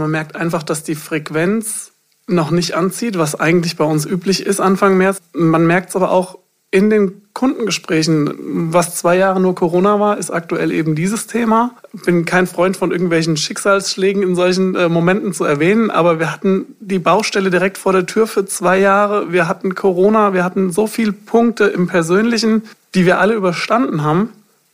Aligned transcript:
Man 0.00 0.10
merkt 0.10 0.36
einfach, 0.36 0.62
dass 0.62 0.82
die 0.82 0.94
Frequenz 0.94 1.92
noch 2.26 2.50
nicht 2.50 2.74
anzieht, 2.74 3.18
was 3.18 3.38
eigentlich 3.38 3.76
bei 3.76 3.84
uns 3.84 4.06
üblich 4.06 4.44
ist 4.44 4.60
Anfang 4.60 4.96
März. 4.96 5.20
Man 5.32 5.66
merkt 5.66 5.90
es 5.90 5.96
aber 5.96 6.10
auch 6.10 6.38
in 6.72 6.88
den 6.88 7.22
Kundengesprächen, 7.32 8.34
was 8.72 8.94
zwei 8.96 9.16
Jahre 9.16 9.40
nur 9.40 9.54
Corona 9.54 9.98
war, 9.98 10.18
ist 10.18 10.30
aktuell 10.30 10.70
eben 10.70 10.94
dieses 10.94 11.26
Thema. 11.26 11.72
Bin 12.04 12.24
kein 12.24 12.46
Freund 12.46 12.76
von 12.76 12.92
irgendwelchen 12.92 13.36
Schicksalsschlägen 13.36 14.22
in 14.22 14.36
solchen 14.36 14.76
äh, 14.76 14.88
Momenten 14.88 15.32
zu 15.32 15.44
erwähnen, 15.44 15.90
aber 15.90 16.20
wir 16.20 16.32
hatten 16.32 16.76
die 16.78 17.00
Baustelle 17.00 17.50
direkt 17.50 17.76
vor 17.76 17.92
der 17.92 18.06
Tür 18.06 18.28
für 18.28 18.46
zwei 18.46 18.78
Jahre. 18.78 19.32
Wir 19.32 19.48
hatten 19.48 19.74
Corona, 19.74 20.32
wir 20.32 20.44
hatten 20.44 20.70
so 20.70 20.86
viele 20.86 21.12
Punkte 21.12 21.64
im 21.64 21.88
Persönlichen, 21.88 22.62
die 22.94 23.04
wir 23.04 23.18
alle 23.18 23.34
überstanden 23.34 24.04
haben. 24.04 24.30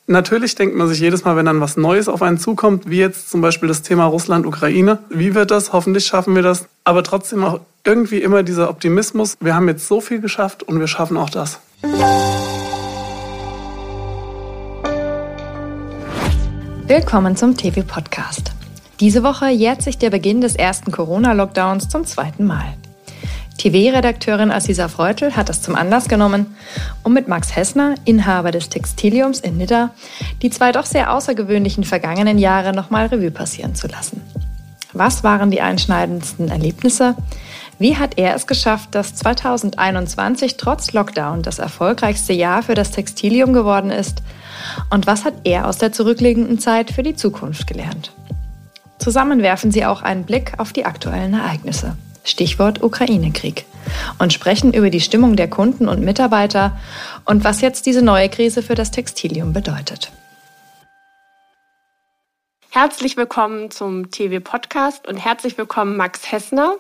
Natürlich 0.09 0.54
denkt 0.54 0.77
man 0.77 0.86
sich 0.86 1.00
jedes 1.00 1.25
Mal, 1.25 1.34
wenn 1.34 1.46
dann 1.46 1.61
was 1.61 1.77
Neues 1.77 2.09
auf 2.09 2.23
einen 2.23 2.38
zukommt, 2.38 2.88
wie 2.88 2.98
jetzt 2.98 3.29
zum 3.29 3.41
Beispiel 3.41 3.68
das 3.68 3.82
Thema 3.82 4.05
Russland-Ukraine, 4.05 5.00
wie 5.11 5.34
wird 5.34 5.50
das? 5.50 5.73
Hoffentlich 5.73 6.06
schaffen 6.06 6.36
wir 6.36 6.43
das. 6.43 6.66
Aber 6.84 7.02
trotzdem 7.02 7.42
auch 7.42 7.59
irgendwie 7.83 8.23
immer 8.23 8.45
dieser 8.45 8.70
Optimismus. 8.70 9.37
Wir 9.41 9.56
haben 9.56 9.66
jetzt 9.66 9.88
so 9.88 10.00
viel 10.00 10.20
geschafft 10.20 10.62
und 10.62 10.78
wir 10.78 10.87
schaffen 10.87 11.16
auch 11.16 11.30
das. 11.30 11.59
Willkommen 16.86 17.34
zum 17.34 17.56
TV-Podcast. 17.56 18.52
Diese 19.00 19.25
Woche 19.25 19.48
jährt 19.48 19.83
sich 19.83 19.98
der 19.98 20.11
Beginn 20.11 20.41
des 20.41 20.55
ersten 20.55 20.92
Corona-Lockdowns 20.92 21.88
zum 21.88 22.05
zweiten 22.05 22.47
Mal. 22.47 22.77
TV-Redakteurin 23.56 24.51
Assisa 24.51 24.88
Freutel 24.88 25.34
hat 25.37 25.48
es 25.48 25.62
zum 25.62 25.74
Anlass 25.74 26.09
genommen, 26.09 26.55
um 27.02 27.12
mit 27.12 27.28
Max 27.28 27.56
Hessner, 27.56 27.95
Inhaber 28.05 28.51
des 28.51 28.69
Textiliums 28.69 29.41
in 29.41 29.56
Nidda, 29.56 29.91
die 30.42 30.51
zwei 30.51 30.73
doch 30.73 30.87
sehr 30.87 31.12
außergewöhnlichen 31.12 31.84
vergangenen 31.84 32.38
Jahre 32.38 32.73
nochmal 32.73 33.06
Revue 33.06 33.30
passieren 33.30 33.74
zu 33.74 33.88
lassen. 33.88 34.20
Was 34.92 35.24
waren 35.24 35.50
die 35.50 35.61
einschneidendsten 35.61 36.48
Erlebnisse? 36.48 37.16
Wie 37.78 37.97
hat 37.97 38.16
er 38.16 38.34
es 38.34 38.47
geschafft, 38.47 38.95
dass 38.95 39.14
2021 39.14 40.56
trotz 40.56 40.92
Lockdown 40.92 41.42
das 41.42 41.59
erfolgreichste 41.59 42.33
Jahr 42.33 42.62
für 42.62 42.75
das 42.75 42.91
Textilium 42.91 43.53
geworden 43.53 43.91
ist? 43.91 44.22
Und 44.91 45.06
was 45.06 45.25
hat 45.25 45.34
er 45.44 45.66
aus 45.66 45.77
der 45.78 45.92
zurückliegenden 45.92 46.59
Zeit 46.59 46.91
für 46.91 47.03
die 47.03 47.16
Zukunft 47.16 47.66
gelernt? 47.66 48.12
Zusammen 48.98 49.42
werfen 49.42 49.70
sie 49.70 49.84
auch 49.84 50.03
einen 50.03 50.25
Blick 50.25 50.55
auf 50.59 50.72
die 50.72 50.86
aktuellen 50.86 51.34
Ereignisse. 51.34 51.97
Stichwort 52.28 52.82
Ukraine-Krieg. 52.82 53.64
Und 54.19 54.32
sprechen 54.32 54.74
über 54.74 54.91
die 54.91 55.00
Stimmung 55.00 55.36
der 55.36 55.48
Kunden 55.48 55.88
und 55.88 56.02
Mitarbeiter 56.02 56.78
und 57.24 57.44
was 57.44 57.60
jetzt 57.60 57.86
diese 57.86 58.02
neue 58.02 58.28
Krise 58.28 58.62
für 58.62 58.74
das 58.74 58.91
Textilium 58.91 59.52
bedeutet. 59.52 60.12
Herzlich 62.70 63.16
willkommen 63.16 63.70
zum 63.70 64.10
TV-Podcast 64.10 65.08
und 65.08 65.16
herzlich 65.16 65.56
willkommen 65.56 65.97
Max 65.97 66.30
Hessner. 66.30 66.74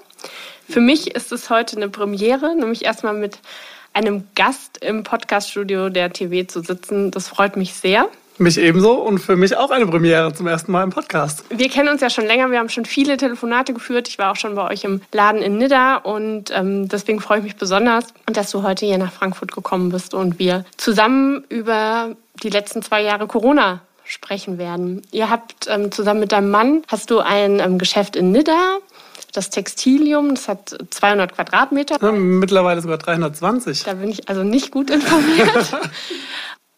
Für 0.68 0.80
mich 0.80 1.14
ist 1.14 1.32
es 1.32 1.48
heute 1.48 1.76
eine 1.76 1.88
Premiere, 1.88 2.54
nämlich 2.54 2.84
erstmal 2.84 3.14
mit 3.14 3.38
einem 3.94 4.28
Gast 4.34 4.76
im 4.84 5.04
Podcaststudio 5.04 5.88
der 5.88 6.12
TV 6.12 6.46
zu 6.46 6.60
sitzen. 6.60 7.10
Das 7.12 7.28
freut 7.28 7.56
mich 7.56 7.72
sehr. 7.72 8.10
Mich 8.38 8.58
ebenso 8.58 8.92
und 8.92 9.18
für 9.18 9.34
mich 9.34 9.56
auch 9.56 9.70
eine 9.70 9.86
Premiere 9.86 10.30
zum 10.34 10.46
ersten 10.46 10.70
Mal 10.70 10.82
im 10.84 10.90
Podcast. 10.90 11.44
Wir 11.48 11.70
kennen 11.70 11.88
uns 11.88 12.02
ja 12.02 12.10
schon 12.10 12.26
länger, 12.26 12.50
wir 12.50 12.58
haben 12.58 12.68
schon 12.68 12.84
viele 12.84 13.16
Telefonate 13.16 13.72
geführt. 13.72 14.08
Ich 14.08 14.18
war 14.18 14.32
auch 14.32 14.36
schon 14.36 14.54
bei 14.54 14.70
euch 14.70 14.84
im 14.84 15.00
Laden 15.12 15.40
in 15.40 15.56
Nidda 15.56 15.96
und 15.96 16.50
ähm, 16.54 16.86
deswegen 16.86 17.20
freue 17.20 17.38
ich 17.38 17.44
mich 17.44 17.56
besonders, 17.56 18.08
dass 18.26 18.50
du 18.50 18.62
heute 18.62 18.84
hier 18.84 18.98
nach 18.98 19.12
Frankfurt 19.12 19.52
gekommen 19.52 19.90
bist 19.90 20.12
und 20.12 20.38
wir 20.38 20.66
zusammen 20.76 21.44
über 21.48 22.14
die 22.42 22.50
letzten 22.50 22.82
zwei 22.82 23.02
Jahre 23.02 23.26
Corona 23.26 23.80
sprechen 24.04 24.58
werden. 24.58 25.00
Ihr 25.12 25.30
habt 25.30 25.66
ähm, 25.68 25.90
zusammen 25.90 26.20
mit 26.20 26.32
deinem 26.32 26.50
Mann, 26.50 26.82
hast 26.88 27.10
du 27.10 27.20
ein 27.20 27.58
ähm, 27.58 27.78
Geschäft 27.78 28.16
in 28.16 28.32
Nidda, 28.32 28.76
das 29.32 29.48
Textilium, 29.48 30.34
das 30.34 30.48
hat 30.48 30.76
200 30.90 31.34
Quadratmeter. 31.34 31.96
Ja, 32.00 32.12
mittlerweile 32.12 32.82
sogar 32.82 32.98
320. 32.98 33.84
Da 33.84 33.94
bin 33.94 34.10
ich 34.10 34.28
also 34.28 34.42
nicht 34.42 34.70
gut 34.70 34.90
informiert. 34.90 35.50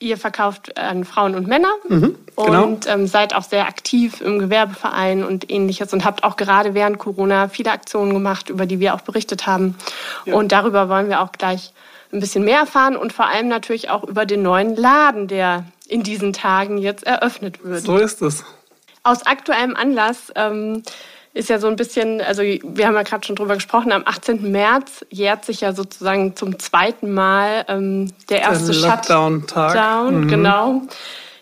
Ihr 0.01 0.17
verkauft 0.17 0.79
an 0.79 1.05
Frauen 1.05 1.35
und 1.35 1.49
Männer 1.49 1.73
mhm, 1.89 2.15
genau. 2.37 2.65
und 2.65 2.87
ähm, 2.87 3.09
seid 3.09 3.35
auch 3.35 3.43
sehr 3.43 3.67
aktiv 3.67 4.21
im 4.21 4.39
Gewerbeverein 4.39 5.25
und 5.25 5.51
ähnliches 5.51 5.93
und 5.93 6.05
habt 6.05 6.23
auch 6.23 6.37
gerade 6.37 6.73
während 6.75 6.99
Corona 6.99 7.49
viele 7.49 7.73
Aktionen 7.73 8.13
gemacht, 8.13 8.49
über 8.49 8.67
die 8.67 8.79
wir 8.79 8.95
auch 8.95 9.01
berichtet 9.01 9.49
haben. 9.49 9.77
Ja. 10.25 10.35
Und 10.35 10.53
darüber 10.53 10.89
wollen 10.89 11.09
wir 11.09 11.21
auch 11.21 11.33
gleich 11.33 11.73
ein 12.13 12.21
bisschen 12.21 12.45
mehr 12.45 12.61
erfahren 12.61 12.97
und 12.97 13.13
vor 13.13 13.27
allem 13.27 13.49
natürlich 13.49 13.91
auch 13.91 14.05
über 14.05 14.25
den 14.25 14.43
neuen 14.43 14.77
Laden, 14.77 15.27
der 15.27 15.65
in 15.89 16.03
diesen 16.03 16.33
Tagen 16.33 16.79
jetzt 16.79 17.05
eröffnet 17.05 17.65
wird. 17.65 17.83
So 17.83 17.97
ist 17.97 18.23
es. 18.23 18.45
Aus 19.03 19.27
aktuellem 19.27 19.75
Anlass 19.75 20.33
ähm, 20.37 20.83
ist 21.39 21.49
ja 21.49 21.61
so 21.61 21.69
ein 21.69 21.77
bisschen, 21.77 22.21
also 22.21 22.43
wir 22.43 22.87
haben 22.87 22.95
ja 22.95 23.03
gerade 23.03 23.25
schon 23.25 23.37
drüber 23.37 23.55
gesprochen, 23.55 23.93
am 23.93 24.03
18. 24.05 24.51
März 24.51 25.07
jährt 25.11 25.45
sich 25.45 25.61
ja 25.61 25.73
sozusagen 25.73 26.35
zum 26.35 26.59
zweiten 26.59 27.13
Mal 27.15 27.65
ähm, 27.69 28.13
der 28.29 28.41
erste 28.41 28.73
der 28.73 28.91
Lockdown-Tag. 28.91 29.71
Shutdown, 29.71 30.21
mhm. 30.23 30.29
genau. 30.29 30.83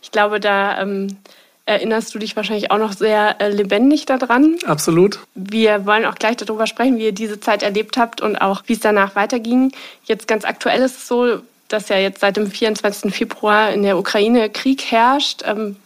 Ich 0.03 0.11
glaube, 0.11 0.39
da 0.39 0.83
ähm, 0.83 1.17
erinnerst 1.65 2.15
du 2.15 2.19
dich 2.19 2.37
wahrscheinlich 2.37 2.71
auch 2.71 2.79
noch 2.79 2.93
sehr 2.93 3.41
äh, 3.41 3.49
lebendig 3.49 4.05
daran. 4.05 4.57
Absolut. 4.67 5.19
Wir 5.35 5.87
wollen 5.87 6.05
auch 6.05 6.17
gleich 6.17 6.37
darüber 6.37 6.67
sprechen, 6.67 6.99
wie 6.99 7.07
ihr 7.07 7.13
diese 7.13 7.41
Zeit 7.41 7.63
erlebt 7.63 7.97
habt 7.97 8.21
und 8.21 8.37
auch, 8.37 8.65
wie 8.67 8.75
es 8.75 8.81
danach 8.81 9.17
weiterging. 9.17 9.73
Jetzt 10.05 10.29
ganz 10.29 10.45
aktuell 10.45 10.83
ist 10.83 10.99
es 10.99 11.09
so, 11.09 11.41
dass 11.69 11.89
ja 11.89 11.97
jetzt 11.97 12.21
seit 12.21 12.37
dem 12.37 12.51
24. 12.51 13.15
Februar 13.15 13.71
in 13.73 13.83
der 13.83 13.97
Ukraine 13.97 14.51
Krieg 14.51 14.85
herrscht. 14.85 15.43
Ähm, 15.47 15.77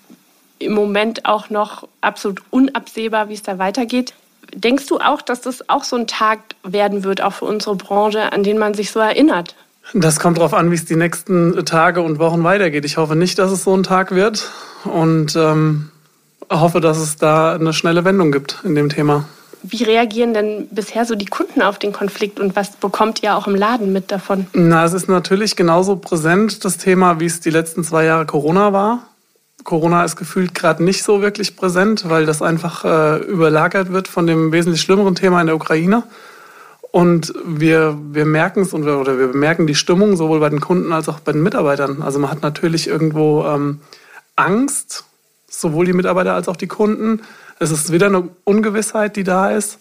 im 0.60 0.72
Moment 0.72 1.24
auch 1.24 1.50
noch 1.50 1.88
absolut 2.00 2.42
unabsehbar, 2.50 3.28
wie 3.28 3.34
es 3.34 3.42
da 3.42 3.58
weitergeht. 3.58 4.14
Denkst 4.54 4.86
du 4.86 4.98
auch, 4.98 5.22
dass 5.22 5.40
das 5.40 5.68
auch 5.68 5.84
so 5.84 5.96
ein 5.96 6.06
Tag 6.06 6.40
werden 6.62 7.02
wird, 7.02 7.22
auch 7.22 7.32
für 7.32 7.46
unsere 7.46 7.74
Branche, 7.76 8.32
an 8.32 8.42
den 8.42 8.58
man 8.58 8.74
sich 8.74 8.90
so 8.90 9.00
erinnert? 9.00 9.56
Das 9.94 10.20
kommt 10.20 10.38
darauf 10.38 10.54
an, 10.54 10.70
wie 10.70 10.76
es 10.76 10.84
die 10.84 10.96
nächsten 10.96 11.64
Tage 11.64 12.02
und 12.02 12.18
Wochen 12.18 12.44
weitergeht. 12.44 12.84
Ich 12.84 12.96
hoffe 12.96 13.16
nicht, 13.16 13.38
dass 13.38 13.50
es 13.50 13.64
so 13.64 13.74
ein 13.76 13.82
Tag 13.82 14.12
wird 14.12 14.50
und 14.84 15.34
ähm, 15.34 15.90
hoffe, 16.50 16.80
dass 16.80 16.98
es 16.98 17.16
da 17.16 17.54
eine 17.54 17.72
schnelle 17.72 18.04
Wendung 18.04 18.30
gibt 18.30 18.58
in 18.64 18.74
dem 18.74 18.88
Thema. 18.88 19.24
Wie 19.62 19.84
reagieren 19.84 20.32
denn 20.32 20.68
bisher 20.70 21.04
so 21.04 21.14
die 21.14 21.26
Kunden 21.26 21.60
auf 21.60 21.78
den 21.78 21.92
Konflikt 21.92 22.40
und 22.40 22.56
was 22.56 22.70
bekommt 22.72 23.22
ihr 23.22 23.36
auch 23.36 23.46
im 23.46 23.54
Laden 23.54 23.92
mit 23.92 24.10
davon? 24.10 24.46
Na, 24.54 24.84
es 24.84 24.94
ist 24.94 25.08
natürlich 25.08 25.54
genauso 25.54 25.96
präsent, 25.96 26.64
das 26.64 26.78
Thema, 26.78 27.20
wie 27.20 27.26
es 27.26 27.40
die 27.40 27.50
letzten 27.50 27.84
zwei 27.84 28.04
Jahre 28.04 28.24
Corona 28.24 28.72
war. 28.72 29.09
Corona 29.64 30.04
ist 30.04 30.16
gefühlt 30.16 30.54
gerade 30.54 30.82
nicht 30.82 31.02
so 31.02 31.22
wirklich 31.22 31.56
präsent, 31.56 32.08
weil 32.08 32.26
das 32.26 32.42
einfach 32.42 32.84
äh, 32.84 33.18
überlagert 33.24 33.92
wird 33.92 34.08
von 34.08 34.26
dem 34.26 34.52
wesentlich 34.52 34.80
schlimmeren 34.80 35.14
Thema 35.14 35.40
in 35.40 35.46
der 35.46 35.56
Ukraine. 35.56 36.02
Und 36.92 37.32
wir, 37.44 37.96
wir 38.10 38.24
merken 38.24 38.62
es 38.62 38.74
oder 38.74 39.18
wir 39.18 39.28
bemerken 39.28 39.66
die 39.66 39.76
Stimmung 39.76 40.16
sowohl 40.16 40.40
bei 40.40 40.48
den 40.48 40.60
Kunden 40.60 40.92
als 40.92 41.08
auch 41.08 41.20
bei 41.20 41.32
den 41.32 41.42
Mitarbeitern. 41.42 42.02
Also 42.02 42.18
man 42.18 42.30
hat 42.30 42.42
natürlich 42.42 42.88
irgendwo 42.88 43.44
ähm, 43.44 43.80
Angst, 44.34 45.04
sowohl 45.48 45.86
die 45.86 45.92
Mitarbeiter 45.92 46.34
als 46.34 46.48
auch 46.48 46.56
die 46.56 46.66
Kunden. 46.66 47.20
Es 47.60 47.70
ist 47.70 47.92
wieder 47.92 48.06
eine 48.06 48.28
Ungewissheit, 48.44 49.14
die 49.16 49.24
da 49.24 49.50
ist. 49.50 49.78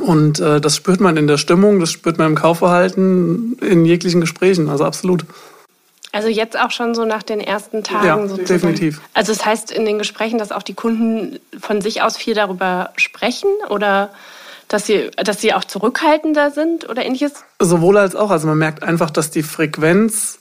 Und 0.00 0.38
äh, 0.40 0.60
das 0.60 0.76
spürt 0.76 1.00
man 1.00 1.16
in 1.16 1.26
der 1.26 1.38
Stimmung, 1.38 1.80
das 1.80 1.90
spürt 1.90 2.18
man 2.18 2.28
im 2.28 2.34
Kaufverhalten, 2.34 3.58
in 3.60 3.84
jeglichen 3.84 4.20
Gesprächen. 4.20 4.68
Also 4.68 4.84
absolut. 4.84 5.24
Also 6.16 6.28
jetzt 6.28 6.58
auch 6.58 6.70
schon 6.70 6.94
so 6.94 7.04
nach 7.04 7.22
den 7.22 7.40
ersten 7.40 7.84
Tagen. 7.84 8.06
Ja, 8.06 8.16
sozusagen. 8.16 8.46
definitiv. 8.46 9.02
Also 9.12 9.34
das 9.34 9.44
heißt 9.44 9.70
in 9.70 9.84
den 9.84 9.98
Gesprächen, 9.98 10.38
dass 10.38 10.50
auch 10.50 10.62
die 10.62 10.72
Kunden 10.72 11.38
von 11.60 11.82
sich 11.82 12.00
aus 12.00 12.16
viel 12.16 12.32
darüber 12.32 12.94
sprechen 12.96 13.50
oder 13.68 14.08
dass 14.66 14.86
sie, 14.86 15.10
dass 15.22 15.42
sie 15.42 15.52
auch 15.52 15.64
zurückhaltender 15.64 16.52
sind 16.52 16.88
oder 16.88 17.04
ähnliches? 17.04 17.44
Sowohl 17.60 17.98
als 17.98 18.16
auch. 18.16 18.30
Also 18.30 18.46
man 18.46 18.56
merkt 18.56 18.82
einfach, 18.82 19.10
dass 19.10 19.30
die 19.30 19.42
Frequenz 19.42 20.38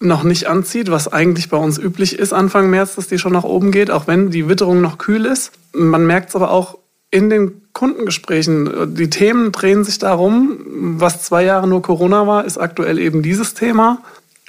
noch 0.00 0.24
nicht 0.24 0.48
anzieht, 0.48 0.90
was 0.90 1.06
eigentlich 1.12 1.50
bei 1.50 1.56
uns 1.56 1.78
üblich 1.78 2.18
ist 2.18 2.32
Anfang 2.32 2.68
März, 2.68 2.96
dass 2.96 3.06
die 3.06 3.20
schon 3.20 3.32
nach 3.32 3.44
oben 3.44 3.70
geht, 3.70 3.92
auch 3.92 4.08
wenn 4.08 4.32
die 4.32 4.48
Witterung 4.48 4.80
noch 4.80 4.98
kühl 4.98 5.24
ist. 5.24 5.52
Man 5.72 6.04
merkt 6.04 6.30
es 6.30 6.34
aber 6.34 6.50
auch 6.50 6.78
in 7.12 7.30
den 7.30 7.62
Kundengesprächen. 7.72 8.96
Die 8.96 9.08
Themen 9.08 9.52
drehen 9.52 9.84
sich 9.84 10.00
darum, 10.00 10.58
was 10.98 11.22
zwei 11.22 11.44
Jahre 11.44 11.68
nur 11.68 11.80
Corona 11.80 12.26
war, 12.26 12.44
ist 12.44 12.58
aktuell 12.58 12.98
eben 12.98 13.22
dieses 13.22 13.54
Thema 13.54 13.98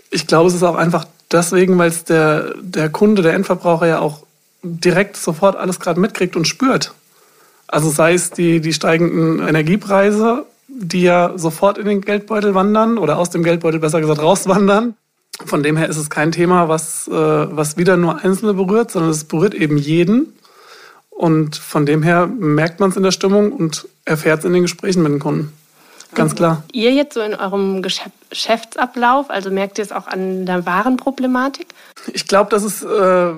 ich 0.10 0.28
glaube, 0.28 0.50
es 0.50 0.56
ist 0.56 0.64
auch 0.64 0.76
einfach 0.76 1.06
deswegen, 1.32 1.78
weil 1.78 1.90
es 1.90 2.04
der, 2.04 2.54
der 2.62 2.90
Kunde, 2.90 3.22
der 3.22 3.34
Endverbraucher 3.34 3.88
ja 3.88 4.00
auch 4.00 4.24
direkt 4.64 5.18
sofort 5.18 5.56
alles 5.56 5.80
gerade 5.80 6.00
mitkriegt 6.00 6.36
und 6.36 6.48
spürt. 6.48 6.94
Also 7.68 7.90
sei 7.90 8.14
es 8.14 8.32
die, 8.32 8.62
die 8.62 8.74
steigenden 8.74 9.46
Energiepreise, 9.46 10.46
die 10.68 11.04
ja 11.04 11.34
sofort 11.36 11.78
in 11.78 11.88
den 11.88 12.02
Geldbeutel 12.02 12.54
wandern 12.56 12.98
oder 12.98 13.18
aus 13.18 13.30
dem 13.30 13.44
Geldbeutel 13.44 13.80
besser 13.80 14.02
gesagt 14.02 14.22
rauswandern. 14.22 14.96
Von 15.46 15.64
dem 15.64 15.78
her 15.78 15.90
ist 15.90 15.98
es 15.98 16.10
kein 16.10 16.32
Thema, 16.32 16.68
was, 16.70 17.08
äh, 17.08 17.12
was 17.12 17.78
wieder 17.78 17.98
nur 17.98 18.24
Einzelne 18.24 18.54
berührt, 18.54 18.92
sondern 18.92 19.12
es 19.12 19.26
berührt 19.26 19.54
eben 19.54 19.78
jeden. 19.78 20.34
Und 21.10 21.56
von 21.56 21.86
dem 21.86 22.04
her 22.04 22.28
merkt 22.28 22.80
man 22.80 22.90
es 22.90 22.98
in 22.98 23.04
der 23.04 23.12
Stimmung 23.12 23.52
und 23.52 23.88
erfährt 24.06 24.40
es 24.40 24.46
in 24.46 24.54
den 24.54 24.64
Gesprächen 24.64 25.04
mit 25.04 25.12
den 25.12 25.20
Kunden. 25.20 25.54
Ganz 26.14 26.36
klar. 26.36 26.64
Ihr 26.72 26.94
jetzt 26.94 27.14
so 27.14 27.22
in 27.22 27.36
eurem 27.36 27.82
Geschäftsablauf, 27.82 29.30
also 29.30 29.52
merkt 29.52 29.78
ihr 29.78 29.84
es 29.84 29.92
auch 29.92 30.08
an 30.08 30.46
der 30.46 30.66
Warenproblematik? 30.66 31.68
Ich 32.14 32.28
glaube, 32.28 32.50
dass 32.50 32.64
es 32.64 32.84
äh, 32.84 33.34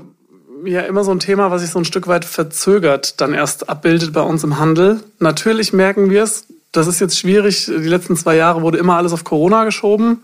ja 0.65 0.81
immer 0.81 1.03
so 1.03 1.11
ein 1.11 1.19
Thema, 1.19 1.51
was 1.51 1.61
sich 1.61 1.71
so 1.71 1.79
ein 1.79 1.85
Stück 1.85 2.07
weit 2.07 2.25
verzögert 2.25 3.21
dann 3.21 3.33
erst 3.33 3.69
abbildet 3.69 4.13
bei 4.13 4.21
uns 4.21 4.43
im 4.43 4.59
Handel. 4.59 5.01
Natürlich 5.19 5.73
merken 5.73 6.09
wir 6.09 6.23
es, 6.23 6.45
das 6.71 6.87
ist 6.87 6.99
jetzt 6.99 7.17
schwierig. 7.17 7.65
Die 7.65 7.87
letzten 7.87 8.15
zwei 8.15 8.35
Jahre 8.35 8.61
wurde 8.61 8.77
immer 8.77 8.95
alles 8.95 9.13
auf 9.13 9.23
Corona 9.23 9.63
geschoben. 9.65 10.23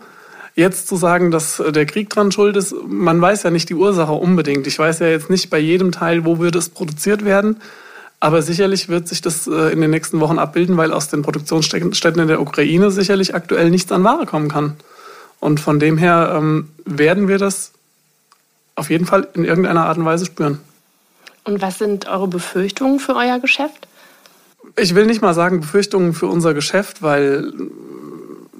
Jetzt 0.54 0.88
zu 0.88 0.96
sagen, 0.96 1.30
dass 1.30 1.62
der 1.68 1.84
Krieg 1.84 2.08
dran 2.08 2.32
schuld 2.32 2.56
ist, 2.56 2.74
man 2.86 3.20
weiß 3.20 3.42
ja 3.42 3.50
nicht 3.50 3.68
die 3.68 3.74
Ursache 3.74 4.12
unbedingt. 4.12 4.66
Ich 4.66 4.78
weiß 4.78 5.00
ja 5.00 5.08
jetzt 5.08 5.28
nicht 5.28 5.50
bei 5.50 5.58
jedem 5.58 5.92
Teil, 5.92 6.24
wo 6.24 6.38
würde 6.38 6.58
es 6.58 6.70
produziert 6.70 7.26
werden. 7.26 7.60
Aber 8.26 8.42
sicherlich 8.42 8.88
wird 8.88 9.06
sich 9.06 9.20
das 9.20 9.46
äh, 9.46 9.72
in 9.72 9.80
den 9.80 9.92
nächsten 9.92 10.18
Wochen 10.18 10.40
abbilden, 10.40 10.76
weil 10.76 10.92
aus 10.92 11.06
den 11.06 11.22
Produktionsstätten 11.22 12.20
in 12.20 12.26
der 12.26 12.40
Ukraine 12.40 12.90
sicherlich 12.90 13.36
aktuell 13.36 13.70
nichts 13.70 13.92
an 13.92 14.02
Ware 14.02 14.26
kommen 14.26 14.48
kann. 14.48 14.74
Und 15.38 15.60
von 15.60 15.78
dem 15.78 15.96
her 15.96 16.34
ähm, 16.36 16.68
werden 16.84 17.28
wir 17.28 17.38
das 17.38 17.70
auf 18.74 18.90
jeden 18.90 19.06
Fall 19.06 19.28
in 19.34 19.44
irgendeiner 19.44 19.86
Art 19.86 19.96
und 19.96 20.06
Weise 20.06 20.26
spüren. 20.26 20.58
Und 21.44 21.62
was 21.62 21.78
sind 21.78 22.08
eure 22.08 22.26
Befürchtungen 22.26 22.98
für 22.98 23.14
euer 23.14 23.38
Geschäft? 23.38 23.86
Ich 24.74 24.96
will 24.96 25.06
nicht 25.06 25.22
mal 25.22 25.32
sagen 25.32 25.60
Befürchtungen 25.60 26.12
für 26.12 26.26
unser 26.26 26.52
Geschäft, 26.52 27.02
weil 27.02 27.52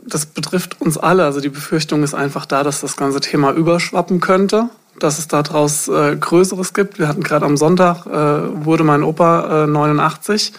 das 0.06 0.26
betrifft 0.26 0.80
uns 0.80 0.96
alle. 0.96 1.24
Also 1.24 1.40
die 1.40 1.48
Befürchtung 1.48 2.04
ist 2.04 2.14
einfach 2.14 2.46
da, 2.46 2.62
dass 2.62 2.82
das 2.82 2.96
ganze 2.96 3.18
Thema 3.18 3.50
überschwappen 3.50 4.20
könnte, 4.20 4.68
dass 4.98 5.18
es 5.18 5.28
daraus 5.28 5.88
äh, 5.88 6.16
Größeres 6.16 6.74
gibt. 6.74 6.98
Wir 6.98 7.08
hatten 7.08 7.22
gerade 7.22 7.46
am 7.46 7.56
Sonntag, 7.56 8.06
äh, 8.06 8.64
wurde 8.64 8.84
mein 8.84 9.02
Opa 9.02 9.64
äh, 9.64 9.66
89. 9.66 10.52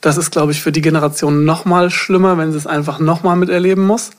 Das 0.00 0.16
ist, 0.16 0.30
glaube 0.30 0.52
ich, 0.52 0.62
für 0.62 0.72
die 0.72 0.80
Generation 0.80 1.44
noch 1.44 1.64
mal 1.64 1.90
schlimmer, 1.90 2.38
wenn 2.38 2.52
sie 2.52 2.58
es 2.58 2.66
einfach 2.66 2.98
noch 2.98 3.22
mal 3.22 3.36
miterleben 3.36 3.84
muss. 3.84 4.10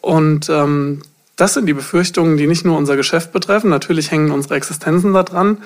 Und 0.00 0.48
ähm, 0.48 1.02
das 1.36 1.54
sind 1.54 1.66
die 1.66 1.74
Befürchtungen, 1.74 2.36
die 2.36 2.46
nicht 2.46 2.64
nur 2.64 2.76
unser 2.76 2.96
Geschäft 2.96 3.32
betreffen. 3.32 3.70
Natürlich 3.70 4.10
hängen 4.10 4.30
unsere 4.30 4.54
Existenzen 4.54 5.12
da 5.12 5.22
dran. 5.22 5.58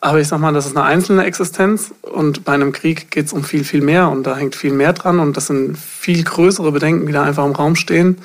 Aber 0.00 0.18
ich 0.18 0.28
sag 0.28 0.40
mal, 0.40 0.52
das 0.52 0.66
ist 0.66 0.76
eine 0.76 0.86
einzelne 0.86 1.24
Existenz 1.24 1.92
und 2.00 2.44
bei 2.44 2.52
einem 2.52 2.72
Krieg 2.72 3.10
geht 3.10 3.26
es 3.26 3.32
um 3.34 3.44
viel, 3.44 3.64
viel 3.64 3.82
mehr 3.82 4.08
und 4.08 4.26
da 4.26 4.34
hängt 4.34 4.54
viel 4.54 4.72
mehr 4.72 4.94
dran 4.94 5.18
und 5.18 5.36
das 5.36 5.48
sind 5.48 5.76
viel 5.76 6.24
größere 6.24 6.72
Bedenken, 6.72 7.06
die 7.06 7.12
da 7.12 7.22
einfach 7.22 7.44
im 7.44 7.52
Raum 7.52 7.76
stehen, 7.76 8.16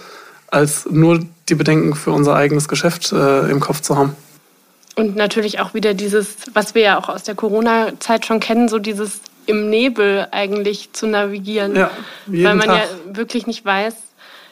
als 0.48 0.88
nur 0.90 1.20
die 1.50 1.56
Bedenken 1.56 1.96
für 1.96 2.12
unser 2.12 2.36
eigenes 2.36 2.68
Geschäft 2.68 3.12
äh, 3.12 3.50
im 3.50 3.60
Kopf 3.60 3.82
zu 3.82 3.96
haben. 3.98 4.16
Und 4.96 5.16
natürlich 5.16 5.60
auch 5.60 5.74
wieder 5.74 5.94
dieses, 5.94 6.36
was 6.54 6.74
wir 6.74 6.82
ja 6.82 6.98
auch 6.98 7.10
aus 7.10 7.24
der 7.24 7.36
Corona-Zeit 7.36 8.26
schon 8.26 8.40
kennen, 8.40 8.70
so 8.70 8.80
dieses 8.80 9.20
im 9.46 9.70
Nebel 9.70 10.28
eigentlich 10.32 10.94
zu 10.94 11.08
navigieren. 11.08 11.76
Ja, 11.76 11.92
weil 12.28 12.56
man 12.56 12.68
Tag. 12.68 12.78
ja 12.78 13.16
wirklich 13.16 13.46
nicht 13.46 13.64
weiß, 13.66 13.94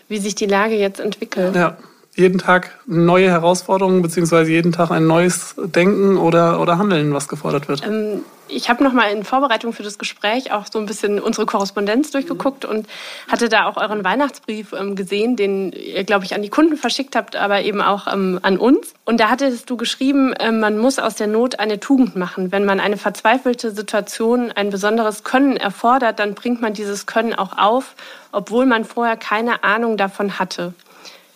wie 0.09 0.17
sich 0.19 0.35
die 0.35 0.45
Lage 0.45 0.75
jetzt 0.75 0.99
entwickelt. 0.99 1.55
Ja, 1.55 1.77
jeden 2.15 2.37
Tag 2.39 2.77
neue 2.85 3.29
Herausforderungen 3.29 4.01
beziehungsweise 4.01 4.51
jeden 4.51 4.71
Tag 4.71 4.91
ein 4.91 5.07
neues 5.07 5.55
Denken 5.57 6.17
oder, 6.17 6.59
oder 6.59 6.77
Handeln, 6.77 7.13
was 7.13 7.27
gefordert 7.27 7.67
wird? 7.67 7.83
Ähm, 7.85 8.21
ich 8.47 8.69
habe 8.69 8.83
noch 8.83 8.93
mal 8.93 9.11
in 9.11 9.23
Vorbereitung 9.23 9.73
für 9.73 9.83
das 9.83 9.97
Gespräch 9.97 10.51
auch 10.51 10.65
so 10.71 10.79
ein 10.79 10.85
bisschen 10.85 11.19
unsere 11.19 11.45
Korrespondenz 11.45 12.11
durchgeguckt 12.11 12.65
und 12.65 12.87
hatte 13.27 13.49
da 13.49 13.65
auch 13.65 13.77
euren 13.77 14.03
Weihnachtsbrief 14.03 14.73
ähm, 14.73 14.95
gesehen, 14.95 15.35
den 15.35 15.71
ihr, 15.71 16.03
glaube 16.03 16.25
ich, 16.25 16.35
an 16.35 16.41
die 16.41 16.49
Kunden 16.49 16.77
verschickt 16.77 17.15
habt, 17.15 17.35
aber 17.35 17.61
eben 17.61 17.81
auch 17.81 18.11
ähm, 18.11 18.39
an 18.41 18.57
uns. 18.57 18.93
Und 19.05 19.19
da 19.19 19.29
hattest 19.29 19.69
du 19.69 19.77
geschrieben, 19.77 20.33
äh, 20.33 20.51
man 20.51 20.77
muss 20.77 20.99
aus 20.99 21.15
der 21.15 21.27
Not 21.27 21.59
eine 21.59 21.79
Tugend 21.79 22.15
machen. 22.15 22.51
Wenn 22.51 22.65
man 22.65 22.79
eine 22.79 22.97
verzweifelte 22.97 23.71
Situation, 23.71 24.51
ein 24.51 24.69
besonderes 24.69 25.23
Können 25.23 25.57
erfordert, 25.57 26.19
dann 26.19 26.33
bringt 26.33 26.61
man 26.61 26.73
dieses 26.73 27.05
Können 27.05 27.33
auch 27.33 27.57
auf, 27.57 27.95
obwohl 28.31 28.65
man 28.65 28.85
vorher 28.85 29.17
keine 29.17 29.63
Ahnung 29.63 29.97
davon 29.97 30.39
hatte. 30.39 30.73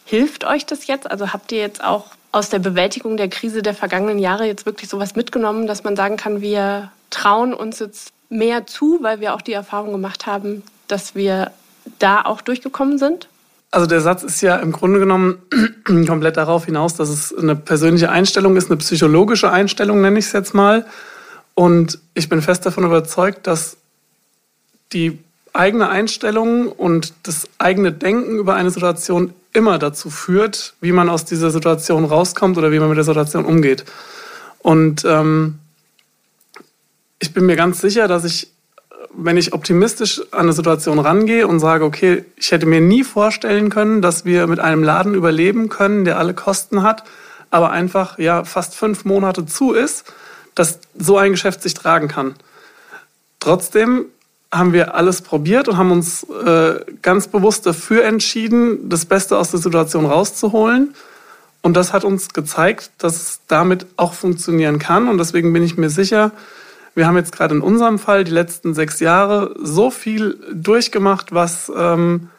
Hilft 0.05 0.45
euch 0.45 0.65
das 0.65 0.87
jetzt? 0.87 1.09
Also 1.09 1.33
habt 1.33 1.51
ihr 1.51 1.59
jetzt 1.59 1.83
auch 1.83 2.05
aus 2.31 2.49
der 2.49 2.59
Bewältigung 2.59 3.17
der 3.17 3.29
Krise 3.29 3.61
der 3.61 3.73
vergangenen 3.73 4.19
Jahre 4.19 4.45
jetzt 4.45 4.65
wirklich 4.65 4.89
sowas 4.89 5.15
mitgenommen, 5.15 5.67
dass 5.67 5.83
man 5.83 5.95
sagen 5.95 6.17
kann, 6.17 6.41
wir 6.41 6.91
trauen 7.09 7.53
uns 7.53 7.79
jetzt 7.79 8.11
mehr 8.29 8.67
zu, 8.67 8.99
weil 9.01 9.19
wir 9.19 9.33
auch 9.33 9.41
die 9.41 9.53
Erfahrung 9.53 9.91
gemacht 9.91 10.25
haben, 10.25 10.63
dass 10.87 11.15
wir 11.15 11.51
da 11.99 12.23
auch 12.25 12.41
durchgekommen 12.41 12.97
sind? 12.97 13.27
Also 13.71 13.85
der 13.85 14.01
Satz 14.01 14.23
ist 14.23 14.41
ja 14.41 14.57
im 14.57 14.71
Grunde 14.71 14.99
genommen 14.99 15.39
komplett 16.07 16.37
darauf 16.37 16.65
hinaus, 16.65 16.95
dass 16.95 17.09
es 17.09 17.35
eine 17.35 17.55
persönliche 17.55 18.09
Einstellung 18.09 18.55
ist, 18.55 18.69
eine 18.69 18.77
psychologische 18.77 19.51
Einstellung 19.51 20.01
nenne 20.01 20.19
ich 20.19 20.25
es 20.25 20.31
jetzt 20.31 20.53
mal. 20.53 20.85
Und 21.53 21.99
ich 22.13 22.29
bin 22.29 22.41
fest 22.41 22.65
davon 22.65 22.85
überzeugt, 22.85 23.47
dass 23.47 23.77
die 24.93 25.19
eigene 25.53 25.89
Einstellung 25.89 26.71
und 26.71 27.13
das 27.23 27.49
eigene 27.57 27.91
Denken 27.91 28.37
über 28.37 28.55
eine 28.55 28.69
Situation 28.69 29.33
immer 29.53 29.79
dazu 29.79 30.09
führt, 30.09 30.75
wie 30.81 30.91
man 30.91 31.09
aus 31.09 31.25
dieser 31.25 31.49
Situation 31.49 32.05
rauskommt 32.05 32.57
oder 32.57 32.71
wie 32.71 32.79
man 32.79 32.89
mit 32.89 32.97
der 32.97 33.03
Situation 33.03 33.43
umgeht. 33.43 33.85
Und 34.59 35.03
ähm, 35.03 35.59
ich 37.19 37.33
bin 37.33 37.45
mir 37.45 37.55
ganz 37.55 37.81
sicher, 37.81 38.07
dass 38.07 38.23
ich, 38.23 38.49
wenn 39.13 39.37
ich 39.37 39.53
optimistisch 39.53 40.21
an 40.31 40.41
eine 40.41 40.53
Situation 40.53 40.99
rangehe 40.99 41.47
und 41.47 41.59
sage, 41.59 41.85
okay, 41.85 42.25
ich 42.35 42.51
hätte 42.51 42.65
mir 42.65 42.81
nie 42.81 43.03
vorstellen 43.03 43.69
können, 43.69 44.01
dass 44.01 44.25
wir 44.25 44.47
mit 44.47 44.59
einem 44.59 44.83
Laden 44.83 45.13
überleben 45.13 45.69
können, 45.69 46.05
der 46.05 46.19
alle 46.19 46.33
Kosten 46.33 46.83
hat, 46.83 47.03
aber 47.49 47.71
einfach 47.71 48.19
ja 48.19 48.43
fast 48.43 48.75
fünf 48.75 49.05
Monate 49.05 49.45
zu 49.45 49.73
ist, 49.73 50.05
dass 50.55 50.79
so 50.97 51.17
ein 51.17 51.31
Geschäft 51.31 51.61
sich 51.61 51.73
tragen 51.73 52.07
kann. 52.07 52.35
Trotzdem 53.39 54.05
haben 54.51 54.73
wir 54.73 54.95
alles 54.95 55.21
probiert 55.21 55.67
und 55.67 55.77
haben 55.77 55.91
uns 55.91 56.23
äh, 56.23 56.79
ganz 57.01 57.27
bewusst 57.27 57.65
dafür 57.65 58.05
entschieden, 58.05 58.89
das 58.89 59.05
Beste 59.05 59.37
aus 59.37 59.51
der 59.51 59.59
Situation 59.59 60.05
rauszuholen. 60.05 60.95
Und 61.61 61.75
das 61.75 61.91
hat 61.91 62.03
uns 62.05 62.33
gezeigt, 62.33 62.91
dass 62.97 63.15
es 63.15 63.39
damit 63.47 63.85
auch 63.97 64.13
funktionieren 64.13 64.79
kann. 64.79 65.09
Und 65.09 65.17
deswegen 65.17 65.51
bin 65.51 65.63
ich 65.63 65.77
mir 65.77 65.89
sicher, 65.89 66.31
wir 66.97 67.05
haben 67.05 67.15
jetzt 67.15 67.31
gerade 67.31 67.53
in 67.53 67.61
unserem 67.61 67.99
Fall 67.99 68.23
die 68.23 68.31
letzten 68.31 68.73
sechs 68.73 68.99
Jahre 68.99 69.53
so 69.61 69.91
viel 69.91 70.39
durchgemacht, 70.51 71.31
was 71.31 71.71
ähm, 71.77 72.29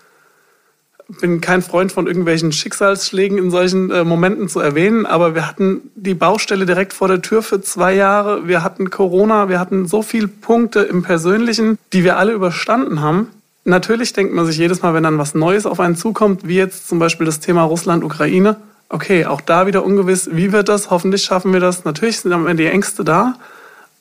bin 1.21 1.41
kein 1.41 1.63
Freund 1.63 1.93
von 1.93 2.09
irgendwelchen 2.09 2.51
Schicksalsschlägen 2.51 3.39
in 3.39 3.53
solchen 3.53 3.91
äh, 3.93 4.03
Momenten 4.03 4.49
zu 4.49 4.59
erwähnen, 4.59 5.07
aber 5.07 5.37
wir 5.37 5.47
hatten 5.47 5.93
die 5.95 6.15
Baustelle 6.15 6.67
direkt 6.67 6.93
vor 6.93 7.07
der 7.07 7.23
Tür 7.23 7.43
für 7.43 7.63
zwei 7.63 7.95
Jahre. 7.95 8.49
Wir 8.49 8.65
hatten 8.65 8.91
Corona, 8.91 9.49
wir 9.49 9.61
hatten 9.61 9.87
so 9.87 10.03
viele 10.03 10.27
Punkte 10.27 10.81
im 10.81 11.03
Persönlichen, 11.03 11.79
die 11.93 12.03
wir 12.03 12.19
alle 12.19 12.33
überstanden 12.33 13.01
haben. 13.01 13.29
Natürlich 13.65 14.13
denkt 14.13 14.35
man 14.35 14.45
sich 14.45 14.59
jedes 14.59 14.83
Mal, 14.83 14.93
wenn 14.93 15.05
dann 15.05 15.19
was 15.19 15.37
Neues 15.37 15.67
auf 15.67 15.79
einen 15.79 15.95
zukommt, 15.95 16.49
wie 16.49 16.57
jetzt 16.57 16.89
zum 16.89 16.99
Beispiel 16.99 17.27
das 17.27 17.39
Thema 17.39 17.63
Russland-Ukraine, 17.63 18.57
okay, 18.89 19.25
auch 19.25 19.41
da 19.41 19.69
wieder 19.69 19.85
ungewiss, 19.85 20.31
wie 20.33 20.53
wird 20.53 20.69
das? 20.69 20.91
Hoffentlich 20.91 21.23
schaffen 21.23 21.53
wir 21.53 21.61
das. 21.61 21.85
Natürlich 21.85 22.21
sind 22.21 22.33
Ende 22.33 22.57
die 22.57 22.67
Ängste 22.67 23.05
da, 23.05 23.37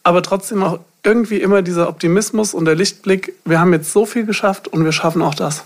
aber 0.08 0.24
trotzdem 0.24 0.64
auch 0.64 0.80
irgendwie 1.04 1.42
immer 1.42 1.62
dieser 1.62 1.90
Optimismus 1.90 2.54
und 2.54 2.64
der 2.64 2.76
Lichtblick, 2.76 3.34
wir 3.44 3.60
haben 3.60 3.74
jetzt 3.74 3.92
so 3.92 4.06
viel 4.06 4.26
geschafft 4.26 4.70
und 4.70 4.86
wir 4.86 4.94
schaffen 4.94 5.22
auch 5.22 5.36
das. 5.36 5.66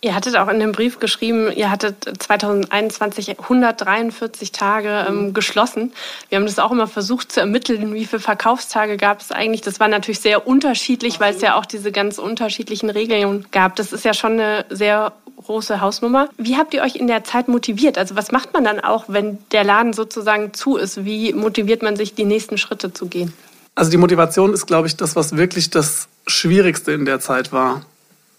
Ihr 0.00 0.14
hattet 0.14 0.36
auch 0.36 0.48
in 0.48 0.58
dem 0.58 0.72
Brief 0.72 0.98
geschrieben, 0.98 1.50
ihr 1.52 1.70
hattet 1.70 2.04
2021 2.18 3.38
143 3.38 4.50
Tage 4.50 5.06
ähm, 5.08 5.34
geschlossen. 5.34 5.92
Wir 6.28 6.38
haben 6.38 6.46
das 6.46 6.58
auch 6.58 6.72
immer 6.72 6.88
versucht 6.88 7.30
zu 7.30 7.40
ermitteln, 7.40 7.94
wie 7.94 8.06
viele 8.06 8.20
Verkaufstage 8.20 8.96
gab 8.96 9.20
es 9.20 9.30
eigentlich. 9.30 9.60
Das 9.60 9.78
war 9.78 9.86
natürlich 9.86 10.20
sehr 10.20 10.48
unterschiedlich, 10.48 11.20
weil 11.20 11.34
es 11.34 11.40
ja 11.40 11.54
auch 11.54 11.64
diese 11.64 11.92
ganz 11.92 12.18
unterschiedlichen 12.18 12.90
Regeln 12.90 13.46
gab. 13.52 13.76
Das 13.76 13.92
ist 13.92 14.04
ja 14.04 14.14
schon 14.14 14.32
eine 14.32 14.66
sehr 14.68 15.12
große 15.44 15.80
Hausnummer. 15.80 16.28
Wie 16.38 16.56
habt 16.56 16.74
ihr 16.74 16.82
euch 16.82 16.96
in 16.96 17.06
der 17.06 17.22
Zeit 17.22 17.46
motiviert? 17.46 17.98
Also 17.98 18.16
was 18.16 18.32
macht 18.32 18.52
man 18.52 18.64
dann 18.64 18.80
auch, 18.80 19.04
wenn 19.06 19.38
der 19.52 19.62
Laden 19.62 19.92
sozusagen 19.92 20.52
zu 20.54 20.76
ist? 20.76 21.04
Wie 21.04 21.32
motiviert 21.32 21.82
man 21.82 21.94
sich, 21.94 22.14
die 22.14 22.24
nächsten 22.24 22.58
Schritte 22.58 22.92
zu 22.92 23.06
gehen? 23.06 23.32
Also 23.76 23.90
die 23.90 23.98
Motivation 23.98 24.54
ist, 24.54 24.66
glaube 24.66 24.88
ich, 24.88 24.96
das, 24.96 25.14
was 25.14 25.36
wirklich 25.36 25.70
das 25.70 26.08
Schwierigste 26.26 26.92
in 26.92 27.04
der 27.04 27.20
Zeit 27.20 27.52
war. 27.52 27.82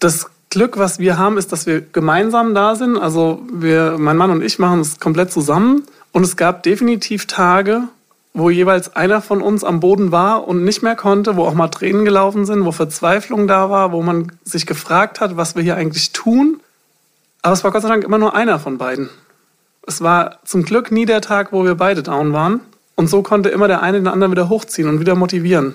Das 0.00 0.26
Glück, 0.50 0.78
was 0.78 0.98
wir 0.98 1.16
haben, 1.16 1.38
ist, 1.38 1.52
dass 1.52 1.66
wir 1.66 1.80
gemeinsam 1.80 2.54
da 2.54 2.74
sind. 2.74 2.98
Also 2.98 3.40
wir, 3.52 3.96
mein 3.98 4.16
Mann 4.16 4.32
und 4.32 4.42
ich 4.42 4.58
machen 4.58 4.80
es 4.80 4.98
komplett 4.98 5.32
zusammen. 5.32 5.84
Und 6.10 6.24
es 6.24 6.36
gab 6.36 6.64
definitiv 6.64 7.26
Tage, 7.26 7.84
wo 8.34 8.50
jeweils 8.50 8.96
einer 8.96 9.22
von 9.22 9.40
uns 9.40 9.62
am 9.62 9.78
Boden 9.78 10.10
war 10.10 10.48
und 10.48 10.64
nicht 10.64 10.82
mehr 10.82 10.96
konnte, 10.96 11.36
wo 11.36 11.44
auch 11.44 11.54
mal 11.54 11.68
Tränen 11.68 12.04
gelaufen 12.04 12.44
sind, 12.44 12.64
wo 12.64 12.72
Verzweiflung 12.72 13.46
da 13.46 13.70
war, 13.70 13.92
wo 13.92 14.02
man 14.02 14.32
sich 14.42 14.66
gefragt 14.66 15.20
hat, 15.20 15.36
was 15.36 15.54
wir 15.54 15.62
hier 15.62 15.76
eigentlich 15.76 16.12
tun. 16.12 16.60
Aber 17.42 17.52
es 17.52 17.62
war 17.62 17.70
Gott 17.70 17.82
sei 17.82 17.88
Dank 17.88 18.02
immer 18.02 18.18
nur 18.18 18.34
einer 18.34 18.58
von 18.58 18.76
beiden. 18.76 19.08
Es 19.86 20.00
war 20.00 20.38
zum 20.44 20.64
Glück 20.64 20.90
nie 20.90 21.06
der 21.06 21.20
Tag, 21.20 21.52
wo 21.52 21.64
wir 21.64 21.76
beide 21.76 22.02
down 22.02 22.32
waren. 22.32 22.60
Und 22.98 23.08
so 23.08 23.22
konnte 23.22 23.48
immer 23.48 23.68
der 23.68 23.80
eine 23.80 23.98
den 23.98 24.08
anderen 24.08 24.32
wieder 24.32 24.48
hochziehen 24.48 24.88
und 24.88 24.98
wieder 24.98 25.14
motivieren. 25.14 25.74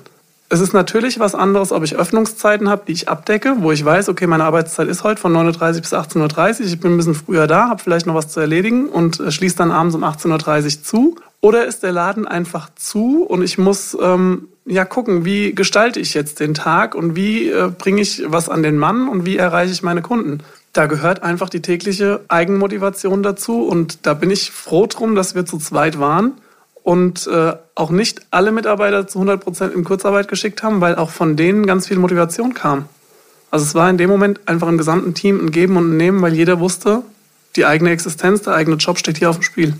Es 0.49 0.59
ist 0.59 0.73
natürlich 0.73 1.21
was 1.21 1.35
anderes, 1.35 1.71
ob 1.71 1.81
ich 1.85 1.95
Öffnungszeiten 1.95 2.67
habe, 2.67 2.83
die 2.85 2.91
ich 2.91 3.07
abdecke, 3.07 3.55
wo 3.59 3.71
ich 3.71 3.85
weiß, 3.85 4.09
okay, 4.09 4.27
meine 4.27 4.43
Arbeitszeit 4.43 4.89
ist 4.89 5.05
heute 5.05 5.21
von 5.21 5.31
9.30 5.31 5.75
Uhr 5.75 5.81
bis 5.81 5.93
18.30 5.93 6.59
Uhr. 6.59 6.65
Ich 6.65 6.79
bin 6.81 6.91
ein 6.91 6.97
bisschen 6.97 7.15
früher 7.15 7.47
da, 7.47 7.69
habe 7.69 7.81
vielleicht 7.81 8.07
noch 8.07 8.13
was 8.13 8.27
zu 8.27 8.41
erledigen 8.41 8.89
und 8.89 9.21
äh, 9.21 9.31
schließe 9.31 9.55
dann 9.55 9.71
abends 9.71 9.95
um 9.95 10.03
18.30 10.03 10.63
Uhr 10.63 10.83
zu. 10.83 11.15
Oder 11.39 11.63
ist 11.63 11.81
der 11.81 11.93
Laden 11.93 12.27
einfach 12.27 12.69
zu 12.75 13.23
und 13.23 13.41
ich 13.41 13.57
muss 13.57 13.97
ähm, 14.01 14.49
ja 14.65 14.83
gucken, 14.83 15.23
wie 15.23 15.55
gestalte 15.55 16.01
ich 16.01 16.13
jetzt 16.13 16.41
den 16.41 16.53
Tag 16.53 16.93
und 16.93 17.15
wie 17.15 17.49
äh, 17.49 17.69
bringe 17.69 18.01
ich 18.01 18.23
was 18.27 18.49
an 18.49 18.63
den 18.63 18.77
Mann 18.77 19.07
und 19.07 19.25
wie 19.25 19.37
erreiche 19.37 19.71
ich 19.71 19.81
meine 19.81 20.01
Kunden. 20.01 20.39
Da 20.73 20.87
gehört 20.87 21.23
einfach 21.23 21.47
die 21.47 21.61
tägliche 21.61 22.19
Eigenmotivation 22.27 23.23
dazu 23.23 23.65
und 23.65 24.05
da 24.05 24.13
bin 24.13 24.29
ich 24.29 24.51
froh 24.51 24.87
drum, 24.87 25.15
dass 25.15 25.35
wir 25.35 25.45
zu 25.45 25.57
zweit 25.57 25.99
waren 25.99 26.33
und 26.83 27.27
äh, 27.27 27.53
auch 27.75 27.89
nicht 27.89 28.21
alle 28.29 28.51
Mitarbeiter 28.51 29.07
zu 29.07 29.19
100 29.19 29.41
Prozent 29.41 29.73
in 29.73 29.83
Kurzarbeit 29.83 30.27
geschickt 30.27 30.63
haben, 30.63 30.81
weil 30.81 30.95
auch 30.95 31.09
von 31.09 31.35
denen 31.35 31.65
ganz 31.65 31.87
viel 31.87 31.97
Motivation 31.97 32.53
kam. 32.53 32.89
Also 33.51 33.65
es 33.65 33.75
war 33.75 33.89
in 33.89 33.97
dem 33.97 34.09
Moment 34.09 34.41
einfach 34.47 34.67
im 34.67 34.77
gesamten 34.77 35.13
Team 35.13 35.39
ein 35.39 35.51
Geben 35.51 35.77
und 35.77 35.93
ein 35.93 35.97
Nehmen, 35.97 36.21
weil 36.21 36.33
jeder 36.33 36.59
wusste, 36.59 37.03
die 37.55 37.65
eigene 37.65 37.91
Existenz, 37.91 38.41
der 38.41 38.53
eigene 38.53 38.77
Job 38.77 38.97
steht 38.97 39.17
hier 39.17 39.29
auf 39.29 39.37
dem 39.37 39.43
Spiel. 39.43 39.73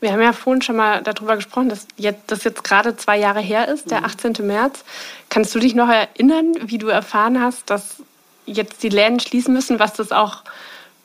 Wir 0.00 0.12
haben 0.12 0.20
ja 0.20 0.32
vorhin 0.32 0.62
schon 0.62 0.76
mal 0.76 1.02
darüber 1.02 1.36
gesprochen, 1.36 1.68
dass 1.68 1.86
jetzt, 1.96 2.30
das 2.30 2.44
jetzt 2.44 2.64
gerade 2.64 2.96
zwei 2.96 3.18
Jahre 3.18 3.40
her 3.40 3.68
ist, 3.68 3.90
der 3.90 4.04
18. 4.04 4.34
Mhm. 4.38 4.46
März. 4.46 4.84
Kannst 5.28 5.54
du 5.54 5.58
dich 5.58 5.74
noch 5.74 5.88
erinnern, 5.88 6.54
wie 6.62 6.78
du 6.78 6.88
erfahren 6.88 7.40
hast, 7.40 7.68
dass 7.70 7.96
jetzt 8.44 8.82
die 8.82 8.90
Läden 8.90 9.20
schließen 9.20 9.52
müssen, 9.52 9.78
was 9.78 9.94
das 9.94 10.12
auch 10.12 10.44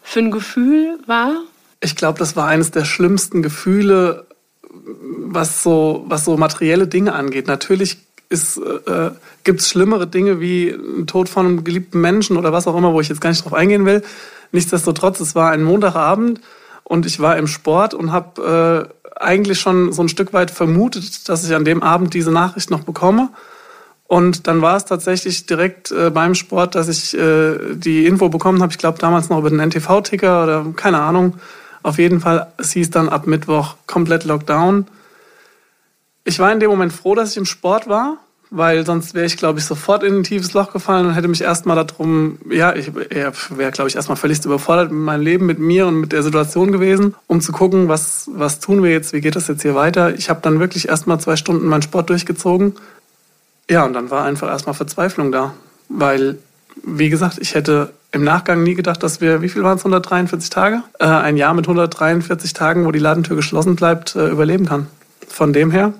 für 0.03 0.20
ein 0.20 0.31
Gefühl 0.31 1.00
war? 1.08 1.34
Ich 1.79 1.96
glaube, 1.96 2.20
das 2.20 2.36
war 2.36 2.48
eines 2.48 2.72
der 2.72 2.86
schlimmsten 2.86 3.41
Gefühle, 3.41 4.27
was 4.74 5.63
so, 5.63 6.06
was 6.08 6.25
so 6.25 6.38
materielle 6.38 6.88
Dinge 6.88 7.13
angeht. 7.13 7.48
Natürlich 7.48 7.98
äh, 8.32 9.12
gibt 9.44 9.60
es 9.60 9.70
schlimmere 9.70 10.08
Dinge 10.08 10.40
wie 10.40 10.70
ein 10.70 11.08
Tod 11.08 11.30
von 11.30 11.46
einem 11.46 11.63
geliebten 11.63 12.00
Menschen 12.00 12.38
oder 12.38 12.54
was 12.54 12.68
auch 12.68 12.78
immer, 12.78 12.94
wo 12.94 13.01
ich 13.01 13.10
jetzt 13.10 13.22
gar 13.22 13.30
nicht 13.30 13.44
drauf 13.44 13.54
eingehen 13.54 13.86
will. 13.86 14.04
Nichtsdestotrotz, 14.51 15.20
es 15.20 15.36
war 15.36 15.51
ein 15.51 15.63
Montagabend 15.63 16.42
und 16.84 17.06
ich 17.06 17.20
war 17.20 17.38
im 17.38 17.48
Sport 17.48 17.94
und 17.94 18.12
habe 18.12 18.90
äh, 18.90 19.22
eigentlich 19.22 19.60
schon 19.60 19.92
so 19.92 20.01
ein 20.01 20.10
Stück 20.10 20.34
weit 20.34 20.51
vermutet, 20.51 21.30
dass 21.30 21.46
ich 21.46 21.54
an 21.56 21.66
dem 21.66 21.84
Abend 21.84 22.13
diese 22.13 22.32
Nachricht 22.32 22.72
noch 22.72 22.84
bekomme. 22.84 23.30
Und 24.08 24.48
dann 24.48 24.62
war 24.62 24.75
es 24.75 24.84
tatsächlich 24.84 25.46
direkt 25.46 25.92
äh, 25.92 26.10
beim 26.10 26.36
Sport, 26.36 26.75
dass 26.75 26.90
ich 26.90 27.18
äh, 27.18 27.75
die 27.75 28.06
Info 28.06 28.28
bekommen 28.28 28.62
habe. 28.62 28.72
Ich 28.72 28.78
glaube 28.78 29.00
damals 29.00 29.30
noch 29.30 29.40
über 29.40 29.50
den 29.50 29.60
NTV-Ticker 29.60 30.44
oder 30.44 30.66
keine 30.75 31.00
Ahnung. 31.00 31.36
Auf 31.83 31.97
jeden 31.97 32.19
Fall, 32.19 32.47
hieß 32.61 32.89
dann 32.91 33.09
ab 33.09 33.27
Mittwoch 33.27 33.75
komplett 33.88 34.23
Lockdown. 34.23 34.88
Ich 36.23 36.39
war 36.39 36.51
in 36.51 36.59
dem 36.59 36.69
Moment 36.69 36.93
froh, 36.93 37.15
dass 37.15 37.31
ich 37.31 37.38
im 37.38 37.45
Sport 37.45 37.88
war, 37.88 38.17
weil 38.51 38.85
sonst 38.85 39.13
wäre 39.13 39.25
ich, 39.25 39.38
glaube 39.38 39.59
ich, 39.59 39.65
sofort 39.65 40.03
in 40.03 40.17
ein 40.17 40.23
tiefes 40.23 40.53
Loch 40.53 40.71
gefallen 40.71 41.07
und 41.07 41.13
hätte 41.13 41.27
mich 41.27 41.41
erstmal 41.41 41.77
darum, 41.77 42.38
ja, 42.50 42.75
ich 42.75 42.91
wäre, 42.93 43.71
glaube 43.71 43.89
ich, 43.89 43.95
erstmal 43.95 44.17
völlig 44.17 44.43
überfordert 44.45 44.91
mit 44.91 45.01
meinem 45.01 45.21
Leben, 45.21 45.45
mit 45.45 45.57
mir 45.57 45.88
und 45.88 45.95
mit 45.95 46.11
der 46.11 46.21
Situation 46.21 46.71
gewesen, 46.71 47.15
um 47.27 47.41
zu 47.41 47.53
gucken, 47.53 47.88
was, 47.88 48.29
was 48.33 48.59
tun 48.59 48.83
wir 48.83 48.91
jetzt, 48.91 49.13
wie 49.13 49.21
geht 49.21 49.35
das 49.35 49.47
jetzt 49.47 49.61
hier 49.61 49.73
weiter. 49.73 50.13
Ich 50.15 50.29
habe 50.29 50.41
dann 50.43 50.59
wirklich 50.59 50.89
erstmal 50.89 51.19
zwei 51.19 51.38
Stunden 51.38 51.65
meinen 51.65 51.81
Sport 51.81 52.09
durchgezogen. 52.09 52.75
Ja, 53.69 53.85
und 53.85 53.93
dann 53.93 54.11
war 54.11 54.25
einfach 54.25 54.50
erstmal 54.50 54.75
Verzweiflung 54.75 55.31
da, 55.31 55.53
weil, 55.88 56.38
wie 56.84 57.10
gesagt, 57.10 57.38
ich 57.40 57.56
hätte 57.56 57.94
im 58.12 58.24
Nachgang 58.24 58.63
nie 58.63 58.75
gedacht, 58.75 59.04
dass 59.04 59.22
wir, 59.22 59.42
wie 59.42 59.50
viel 59.50 59.63
waren 59.63 59.78
es, 59.78 59.82
143 59.82 60.50
Tage? 60.50 60.84
Äh, 61.00 61.06
ein 61.06 61.38
Jahr 61.38 61.54
mit 61.54 61.66
143 61.66 62.54
Tagen, 62.54 62.86
wo 62.86 62.92
die 62.92 63.00
Ladentür 63.00 63.36
geschlossen 63.36 63.75
bleibt, 63.75 64.16
äh, 64.16 64.28
überleben 64.28 64.66
kann. 64.66 64.88
Von 65.28 65.54
dem 65.54 65.72
her 65.72 65.94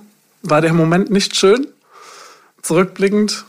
war 0.44 0.62
der 0.62 0.74
Moment 0.74 1.10
nicht 1.10 1.36
schön, 1.36 1.68
zurückblickend 2.62 3.46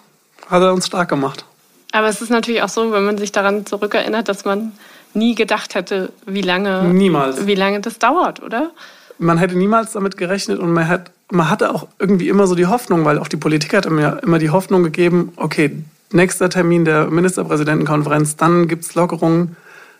hat 0.48 0.62
er 0.62 0.72
uns 0.72 0.86
stark 0.86 1.08
gemacht. 1.08 1.44
Aber 1.92 2.08
es 2.08 2.22
ist 2.22 2.30
natürlich 2.30 2.62
auch 2.62 2.68
so, 2.68 2.92
wenn 2.92 3.04
man 3.04 3.18
sich 3.18 3.32
daran 3.32 3.66
zurückerinnert, 3.66 4.28
dass 4.28 4.44
man 4.44 4.72
nie 5.14 5.34
gedacht 5.34 5.74
hätte, 5.74 6.12
wie 6.26 6.40
lange, 6.40 6.84
niemals. 6.84 7.46
Wie 7.46 7.54
lange 7.54 7.80
das 7.80 7.98
dauert, 7.98 8.42
oder? 8.42 8.70
Man 9.18 9.38
hätte 9.38 9.56
niemals 9.56 9.92
damit 9.92 10.16
gerechnet 10.16 10.58
und 10.58 10.72
man, 10.72 10.88
hat, 10.88 11.10
man 11.30 11.50
hatte 11.50 11.74
auch 11.74 11.86
irgendwie 11.98 12.28
immer 12.28 12.46
so 12.46 12.54
die 12.54 12.66
Hoffnung, 12.66 13.04
weil 13.04 13.18
auch 13.18 13.28
die 13.28 13.36
Politik 13.36 13.74
hat 13.74 13.88
mir 13.90 14.20
immer 14.22 14.38
die 14.38 14.50
Hoffnung 14.50 14.82
gegeben, 14.82 15.32
okay, 15.36 15.82
nächster 16.14 16.50
Termin 16.50 16.84
der 16.84 17.10
Ministerpräsidentenkonferenz, 17.10 18.36
dann 18.36 18.68
gibt 18.68 18.84
es 18.84 18.94
Lockerungen. 18.94 19.56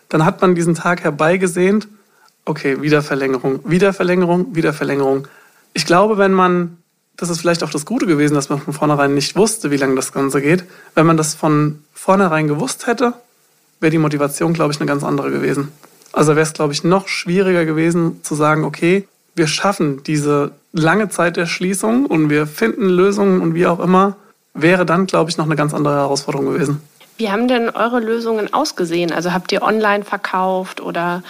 Dann 0.09 0.25
hat 0.25 0.41
man 0.41 0.55
diesen 0.55 0.75
Tag 0.75 1.03
herbeigesehnt, 1.03 1.87
okay, 2.45 2.81
wieder 2.81 3.01
Verlängerung, 3.01 3.59
wieder 3.63 3.93
Verlängerung, 3.93 4.55
wieder 4.55 4.73
Verlängerung. 4.73 5.27
Ich 5.73 5.85
glaube, 5.85 6.17
wenn 6.17 6.33
man 6.33 6.77
das 7.17 7.29
ist 7.29 7.41
vielleicht 7.41 7.63
auch 7.63 7.69
das 7.69 7.85
Gute 7.85 8.05
gewesen, 8.05 8.33
dass 8.33 8.49
man 8.49 8.59
von 8.59 8.73
vornherein 8.73 9.13
nicht 9.13 9.35
wusste, 9.35 9.71
wie 9.71 9.77
lange 9.77 9.95
das 9.95 10.11
Ganze 10.11 10.41
geht. 10.41 10.63
Wenn 10.95 11.05
man 11.05 11.17
das 11.17 11.35
von 11.35 11.83
vornherein 11.93 12.47
gewusst 12.47 12.87
hätte, 12.87 13.13
wäre 13.79 13.91
die 13.91 13.97
Motivation, 13.97 14.53
glaube 14.53 14.73
ich, 14.73 14.79
eine 14.79 14.87
ganz 14.87 15.03
andere 15.03 15.31
gewesen. 15.31 15.69
Also 16.11 16.35
wäre 16.35 16.45
es, 16.45 16.53
glaube 16.53 16.73
ich, 16.73 16.83
noch 16.83 17.07
schwieriger 17.07 17.65
gewesen 17.65 18.23
zu 18.23 18.35
sagen, 18.35 18.63
okay, 18.63 19.07
wir 19.35 19.47
schaffen 19.47 20.03
diese 20.03 20.51
lange 20.73 21.09
Zeit 21.09 21.37
der 21.37 21.45
Schließung 21.45 22.05
und 22.05 22.29
wir 22.29 22.47
finden 22.47 22.87
Lösungen 22.87 23.41
und 23.41 23.53
wie 23.53 23.67
auch 23.67 23.79
immer, 23.79 24.15
wäre 24.53 24.85
dann, 24.85 25.07
glaube 25.07 25.29
ich, 25.29 25.37
noch 25.37 25.45
eine 25.45 25.55
ganz 25.55 25.73
andere 25.73 25.95
Herausforderung 25.95 26.53
gewesen. 26.53 26.81
Wie 27.17 27.29
haben 27.29 27.47
denn 27.47 27.69
eure 27.69 27.99
Lösungen 27.99 28.53
ausgesehen? 28.53 29.11
Also 29.11 29.33
habt 29.33 29.51
ihr 29.51 29.61
online 29.61 30.03
verkauft 30.03 30.81
oder 30.81 31.21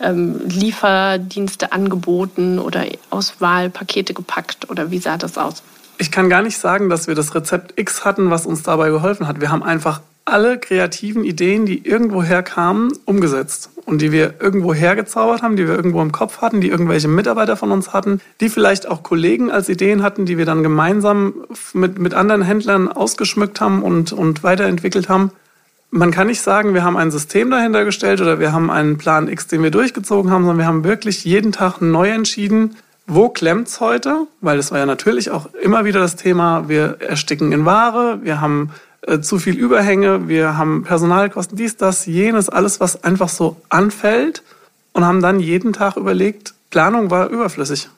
ähm, 0.00 0.40
Lieferdienste 0.46 1.72
angeboten 1.72 2.58
oder 2.58 2.84
Auswahlpakete 3.10 4.14
gepackt 4.14 4.68
oder 4.68 4.90
wie 4.90 4.98
sah 4.98 5.16
das 5.16 5.38
aus? 5.38 5.62
Ich 5.98 6.10
kann 6.10 6.28
gar 6.28 6.42
nicht 6.42 6.58
sagen, 6.58 6.88
dass 6.88 7.06
wir 7.06 7.14
das 7.14 7.34
Rezept 7.34 7.78
X 7.78 8.04
hatten, 8.04 8.30
was 8.30 8.46
uns 8.46 8.62
dabei 8.62 8.90
geholfen 8.90 9.26
hat. 9.26 9.40
Wir 9.40 9.50
haben 9.50 9.62
einfach 9.62 10.00
alle 10.32 10.58
kreativen 10.58 11.24
Ideen, 11.24 11.66
die 11.66 11.86
irgendwo 11.86 12.22
herkamen, 12.22 12.92
umgesetzt 13.04 13.70
und 13.84 14.02
die 14.02 14.12
wir 14.12 14.34
irgendwo 14.40 14.74
hergezaubert 14.74 15.42
haben, 15.42 15.56
die 15.56 15.66
wir 15.66 15.74
irgendwo 15.74 16.02
im 16.02 16.12
Kopf 16.12 16.40
hatten, 16.40 16.60
die 16.60 16.68
irgendwelche 16.68 17.08
Mitarbeiter 17.08 17.56
von 17.56 17.72
uns 17.72 17.92
hatten, 17.92 18.20
die 18.40 18.48
vielleicht 18.48 18.86
auch 18.86 19.02
Kollegen 19.02 19.50
als 19.50 19.68
Ideen 19.68 20.02
hatten, 20.02 20.26
die 20.26 20.38
wir 20.38 20.44
dann 20.44 20.62
gemeinsam 20.62 21.34
mit, 21.72 21.98
mit 21.98 22.14
anderen 22.14 22.42
Händlern 22.42 22.88
ausgeschmückt 22.88 23.60
haben 23.60 23.82
und, 23.82 24.12
und 24.12 24.42
weiterentwickelt 24.42 25.08
haben. 25.08 25.32
Man 25.90 26.10
kann 26.10 26.26
nicht 26.26 26.42
sagen, 26.42 26.74
wir 26.74 26.84
haben 26.84 26.98
ein 26.98 27.10
System 27.10 27.50
dahinter 27.50 27.86
gestellt 27.86 28.20
oder 28.20 28.38
wir 28.38 28.52
haben 28.52 28.70
einen 28.70 28.98
Plan 28.98 29.26
X, 29.26 29.46
den 29.46 29.62
wir 29.62 29.70
durchgezogen 29.70 30.30
haben, 30.30 30.42
sondern 30.42 30.58
wir 30.58 30.66
haben 30.66 30.84
wirklich 30.84 31.24
jeden 31.24 31.52
Tag 31.52 31.80
neu 31.80 32.10
entschieden, 32.10 32.76
wo 33.06 33.30
klemmt's 33.30 33.80
heute? 33.80 34.26
Weil 34.42 34.58
das 34.58 34.70
war 34.70 34.78
ja 34.78 34.86
natürlich 34.86 35.30
auch 35.30 35.48
immer 35.54 35.86
wieder 35.86 35.98
das 35.98 36.16
Thema, 36.16 36.68
wir 36.68 36.98
ersticken 37.00 37.52
in 37.52 37.64
Ware, 37.64 38.18
wir 38.22 38.42
haben 38.42 38.70
äh, 39.02 39.20
zu 39.20 39.38
viel 39.38 39.56
Überhänge, 39.56 40.28
wir 40.28 40.56
haben 40.56 40.82
Personalkosten, 40.84 41.56
dies, 41.56 41.76
das, 41.76 42.06
jenes, 42.06 42.48
alles, 42.48 42.80
was 42.80 43.04
einfach 43.04 43.28
so 43.28 43.56
anfällt 43.68 44.42
und 44.92 45.04
haben 45.04 45.22
dann 45.22 45.40
jeden 45.40 45.72
Tag 45.72 45.96
überlegt, 45.96 46.54
Planung 46.70 47.10
war 47.10 47.28
überflüssig. 47.28 47.88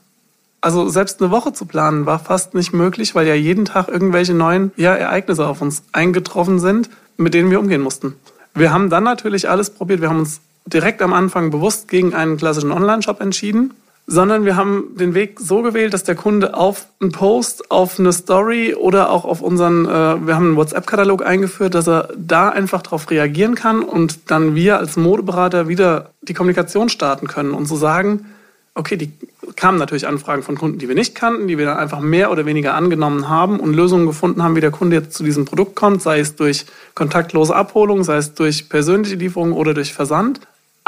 Also 0.61 0.89
selbst 0.91 1.23
eine 1.23 1.31
Woche 1.31 1.53
zu 1.55 1.65
planen 1.65 2.05
war 2.05 2.19
fast 2.19 2.55
nicht 2.55 2.75
möglich, 2.75 3.15
weil 3.15 3.27
ja 3.27 3.35
jeden 3.35 3.65
Tag 3.65 3.89
irgendwelche 3.89 4.35
neuen 4.35 4.73
ja, 4.77 4.95
Ereignisse 4.95 5.47
auf 5.47 5.63
uns 5.63 5.83
eingetroffen 5.93 6.59
sind, 6.59 6.91
mit 7.17 7.33
denen 7.33 7.51
wir 7.51 7.61
umgehen 7.61 7.81
mussten. 7.81 8.15
Wir 8.55 8.73
haben 8.73 8.91
dann 8.91 9.05
natürlich 9.05 9.49
alles 9.49 9.71
probiert. 9.71 10.03
Wir 10.03 10.11
haben 10.11 10.19
uns 10.19 10.41
direkt 10.67 11.01
am 11.01 11.15
Anfang 11.15 11.51
bewusst 11.51 11.89
gegen 11.89 12.15
einen 12.15 12.37
klassischen 12.37 12.73
Online-Shop 12.73 13.21
entschieden 13.21 13.73
sondern 14.07 14.45
wir 14.45 14.57
haben 14.57 14.97
den 14.97 15.15
Weg 15.15 15.39
so 15.39 15.63
gewählt, 15.63 15.95
dass 15.95 16.03
der 16.03 16.17
Kunde 16.17 16.55
auf 16.55 16.87
einen 17.01 17.13
Post, 17.13 17.71
auf 17.71 17.99
eine 17.99 18.13
Story 18.13 18.75
oder 18.75 19.11
auch 19.11 19.25
auf 19.25 19.41
unseren, 19.41 19.87
äh, 19.87 20.27
wir 20.27 20.35
haben 20.35 20.47
einen 20.47 20.57
WhatsApp-Katalog 20.57 21.25
eingeführt, 21.25 21.75
dass 21.75 21.89
er 21.89 22.09
da 22.17 22.49
einfach 22.49 22.83
darauf 22.83 23.11
reagieren 23.11 23.55
kann 23.55 23.83
und 23.83 24.31
dann 24.31 24.55
wir 24.55 24.79
als 24.79 24.97
Modeberater 24.97 25.69
wieder 25.69 26.11
die 26.23 26.35
Kommunikation 26.35 26.89
starten 26.89 27.29
können 27.29 27.53
und 27.53 27.67
so 27.67 27.77
sagen, 27.77 28.27
okay, 28.75 28.97
die 28.97 29.13
kamen 29.57 29.79
natürlich 29.79 30.07
Anfragen 30.07 30.43
von 30.43 30.57
Kunden, 30.57 30.79
die 30.79 30.89
wir 30.89 30.95
nicht 30.95 31.15
kannten, 31.15 31.49
die 31.49 31.59
wir 31.59 31.67
dann 31.67 31.79
einfach 31.79 32.01
mehr 32.01 32.31
oder 32.31 32.47
weniger 32.47 32.75
angenommen 32.75 33.29
haben 33.29 33.61
und 33.61 33.75
Lösungen 33.75 34.07
gefunden 34.07 34.43
haben, 34.43 34.57
wie 34.57 34.61
der 34.61 34.71
Kunde 34.71 34.97
jetzt 34.97 35.15
zu 35.15 35.23
diesem 35.23 35.45
Produkt 35.45 35.77
kommt, 35.77 36.03
sei 36.03 36.21
es 36.21 36.37
durch 36.37 36.67
kontaktlose 36.95 37.55
Abholung, 37.55 38.05
sei 38.05 38.17
es 38.17 38.35
durch 38.35 38.69
persönliche 38.69 39.17
Lieferung 39.17 39.53
oder 39.53 39.75
durch 39.75 39.93
Versand. 39.93 40.41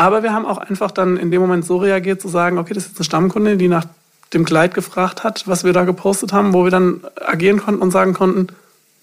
Aber 0.02 0.24
wir 0.24 0.32
haben 0.32 0.46
auch 0.46 0.58
einfach 0.58 0.90
dann 0.90 1.16
in 1.16 1.30
dem 1.30 1.40
Moment 1.40 1.64
so 1.64 1.76
reagiert, 1.76 2.20
zu 2.20 2.26
sagen, 2.26 2.58
okay, 2.58 2.74
das 2.74 2.86
ist 2.86 2.96
eine 2.96 3.04
Stammkundin, 3.04 3.56
die 3.56 3.68
nach 3.68 3.84
dem 4.34 4.44
Kleid 4.44 4.74
gefragt 4.74 5.22
hat, 5.22 5.46
was 5.46 5.62
wir 5.62 5.72
da 5.72 5.84
gepostet 5.84 6.32
haben, 6.32 6.52
wo 6.52 6.64
wir 6.64 6.72
dann 6.72 7.02
agieren 7.24 7.60
konnten 7.60 7.80
und 7.80 7.92
sagen 7.92 8.12
konnten, 8.12 8.48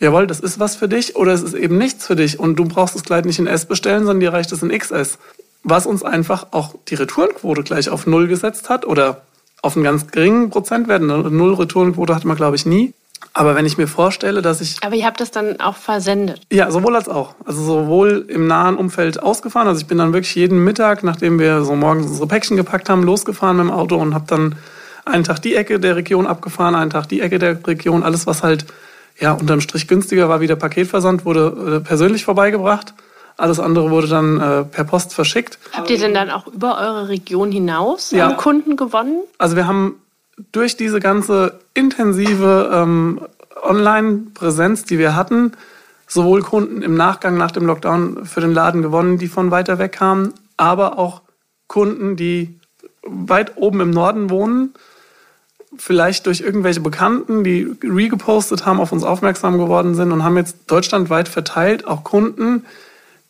jawohl, 0.02 0.28
das 0.28 0.42
ist 0.42 0.60
was 0.60 0.76
für 0.76 0.90
dich 0.90 1.16
oder 1.16 1.32
es 1.32 1.42
ist 1.42 1.54
eben 1.54 1.78
nichts 1.78 2.06
für 2.06 2.18
dich 2.18 2.38
und 2.38 2.58
du 2.58 2.66
brauchst 2.66 2.96
das 2.96 3.04
Kleid 3.06 3.26
nicht 3.26 3.40
in 3.40 3.48
S 3.48 3.66
bestellen, 3.66 4.00
sondern 4.00 4.20
dir 4.20 4.34
reicht 4.34 4.52
es 4.52 4.62
in 4.62 4.78
XS. 4.78 5.20
Was 5.64 5.86
uns 5.86 6.04
einfach 6.04 6.48
auch 6.52 6.76
die 6.90 6.96
Retourenquote 6.96 7.64
gleich 7.64 7.88
auf 7.90 8.06
Null 8.06 8.28
gesetzt 8.28 8.68
hat 8.68 8.86
oder 8.86 9.22
auf 9.62 9.78
einen 9.78 9.86
ganz 9.86 10.08
geringen 10.08 10.50
Prozentwert. 10.50 11.02
Eine 11.02 11.32
Null-Retourenquote 11.32 12.14
hatte 12.14 12.28
man, 12.28 12.36
glaube 12.36 12.58
ich, 12.58 12.66
nie. 12.66 12.94
Aber 13.40 13.56
wenn 13.56 13.66
ich 13.66 13.78
mir 13.78 13.88
vorstelle, 13.88 14.42
dass 14.42 14.60
ich. 14.60 14.76
Aber 14.84 14.96
ihr 14.96 15.06
habt 15.06 15.22
das 15.22 15.32
dann 15.32 15.62
auch 15.62 15.78
versendet? 15.78 16.42
Ja, 16.52 16.70
sowohl 16.72 16.98
als 16.98 17.08
auch. 17.08 17.36
Also 17.46 17.64
sowohl 17.64 18.26
im 18.28 18.48
nahen 18.48 18.76
Umfeld 18.76 19.24
ausgefahren. 19.24 19.66
Also 19.66 19.80
ich 19.80 19.88
bin 19.88 19.98
dann 19.98 20.12
wirklich 20.12 20.36
jeden 20.36 20.62
Mittag, 20.66 21.06
nachdem 21.06 21.40
wir 21.40 21.64
so 21.64 21.74
morgens 21.74 22.08
unsere 22.08 22.28
Päckchen 22.28 22.58
gepackt 22.58 22.90
haben, 22.90 23.02
losgefahren 23.02 23.56
mit 23.56 23.68
dem 23.68 23.72
Auto 23.72 23.96
und 23.96 24.14
habe 24.14 24.26
dann 24.28 24.56
einen 25.06 25.24
Tag 25.24 25.42
die 25.42 25.56
Ecke 25.56 25.80
der 25.80 25.96
Region 25.96 26.28
abgefahren, 26.28 26.76
einen 26.76 26.90
Tag 26.90 27.08
die 27.08 27.22
Ecke 27.22 27.40
der 27.40 27.66
Region. 27.66 28.04
Alles, 28.04 28.28
was 28.28 28.44
halt 28.44 28.66
ja 29.18 29.32
unterm 29.32 29.62
Strich 29.62 29.88
günstiger 29.88 30.28
war 30.28 30.42
wie 30.42 30.48
der 30.48 30.58
Paketversand, 30.58 31.24
wurde 31.24 31.78
äh, 31.78 31.80
persönlich 31.80 32.26
vorbeigebracht. 32.26 32.94
Alles 33.38 33.62
andere 33.62 33.90
wurde 33.90 34.10
dann 34.10 34.42
äh, 34.42 34.66
per 34.66 34.84
Post 34.84 35.14
verschickt. 35.14 35.60
Habt 35.72 35.90
ihr 35.90 35.98
denn 35.98 36.14
dann 36.14 36.30
auch 36.30 36.48
über 36.48 36.78
eure 36.78 37.08
Region 37.08 37.54
hinaus 37.54 38.12
ja. 38.12 38.34
Kunden 38.34 38.76
gewonnen? 38.76 39.22
Also 39.38 39.56
wir 39.56 39.66
haben 39.66 39.96
durch 40.52 40.78
diese 40.78 41.00
ganze 41.00 41.60
intensive 41.74 42.70
ähm, 42.74 43.22
Online-Präsenz, 43.62 44.84
die 44.84 44.98
wir 44.98 45.16
hatten, 45.16 45.54
sowohl 46.08 46.42
Kunden 46.42 46.82
im 46.82 46.96
Nachgang 46.96 47.38
nach 47.38 47.52
dem 47.52 47.66
Lockdown 47.66 48.26
für 48.26 48.42
den 48.42 48.54
Laden 48.54 48.82
gewonnen, 48.82 49.18
die 49.18 49.28
von 49.28 49.52
weiter 49.52 49.78
weg 49.78 49.94
kamen, 49.94 50.34
aber 50.58 50.98
auch 50.98 51.22
Kunden, 51.68 52.16
die 52.16 52.60
weit 53.04 53.58
oben 53.58 53.82
im 53.82 53.92
Norden 53.92 54.30
wohnen, 54.30 54.74
vielleicht 55.78 56.26
durch 56.26 56.42
irgendwelche 56.42 56.82
Bekannten, 56.82 57.44
die 57.44 57.76
regepostet 57.84 58.66
haben, 58.66 58.80
auf 58.80 58.92
uns 58.92 59.04
aufmerksam 59.04 59.58
geworden 59.58 59.94
sind 59.94 60.12
und 60.12 60.24
haben 60.24 60.38
jetzt 60.38 60.58
deutschlandweit 60.68 61.28
verteilt 61.28 61.86
auch 61.86 62.04
Kunden, 62.04 62.66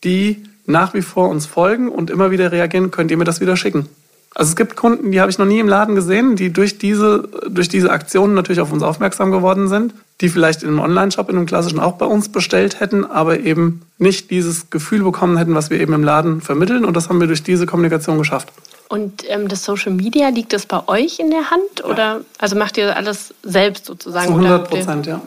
die 0.04 0.44
nach 0.66 0.94
wie 0.94 1.02
vor 1.02 1.30
uns 1.30 1.46
folgen 1.46 1.90
und 1.90 2.10
immer 2.10 2.32
wieder 2.32 2.52
reagieren, 2.52 2.92
könnt 2.92 3.12
ihr 3.12 3.18
mir 3.18 3.26
das 3.26 3.42
wieder 3.42 3.58
schicken. 3.58 3.90
Also 4.36 4.50
es 4.52 4.56
gibt 4.56 4.76
Kunden, 4.76 5.12
die 5.12 5.20
habe 5.20 5.32
ich 5.32 5.38
noch 5.38 5.46
nie 5.46 5.60
im 5.60 5.68
Laden 5.68 5.96
gesehen, 5.96 6.36
die 6.36 6.54
durch 6.54 6.78
diese, 6.78 7.28
durch 7.50 7.68
diese 7.68 7.92
Aktionen 7.92 8.36
natürlich 8.36 8.62
auf 8.62 8.72
uns 8.72 8.84
aufmerksam 8.84 9.32
geworden 9.32 9.68
sind, 9.68 9.94
die 10.22 10.30
vielleicht 10.30 10.62
in 10.64 10.70
einem 10.70 10.80
Online-Shop, 10.80 11.30
in 11.30 11.38
einem 11.38 11.46
klassischen 11.46 11.80
auch 11.80 11.94
bei 11.94 12.06
uns 12.06 12.30
bestellt 12.30 12.80
hätten, 12.80 13.06
aber 13.06 13.40
eben 13.40 13.82
nicht 13.98 14.30
dieses 14.30 14.70
Gefühl 14.70 15.04
bekommen 15.04 15.38
hätten, 15.38 15.56
was 15.56 15.70
wir 15.70 15.80
eben 15.80 15.94
im 15.94 16.04
Laden 16.04 16.42
vermitteln. 16.42 16.86
Und 16.86 16.96
das 16.96 17.10
haben 17.10 17.20
wir 17.20 17.28
durch 17.28 17.44
diese 17.44 17.66
Kommunikation 17.66 18.18
geschafft. 18.18 18.50
Und 18.90 19.24
ähm, 19.30 19.48
das 19.48 19.64
Social 19.64 19.94
Media, 19.94 20.30
liegt 20.30 20.54
das 20.54 20.66
bei 20.66 20.88
euch 20.88 21.20
in 21.20 21.30
der 21.30 21.52
Hand? 21.52 21.84
Oder 21.84 21.98
ja. 21.98 22.22
also 22.38 22.56
macht 22.56 22.78
ihr 22.78 22.96
alles 22.96 23.34
selbst 23.44 23.86
sozusagen? 23.86 24.28
Zu 24.28 24.34
100 24.34 24.70
Prozent, 24.70 25.06
ja. 25.08 25.22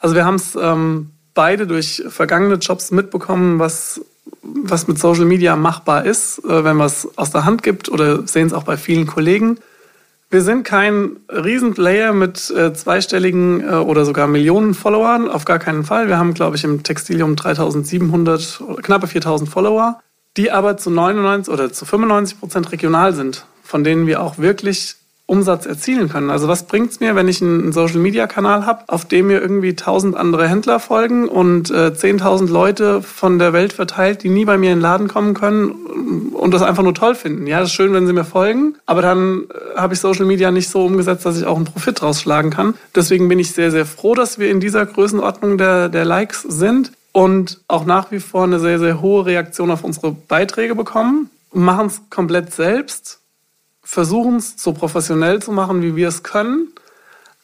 Also 0.00 0.14
wir 0.14 0.24
haben 0.24 0.36
es 0.36 0.56
ähm, 0.56 1.10
beide 1.34 1.66
durch 1.66 2.02
vergangene 2.08 2.54
Jobs 2.56 2.90
mitbekommen, 2.90 3.58
was, 3.58 4.00
was 4.54 4.88
mit 4.88 4.98
Social 4.98 5.24
Media 5.24 5.56
machbar 5.56 6.04
ist, 6.04 6.38
äh, 6.44 6.64
wenn 6.64 6.76
man 6.76 6.86
es 6.86 7.08
aus 7.16 7.30
der 7.30 7.44
Hand 7.44 7.62
gibt 7.62 7.88
oder 7.88 8.26
sehen 8.26 8.46
es 8.46 8.52
auch 8.52 8.64
bei 8.64 8.76
vielen 8.76 9.06
Kollegen. 9.06 9.58
Wir 10.28 10.42
sind 10.42 10.64
kein 10.64 11.16
Riesenplayer 11.28 12.12
mit 12.12 12.50
äh, 12.50 12.72
zweistelligen 12.72 13.62
äh, 13.62 13.74
oder 13.74 14.04
sogar 14.04 14.26
Millionen 14.26 14.74
Followern, 14.74 15.28
auf 15.28 15.44
gar 15.44 15.58
keinen 15.58 15.84
Fall. 15.84 16.08
Wir 16.08 16.18
haben, 16.18 16.34
glaube 16.34 16.56
ich, 16.56 16.64
im 16.64 16.82
Textilium 16.82 17.36
3700, 17.36 18.60
knappe 18.82 19.06
4000 19.06 19.48
Follower 19.48 20.00
die 20.36 20.50
aber 20.50 20.76
zu 20.76 20.90
99 20.90 21.52
oder 21.52 21.72
zu 21.72 21.84
95 21.84 22.38
Prozent 22.38 22.72
regional 22.72 23.14
sind, 23.14 23.46
von 23.62 23.84
denen 23.84 24.06
wir 24.06 24.22
auch 24.22 24.38
wirklich 24.38 24.96
Umsatz 25.26 25.66
erzielen 25.66 26.08
können. 26.08 26.30
Also 26.30 26.46
was 26.46 26.66
bringt 26.66 26.92
es 26.92 27.00
mir, 27.00 27.16
wenn 27.16 27.26
ich 27.26 27.42
einen 27.42 27.72
Social-Media-Kanal 27.72 28.64
habe, 28.64 28.84
auf 28.86 29.04
dem 29.04 29.26
mir 29.26 29.40
irgendwie 29.40 29.70
1000 29.70 30.16
andere 30.16 30.48
Händler 30.48 30.78
folgen 30.78 31.28
und 31.28 31.70
äh, 31.70 31.88
10.000 31.88 32.48
Leute 32.48 33.02
von 33.02 33.40
der 33.40 33.52
Welt 33.52 33.72
verteilt, 33.72 34.22
die 34.22 34.28
nie 34.28 34.44
bei 34.44 34.56
mir 34.56 34.70
in 34.70 34.78
den 34.78 34.82
Laden 34.82 35.08
kommen 35.08 35.34
können 35.34 35.70
und 36.32 36.54
das 36.54 36.62
einfach 36.62 36.84
nur 36.84 36.94
toll 36.94 37.16
finden. 37.16 37.48
Ja, 37.48 37.58
das 37.58 37.70
ist 37.70 37.74
schön, 37.74 37.92
wenn 37.92 38.06
sie 38.06 38.12
mir 38.12 38.24
folgen, 38.24 38.76
aber 38.86 39.02
dann 39.02 39.46
äh, 39.50 39.78
habe 39.78 39.94
ich 39.94 40.00
Social 40.00 40.26
Media 40.26 40.52
nicht 40.52 40.68
so 40.68 40.84
umgesetzt, 40.84 41.26
dass 41.26 41.36
ich 41.36 41.44
auch 41.44 41.56
einen 41.56 41.64
Profit 41.64 42.02
rausschlagen 42.02 42.52
kann. 42.52 42.74
Deswegen 42.94 43.28
bin 43.28 43.40
ich 43.40 43.50
sehr, 43.50 43.72
sehr 43.72 43.86
froh, 43.86 44.14
dass 44.14 44.38
wir 44.38 44.48
in 44.48 44.60
dieser 44.60 44.86
Größenordnung 44.86 45.58
der, 45.58 45.88
der 45.88 46.04
Likes 46.04 46.42
sind 46.42 46.92
und 47.10 47.62
auch 47.66 47.84
nach 47.84 48.12
wie 48.12 48.20
vor 48.20 48.44
eine 48.44 48.60
sehr, 48.60 48.78
sehr 48.78 49.00
hohe 49.00 49.26
Reaktion 49.26 49.72
auf 49.72 49.82
unsere 49.82 50.12
Beiträge 50.12 50.76
bekommen. 50.76 51.30
Machen 51.52 51.86
es 51.86 52.02
komplett 52.10 52.52
selbst, 52.52 53.20
versuchen 53.86 54.36
es 54.36 54.54
so 54.56 54.72
professionell 54.72 55.40
zu 55.40 55.52
machen, 55.52 55.80
wie 55.80 55.94
wir 55.94 56.08
es 56.08 56.24
können, 56.24 56.68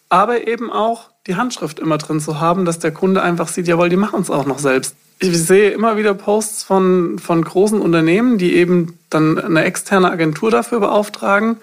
aber 0.08 0.48
eben 0.48 0.70
auch 0.70 1.10
die 1.28 1.36
Handschrift 1.36 1.78
immer 1.78 1.98
drin 1.98 2.20
zu 2.20 2.40
haben, 2.40 2.64
dass 2.64 2.80
der 2.80 2.90
Kunde 2.90 3.22
einfach 3.22 3.46
sieht, 3.46 3.68
jawohl, 3.68 3.88
die 3.88 3.96
machen 3.96 4.20
es 4.20 4.30
auch 4.30 4.44
noch 4.44 4.58
selbst. 4.58 4.96
Ich 5.20 5.40
sehe 5.40 5.70
immer 5.70 5.96
wieder 5.96 6.14
Posts 6.14 6.64
von, 6.64 7.20
von 7.20 7.44
großen 7.44 7.80
Unternehmen, 7.80 8.38
die 8.38 8.54
eben 8.54 8.98
dann 9.08 9.38
eine 9.38 9.62
externe 9.62 10.10
Agentur 10.10 10.50
dafür 10.50 10.80
beauftragen, 10.80 11.58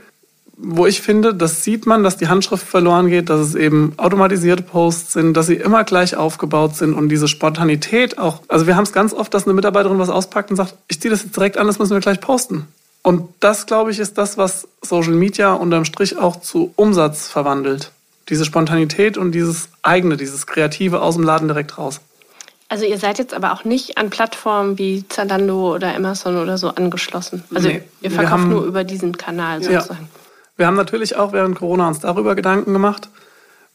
wo 0.56 0.86
ich 0.86 1.02
finde, 1.02 1.34
das 1.34 1.64
sieht 1.66 1.86
man, 1.86 2.04
dass 2.04 2.16
die 2.16 2.30
Handschrift 2.30 2.66
verloren 2.66 3.10
geht, 3.10 3.30
dass 3.30 3.42
es 3.42 3.56
eben 3.56 3.94
automatisierte 3.98 4.64
Posts 4.64 5.14
sind, 5.14 5.34
dass 5.34 5.48
sie 5.48 5.56
immer 5.56 5.84
gleich 5.84 6.16
aufgebaut 6.16 6.78
sind 6.78 6.94
und 6.94 7.10
diese 7.10 7.28
Spontanität 7.28 8.18
auch. 8.18 8.44
Also 8.48 8.66
wir 8.66 8.78
haben 8.78 8.84
es 8.84 8.94
ganz 8.94 9.14
oft, 9.14 9.34
dass 9.34 9.46
eine 9.46 9.54
Mitarbeiterin 9.54 10.00
was 10.00 10.10
auspackt 10.10 10.52
und 10.52 10.56
sagt, 10.56 10.76
ich 10.88 11.02
ziehe 11.02 11.12
das 11.12 11.24
jetzt 11.24 11.36
direkt 11.36 11.58
an, 11.58 11.68
das 11.68 11.80
müssen 11.80 11.94
wir 11.94 12.00
gleich 12.00 12.22
posten. 12.22 12.66
Und 13.02 13.30
das, 13.40 13.66
glaube 13.66 13.92
ich, 13.92 14.00
ist 14.00 14.18
das, 14.18 14.38
was 14.38 14.68
Social 14.82 15.14
Media 15.14 15.54
unterm 15.54 15.86
Strich 15.86 16.18
auch 16.18 16.42
zu 16.42 16.74
Umsatz 16.76 17.28
verwandelt. 17.28 17.92
Diese 18.28 18.46
Spontanität 18.46 19.18
und 19.18 19.32
dieses 19.32 19.70
eigene, 19.82 20.18
dieses 20.18 20.46
Kreative 20.46 21.02
aus 21.02 21.16
dem 21.16 21.24
Laden 21.24 21.48
direkt 21.48 21.78
raus. 21.78 22.02
Also 22.68 22.86
ihr 22.86 23.00
seid 23.00 23.18
jetzt 23.18 23.34
aber 23.34 23.52
auch 23.52 23.64
nicht 23.64 23.98
an 23.98 24.12
Plattformen 24.12 24.78
wie 24.78 25.04
Zalando 25.10 25.74
oder 25.74 25.96
Amazon 25.96 26.38
oder 26.38 26.60
so 26.60 26.70
angeschlossen. 26.70 27.44
Also 27.54 27.70
nee, 27.70 27.82
ihr 28.02 28.12
verkauft 28.12 28.34
haben, 28.34 28.50
nur 28.50 28.64
über 28.64 28.84
diesen 28.84 29.18
Kanal 29.18 29.64
sozusagen. 29.64 30.08
Ja. 30.14 30.20
Wir 30.58 30.68
haben 30.68 30.76
natürlich 30.76 31.16
auch 31.16 31.34
während 31.34 31.58
Corona 31.58 31.88
uns 31.88 32.00
darüber 32.00 32.36
Gedanken 32.36 32.74
gemacht, 32.74 33.10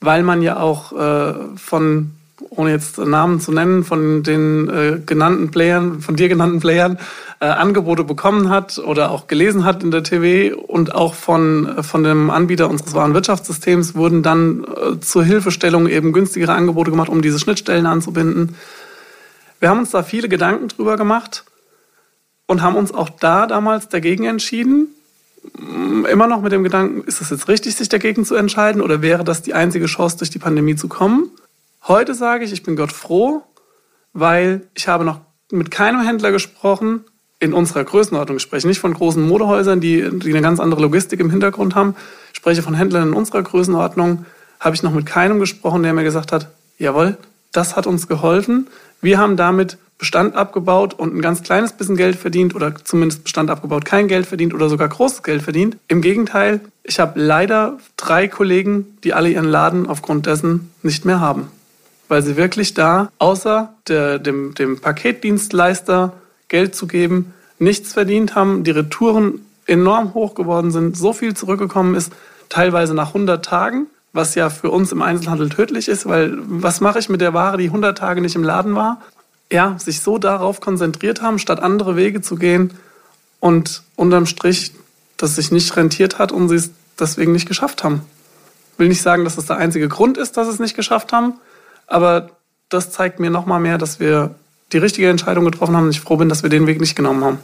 weil 0.01 0.23
man 0.23 0.43
ja 0.43 0.61
auch 0.61 0.93
äh, 0.93 1.35
von, 1.57 2.13
ohne 2.51 2.71
jetzt 2.71 2.99
Namen 2.99 3.41
zu 3.41 3.53
nennen, 3.53 3.85
von 3.85 4.23
den 4.23 4.69
äh, 4.69 5.01
genannten 5.05 5.51
Playern, 5.51 6.01
von 6.01 6.17
dir 6.17 6.29
genannten 6.29 6.61
Playern, 6.61 6.99
äh, 7.41 7.47
Angebote 7.47 8.05
bekommen 8.05 8.49
hat 8.49 8.79
oder 8.79 9.11
auch 9.11 9.27
gelesen 9.27 9.65
hat 9.65 9.83
in 9.83 9.91
der 9.91 10.03
TV 10.03 10.57
und 10.57 10.95
auch 10.95 11.15
von, 11.15 11.83
von 11.83 12.03
dem 12.03 12.31
Anbieter 12.31 12.69
unseres 12.69 12.95
Warenwirtschaftssystems 12.95 13.95
wurden 13.95 14.23
dann 14.23 14.65
äh, 14.65 15.01
zur 15.01 15.25
Hilfestellung 15.25 15.89
eben 15.89 16.13
günstigere 16.13 16.53
Angebote 16.53 16.91
gemacht, 16.91 17.09
um 17.09 17.23
diese 17.23 17.39
Schnittstellen 17.39 17.87
anzubinden. 17.87 18.57
Wir 19.61 19.69
haben 19.69 19.81
uns 19.81 19.91
da 19.91 20.03
viele 20.03 20.29
Gedanken 20.29 20.69
drüber 20.69 20.97
gemacht 20.97 21.45
und 22.47 22.63
haben 22.63 22.77
uns 22.77 22.93
auch 22.93 23.11
da 23.11 23.47
damals 23.47 23.89
dagegen 23.89 24.25
entschieden, 24.25 24.89
immer 26.11 26.27
noch 26.27 26.41
mit 26.41 26.53
dem 26.53 26.63
Gedanken, 26.63 27.03
ist 27.07 27.21
es 27.21 27.31
jetzt 27.31 27.49
richtig, 27.49 27.75
sich 27.77 27.89
dagegen 27.89 28.25
zu 28.25 28.35
entscheiden 28.35 28.81
oder 28.81 29.03
wäre 29.03 29.25
das 29.25 29.43
die 29.43 29.55
einzige 29.55 29.87
Chance, 29.87 30.19
durch 30.19 30.31
die 30.31 30.39
Pandemie 30.39 30.77
zu 30.77 30.89
kommen? 30.89 31.31
Heute 31.87 32.15
sage 32.15 32.45
ich, 32.45 32.53
ich 32.53 32.63
bin 32.63 32.77
Gott 32.77 32.93
froh, 32.93 33.43
weil 34.15 34.63
ich 34.75 34.89
habe 34.89 35.05
noch 35.05 35.21
mit 35.51 35.71
keinem 35.71 36.01
Händler 36.01 36.33
gesprochen, 36.33 37.05
in 37.41 37.53
unserer 37.53 37.85
Größenordnung. 37.85 38.39
Ich 38.39 38.43
spreche 38.43 38.67
nicht 38.67 38.79
von 38.79 38.95
großen 38.95 39.23
Modehäusern, 39.23 39.81
die, 39.81 40.09
die 40.19 40.31
eine 40.31 40.41
ganz 40.41 40.61
andere 40.61 40.81
Logistik 40.81 41.21
im 41.21 41.29
Hintergrund 41.29 41.75
haben. 41.75 41.95
Ich 42.33 42.39
spreche 42.39 42.63
von 42.63 42.73
Händlern 42.73 43.09
in 43.09 43.15
unserer 43.15 43.43
Größenordnung. 43.43 44.25
Habe 44.61 44.75
ich 44.75 44.83
noch 44.83 44.93
mit 44.93 45.05
keinem 45.05 45.41
gesprochen, 45.41 45.83
der 45.83 45.93
mir 45.93 46.05
gesagt 46.05 46.33
hat, 46.33 46.49
jawohl, 46.79 47.19
das 47.53 47.77
hat 47.77 47.87
uns 47.87 48.09
geholfen. 48.09 48.69
Wir 49.03 49.19
haben 49.19 49.37
damit 49.37 49.77
Bestand 49.99 50.35
abgebaut 50.35 50.95
und 50.95 51.15
ein 51.15 51.21
ganz 51.21 51.43
kleines 51.43 51.73
bisschen 51.73 51.97
Geld 51.97 52.17
verdient 52.17 52.55
oder 52.55 52.75
zumindest 52.83 53.25
Bestand 53.25 53.51
abgebaut, 53.51 53.85
kein 53.85 54.09
Geld 54.09 54.25
verdient 54.25 54.55
oder 54.55 54.71
sogar 54.71 54.89
großes 54.89 55.23
Geld 55.23 55.43
verdient. 55.43 55.77
Im 55.89 56.01
Gegenteil, 56.01 56.61
ich 56.83 56.99
habe 56.99 57.21
leider 57.21 57.79
drei 57.97 58.27
Kollegen, 58.27 58.97
die 59.05 59.13
alle 59.13 59.29
ihren 59.29 59.45
Laden 59.45 59.87
aufgrund 59.87 60.25
dessen 60.25 60.73
nicht 60.83 61.05
mehr 61.05 61.21
haben. 61.21 61.49
Weil 62.09 62.23
sie 62.23 62.37
wirklich 62.37 62.75
da, 62.75 63.11
außer 63.19 63.75
der, 63.89 64.19
dem, 64.19 64.55
dem 64.55 64.81
Paketdienstleister 64.81 66.13
Geld 66.49 66.75
zu 66.75 66.87
geben, 66.87 67.33
nichts 67.59 67.93
verdient 67.93 68.35
haben, 68.35 68.65
die 68.65 68.71
Retouren 68.71 69.41
enorm 69.67 70.15
hoch 70.15 70.35
geworden 70.35 70.71
sind, 70.71 70.97
so 70.97 71.13
viel 71.13 71.35
zurückgekommen 71.35 71.95
ist, 71.95 72.13
teilweise 72.49 72.95
nach 72.95 73.09
100 73.09 73.45
Tagen, 73.45 73.87
was 74.13 74.35
ja 74.35 74.51
für 74.51 74.71
uns 74.71 74.93
im 74.93 75.01
Einzelhandel 75.03 75.49
tödlich 75.49 75.89
ist, 75.89 76.07
weil 76.07 76.37
was 76.47 76.81
mache 76.81 76.99
ich 76.99 77.09
mit 77.09 77.21
der 77.21 77.33
Ware, 77.33 77.57
die 77.57 77.67
100 77.67 77.97
Tage 77.97 78.21
nicht 78.21 78.37
im 78.37 78.45
Laden 78.45 78.75
war? 78.75 79.01
ja, 79.51 79.77
sich 79.79 80.01
so 80.01 80.19
darauf 80.19 80.61
konzentriert 80.61 81.23
haben, 81.23 81.39
statt 81.39 81.61
andere 81.61 81.97
Wege 81.97 82.21
zu 82.21 82.37
gehen 82.37 82.73
und 83.41 83.83
unterm 83.97 84.27
Strich 84.27 84.73
das 85.17 85.37
sich 85.37 85.53
nicht 85.53 85.77
rentiert 85.77 86.19
hat 86.19 86.33
und 86.33 86.49
sie 86.49 86.57
es 86.57 86.71
deswegen 86.99 87.33
nicht 87.33 87.47
geschafft 87.47 87.85
haben. 87.85 88.03
Ich 88.73 88.79
will 88.81 88.89
nicht 88.89 89.03
sagen, 89.03 89.23
dass 89.23 89.37
das 89.37 89.47
der 89.47 89.59
einzige 89.59 89.89
Grund 89.89 90.19
ist, 90.19 90.37
dass 90.37 90.49
sie 90.49 90.55
es 90.55 90.59
nicht 90.59 90.75
geschafft 90.75 91.13
haben, 91.13 91.35
aber 91.87 92.31
das 92.69 92.91
zeigt 92.91 93.21
mir 93.21 93.31
nochmal 93.31 93.61
mehr, 93.61 93.79
dass 93.79 94.01
wir 94.01 94.35
die 94.73 94.79
richtige 94.79 95.09
Entscheidung 95.09 95.45
getroffen 95.45 95.77
haben 95.77 95.85
und 95.85 95.91
ich 95.91 96.01
froh 96.01 96.17
bin, 96.17 96.29
dass 96.29 96.43
wir 96.43 96.51
den 96.51 96.67
Weg 96.67 96.81
nicht 96.81 96.97
genommen 96.97 97.25
haben. 97.25 97.39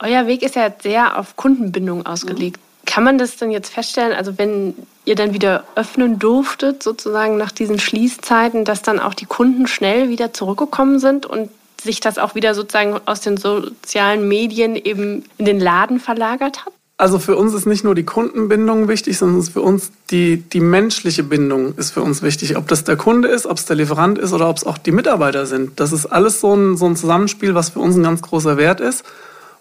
Euer 0.00 0.26
Weg 0.26 0.42
ist 0.42 0.56
ja 0.56 0.72
sehr 0.82 1.18
auf 1.18 1.36
Kundenbindung 1.36 2.04
ausgelegt. 2.04 2.58
Mhm. 2.58 2.86
Kann 2.86 3.04
man 3.04 3.16
das 3.16 3.36
denn 3.36 3.50
jetzt 3.50 3.72
feststellen, 3.72 4.12
also 4.12 4.36
wenn 4.36 4.74
ihr 5.04 5.14
dann 5.14 5.32
wieder 5.32 5.64
öffnen 5.74 6.18
durftet, 6.18 6.82
sozusagen 6.82 7.36
nach 7.38 7.52
diesen 7.52 7.78
Schließzeiten, 7.78 8.64
dass 8.64 8.82
dann 8.82 9.00
auch 9.00 9.14
die 9.14 9.24
Kunden 9.24 9.66
schnell 9.66 10.08
wieder 10.08 10.32
zurückgekommen 10.32 10.98
sind 10.98 11.24
und 11.24 11.50
sich 11.80 12.00
das 12.00 12.18
auch 12.18 12.34
wieder 12.34 12.54
sozusagen 12.54 13.00
aus 13.06 13.20
den 13.20 13.36
sozialen 13.36 14.28
Medien 14.28 14.76
eben 14.76 15.24
in 15.38 15.44
den 15.44 15.60
Laden 15.60 16.00
verlagert 16.00 16.66
hat? 16.66 16.72
Also 16.96 17.18
für 17.18 17.36
uns 17.36 17.54
ist 17.54 17.66
nicht 17.66 17.82
nur 17.82 17.96
die 17.96 18.04
Kundenbindung 18.04 18.86
wichtig, 18.86 19.18
sondern 19.18 19.42
für 19.42 19.62
uns 19.62 19.90
die, 20.10 20.36
die 20.36 20.60
menschliche 20.60 21.24
Bindung 21.24 21.74
ist 21.76 21.90
für 21.90 22.02
uns 22.02 22.22
wichtig. 22.22 22.56
Ob 22.56 22.68
das 22.68 22.84
der 22.84 22.96
Kunde 22.96 23.28
ist, 23.28 23.46
ob 23.46 23.58
es 23.58 23.64
der 23.64 23.74
Lieferant 23.74 24.16
ist 24.16 24.32
oder 24.32 24.48
ob 24.48 24.58
es 24.58 24.64
auch 24.64 24.78
die 24.78 24.92
Mitarbeiter 24.92 25.44
sind. 25.46 25.80
Das 25.80 25.92
ist 25.92 26.06
alles 26.06 26.40
so 26.40 26.54
ein, 26.54 26.76
so 26.76 26.86
ein 26.86 26.94
Zusammenspiel, 26.94 27.56
was 27.56 27.70
für 27.70 27.80
uns 27.80 27.96
ein 27.96 28.04
ganz 28.04 28.22
großer 28.22 28.56
Wert 28.56 28.80
ist. 28.80 29.04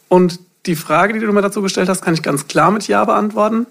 Und 0.10 0.40
die 0.68 0.76
Frage, 0.76 1.14
die 1.14 1.20
du 1.20 1.34
mir 1.34 1.42
dazu 1.42 1.64
gestellt 1.64 1.90
hast, 1.90 2.04
kann 2.04 2.14
ich 2.14 2.22
ganz 2.22 2.48
klar 2.48 2.70
mit 2.70 2.88
Ja 2.88 3.04
beantworten. 3.04 3.66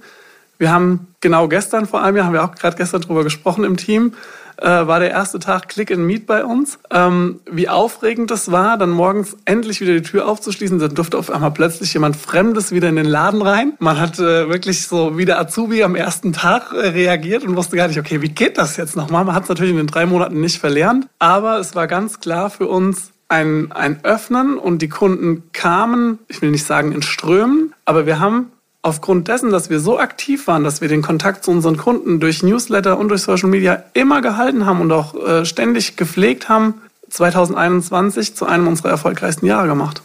Wir 0.59 0.73
haben 0.73 1.09
genau 1.21 1.49
gestern, 1.49 1.87
vor 1.87 2.03
einem 2.03 2.17
Jahr, 2.17 2.27
haben 2.27 2.35
wir 2.35 2.45
auch 2.45 2.55
gerade 2.55 2.77
gestern 2.77 3.01
drüber 3.01 3.25
gesprochen 3.25 3.65
im 3.65 3.77
Team, 3.77 4.15
äh, 4.59 4.87
war 4.87 5.01
der 5.01 5.11
erste 5.11 5.39
Tag 5.39 5.69
Click 5.69 5.91
and 5.91 6.03
Meet 6.03 6.27
bei 6.27 6.45
uns. 6.45 6.79
Ähm, 6.91 7.41
wie 7.51 7.69
aufregend 7.69 8.31
das 8.31 8.51
war, 8.53 8.79
dann 8.79 8.91
morgens 8.91 9.37
endlich 9.45 9.81
wieder 9.81 9.95
die 9.95 10.03
Tür 10.03 10.29
aufzuschließen. 10.29 10.79
Dann 10.79 10.95
durfte 10.95 11.19
auf 11.19 11.31
einmal 11.31 11.51
plötzlich 11.51 11.93
jemand 11.95 12.17
Fremdes 12.17 12.71
wieder 12.71 12.89
in 12.89 12.97
den 12.97 13.07
Laden 13.07 13.43
rein. 13.43 13.73
Man 13.79 13.99
hat 13.99 14.19
äh, 14.19 14.49
wirklich 14.49 14.87
so 14.87 15.19
wie 15.19 15.25
der 15.25 15.41
Azubi 15.41 15.83
am 15.83 15.97
ersten 15.97 16.33
Tag 16.33 16.73
äh, 16.73 16.89
reagiert 16.89 17.45
und 17.45 17.57
wusste 17.57 17.77
gar 17.77 17.89
nicht, 17.89 17.99
okay, 17.99 18.23
wie 18.23 18.29
geht 18.29 18.59
das 18.59 18.77
jetzt 18.77 18.95
nochmal? 18.95 19.25
Man 19.25 19.35
hat 19.35 19.45
es 19.45 19.49
natürlich 19.49 19.73
in 19.73 19.79
den 19.79 19.87
drei 19.87 20.07
Monaten 20.07 20.41
nicht 20.41 20.59
verlernt, 20.59 21.09
aber 21.19 21.59
es 21.59 21.75
war 21.75 21.87
ganz 21.87 22.21
klar 22.21 22.51
für 22.51 22.69
uns, 22.69 23.11
ein, 23.29 23.73
ein 23.73 24.05
Öffnen 24.05 24.59
und 24.59 24.83
die 24.83 24.91
Kunden 24.91 25.45
kamen, 25.53 26.19
ich 26.29 26.43
will 26.43 26.51
nicht 26.51 26.67
sagen 26.67 26.93
in 26.93 27.01
Strömen, 27.01 27.73
aber 27.87 28.05
wir 28.05 28.21
haben 28.21 28.53
aufgrund 28.83 29.29
dessen, 29.29 29.51
dass 29.51 29.71
wir 29.71 29.81
so 29.81 29.99
aktiv 29.99 30.47
waren, 30.49 30.65
dass 30.65 30.81
wir 30.81 30.89
den 30.89 31.03
Kontakt 31.03 31.45
zu 31.45 31.51
unseren 31.53 31.77
Kunden 31.77 32.21
durch 32.21 32.43
Newsletter 32.43 32.99
und 32.99 33.09
durch 33.09 33.23
Social 33.23 33.49
Media 33.49 33.85
immer 33.95 34.21
gehalten 34.21 34.67
haben 34.67 34.81
und 34.81 34.93
auch 34.93 35.15
äh, 35.15 35.45
ständig 35.45 35.97
gepflegt 35.97 36.49
haben, 36.49 36.75
2021 37.09 38.35
zu 38.35 38.47
einem 38.47 38.67
unserer 38.67 38.91
erfolgreichsten 38.91 39.47
Jahre 39.47 39.69
gemacht. 39.69 40.03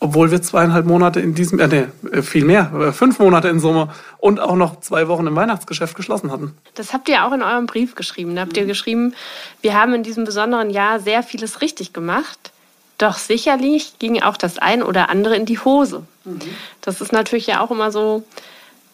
Obwohl 0.00 0.32
wir 0.32 0.42
zweieinhalb 0.42 0.84
Monate 0.84 1.20
in 1.20 1.34
diesem, 1.34 1.60
äh, 1.60 1.68
nee, 1.68 1.86
äh, 2.10 2.22
viel 2.22 2.44
mehr, 2.44 2.72
äh, 2.74 2.92
fünf 2.92 3.20
Monate 3.20 3.48
in 3.48 3.60
Summe 3.60 3.90
und 4.18 4.40
auch 4.40 4.56
noch 4.56 4.80
zwei 4.80 5.06
Wochen 5.06 5.28
im 5.28 5.36
Weihnachtsgeschäft 5.36 5.94
geschlossen 5.94 6.32
hatten. 6.32 6.56
Das 6.74 6.92
habt 6.92 7.08
ihr 7.08 7.24
auch 7.24 7.32
in 7.32 7.42
eurem 7.42 7.66
Brief 7.66 7.94
geschrieben. 7.94 8.34
Da 8.34 8.42
habt 8.42 8.56
ihr 8.56 8.66
geschrieben, 8.66 9.14
wir 9.60 9.74
haben 9.74 9.94
in 9.94 10.02
diesem 10.02 10.24
besonderen 10.24 10.70
Jahr 10.70 10.98
sehr 10.98 11.22
vieles 11.22 11.60
richtig 11.60 11.92
gemacht. 11.92 12.51
Doch 13.02 13.18
sicherlich 13.18 13.98
ging 13.98 14.22
auch 14.22 14.36
das 14.36 14.58
ein 14.58 14.80
oder 14.80 15.10
andere 15.10 15.34
in 15.34 15.44
die 15.44 15.58
Hose. 15.58 16.04
Mhm. 16.24 16.38
Das 16.82 17.00
ist 17.00 17.12
natürlich 17.12 17.48
ja 17.48 17.60
auch 17.60 17.72
immer 17.72 17.90
so 17.90 18.22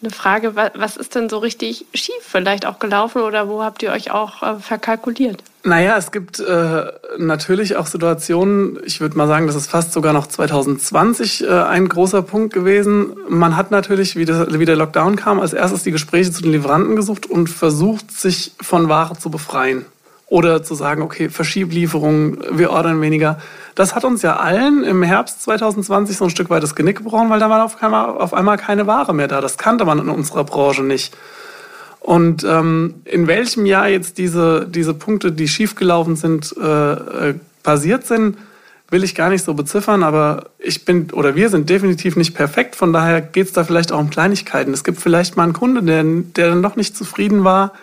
eine 0.01 0.09
Frage, 0.09 0.55
was 0.55 0.97
ist 0.97 1.13
denn 1.13 1.29
so 1.29 1.37
richtig 1.37 1.85
schief 1.93 2.15
vielleicht 2.21 2.65
auch 2.65 2.79
gelaufen 2.79 3.21
oder 3.21 3.47
wo 3.47 3.61
habt 3.61 3.83
ihr 3.83 3.91
euch 3.91 4.09
auch 4.09 4.41
äh, 4.41 4.55
verkalkuliert? 4.55 5.43
Naja, 5.63 5.95
es 5.95 6.11
gibt 6.11 6.39
äh, 6.39 6.85
natürlich 7.19 7.75
auch 7.75 7.85
Situationen, 7.85 8.79
ich 8.83 8.99
würde 8.99 9.15
mal 9.15 9.27
sagen, 9.27 9.45
das 9.45 9.55
ist 9.55 9.69
fast 9.69 9.93
sogar 9.93 10.13
noch 10.13 10.25
2020 10.25 11.43
äh, 11.43 11.47
ein 11.47 11.87
großer 11.87 12.23
Punkt 12.23 12.51
gewesen. 12.51 13.15
Man 13.27 13.55
hat 13.57 13.69
natürlich, 13.69 14.15
wie, 14.15 14.25
das, 14.25 14.57
wie 14.57 14.65
der 14.65 14.75
Lockdown 14.75 15.17
kam, 15.17 15.39
als 15.39 15.53
erstes 15.53 15.83
die 15.83 15.91
Gespräche 15.91 16.31
zu 16.31 16.41
den 16.41 16.53
Lieferanten 16.53 16.95
gesucht 16.95 17.27
und 17.27 17.47
versucht, 17.47 18.11
sich 18.11 18.53
von 18.59 18.89
Ware 18.89 19.19
zu 19.19 19.29
befreien. 19.29 19.85
Oder 20.29 20.61
zu 20.61 20.75
sagen, 20.75 21.01
okay, 21.01 21.29
verschieb 21.29 21.73
Lieferungen, 21.73 22.37
wir 22.51 22.69
ordern 22.69 23.01
weniger. 23.01 23.39
Das 23.73 23.95
hat 23.95 24.05
uns 24.05 24.21
ja 24.21 24.35
allen 24.35 24.83
im 24.83 25.01
Herbst 25.01 25.41
2020 25.41 26.17
so 26.17 26.25
ein 26.25 26.29
Stück 26.29 26.51
weit 26.51 26.61
das 26.61 26.75
Genick 26.75 26.97
gebrochen, 26.97 27.31
weil 27.31 27.39
da 27.39 27.49
war 27.49 27.65
auf 27.65 27.81
einmal, 27.81 28.09
auf 28.09 28.33
einmal 28.33 28.57
keine 28.57 28.85
Ware 28.85 29.13
mehr 29.13 29.27
da. 29.27 29.41
Das 29.41 29.57
kannte 29.57 29.85
man 29.85 29.97
in 29.97 30.09
unserer 30.09 30.43
Branche 30.43 30.83
nicht. 30.83 31.17
Und 31.99 32.43
ähm, 32.43 32.95
in 33.05 33.27
welchem 33.27 33.65
Jahr 33.65 33.87
jetzt 33.89 34.17
diese, 34.17 34.67
diese 34.67 34.93
Punkte, 34.93 35.31
die 35.31 35.47
schiefgelaufen 35.47 36.15
sind, 36.15 36.55
äh, 36.57 36.91
äh, 36.93 37.33
passiert 37.63 38.05
sind, 38.05 38.37
will 38.89 39.03
ich 39.03 39.15
gar 39.15 39.29
nicht 39.29 39.43
so 39.43 39.53
beziffern, 39.53 40.03
aber 40.03 40.45
ich 40.57 40.85
bin 40.85 41.11
oder 41.11 41.35
wir 41.35 41.49
sind 41.49 41.69
definitiv 41.69 42.15
nicht 42.15 42.33
perfekt. 42.33 42.75
Von 42.75 42.93
daher 42.93 43.21
geht 43.21 43.47
es 43.47 43.53
da 43.53 43.63
vielleicht 43.63 43.91
auch 43.91 43.99
um 43.99 44.09
Kleinigkeiten. 44.09 44.73
Es 44.73 44.83
gibt 44.83 44.99
vielleicht 44.99 45.37
mal 45.37 45.43
einen 45.43 45.53
Kunde, 45.53 45.83
der, 45.83 46.03
der 46.03 46.55
noch 46.55 46.75
nicht 46.75 46.97
zufrieden 46.97 47.43
war. 47.43 47.73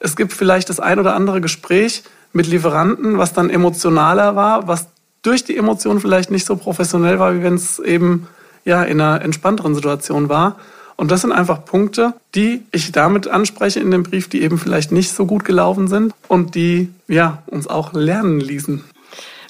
Es 0.00 0.16
gibt 0.16 0.32
vielleicht 0.32 0.68
das 0.68 0.80
ein 0.80 0.98
oder 0.98 1.14
andere 1.14 1.40
Gespräch 1.40 2.02
mit 2.32 2.46
Lieferanten, 2.46 3.18
was 3.18 3.32
dann 3.32 3.50
emotionaler 3.50 4.36
war, 4.36 4.68
was 4.68 4.88
durch 5.22 5.44
die 5.44 5.56
Emotionen 5.56 6.00
vielleicht 6.00 6.30
nicht 6.30 6.46
so 6.46 6.56
professionell 6.56 7.18
war, 7.18 7.34
wie 7.34 7.42
wenn 7.42 7.54
es 7.54 7.78
eben 7.78 8.28
ja 8.64 8.82
in 8.82 9.00
einer 9.00 9.22
entspannteren 9.22 9.74
Situation 9.74 10.28
war. 10.28 10.56
Und 10.96 11.10
das 11.10 11.22
sind 11.22 11.32
einfach 11.32 11.64
Punkte, 11.64 12.14
die 12.34 12.62
ich 12.72 12.92
damit 12.92 13.28
anspreche 13.28 13.80
in 13.80 13.90
dem 13.90 14.02
Brief, 14.02 14.28
die 14.28 14.42
eben 14.42 14.58
vielleicht 14.58 14.92
nicht 14.92 15.12
so 15.12 15.26
gut 15.26 15.44
gelaufen 15.44 15.88
sind 15.88 16.14
und 16.28 16.54
die 16.54 16.90
ja 17.06 17.42
uns 17.46 17.66
auch 17.66 17.92
lernen 17.92 18.40
ließen. 18.40 18.82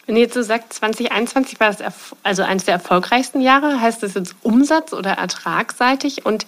Wenn 0.07 0.17
ihr 0.17 0.23
jetzt 0.23 0.35
so 0.35 0.43
sagt, 0.43 0.73
2021 0.73 1.59
war 1.59 1.73
das 1.73 1.93
also 2.23 2.43
eines 2.43 2.65
der 2.65 2.75
erfolgreichsten 2.75 3.41
Jahre, 3.41 3.81
heißt 3.81 4.03
das 4.03 4.15
jetzt 4.15 4.37
Umsatz- 4.43 4.93
oder 4.93 5.13
Ertragsseitig? 5.13 6.25
Und 6.25 6.45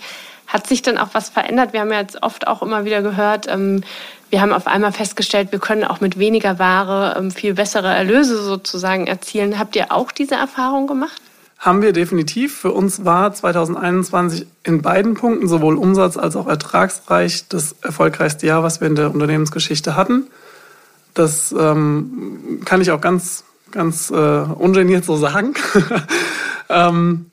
hat 0.46 0.66
sich 0.66 0.80
dann 0.82 0.96
auch 0.96 1.10
was 1.12 1.28
verändert? 1.28 1.72
Wir 1.72 1.80
haben 1.80 1.92
ja 1.92 2.00
jetzt 2.00 2.22
oft 2.22 2.46
auch 2.46 2.62
immer 2.62 2.84
wieder 2.84 3.02
gehört, 3.02 3.46
ähm, 3.48 3.82
wir 4.30 4.42
haben 4.42 4.52
auf 4.52 4.66
einmal 4.66 4.92
festgestellt, 4.92 5.52
wir 5.52 5.58
können 5.58 5.84
auch 5.84 6.00
mit 6.00 6.18
weniger 6.18 6.58
Ware 6.58 7.16
ähm, 7.18 7.30
viel 7.30 7.54
bessere 7.54 7.88
Erlöse 7.88 8.42
sozusagen 8.42 9.06
erzielen. 9.06 9.58
Habt 9.58 9.74
ihr 9.74 9.90
auch 9.90 10.12
diese 10.12 10.34
Erfahrung 10.34 10.86
gemacht? 10.86 11.20
Haben 11.58 11.82
wir 11.82 11.92
definitiv. 11.92 12.56
Für 12.56 12.72
uns 12.72 13.04
war 13.04 13.32
2021 13.32 14.46
in 14.64 14.82
beiden 14.82 15.14
Punkten, 15.14 15.48
sowohl 15.48 15.76
Umsatz 15.76 16.16
als 16.16 16.36
auch 16.36 16.46
ertragsreich, 16.46 17.48
das 17.48 17.74
erfolgreichste 17.82 18.46
Jahr, 18.46 18.62
was 18.62 18.80
wir 18.80 18.88
in 18.88 18.94
der 18.94 19.12
Unternehmensgeschichte 19.12 19.96
hatten. 19.96 20.26
Das 21.14 21.52
ähm, 21.58 22.60
kann 22.64 22.80
ich 22.80 22.90
auch 22.90 23.00
ganz, 23.00 23.44
ganz 23.70 24.11
äh, 24.11 24.14
ungeniert 24.14 25.04
so 25.04 25.16
sagen. 25.16 25.54
ähm, 26.68 27.31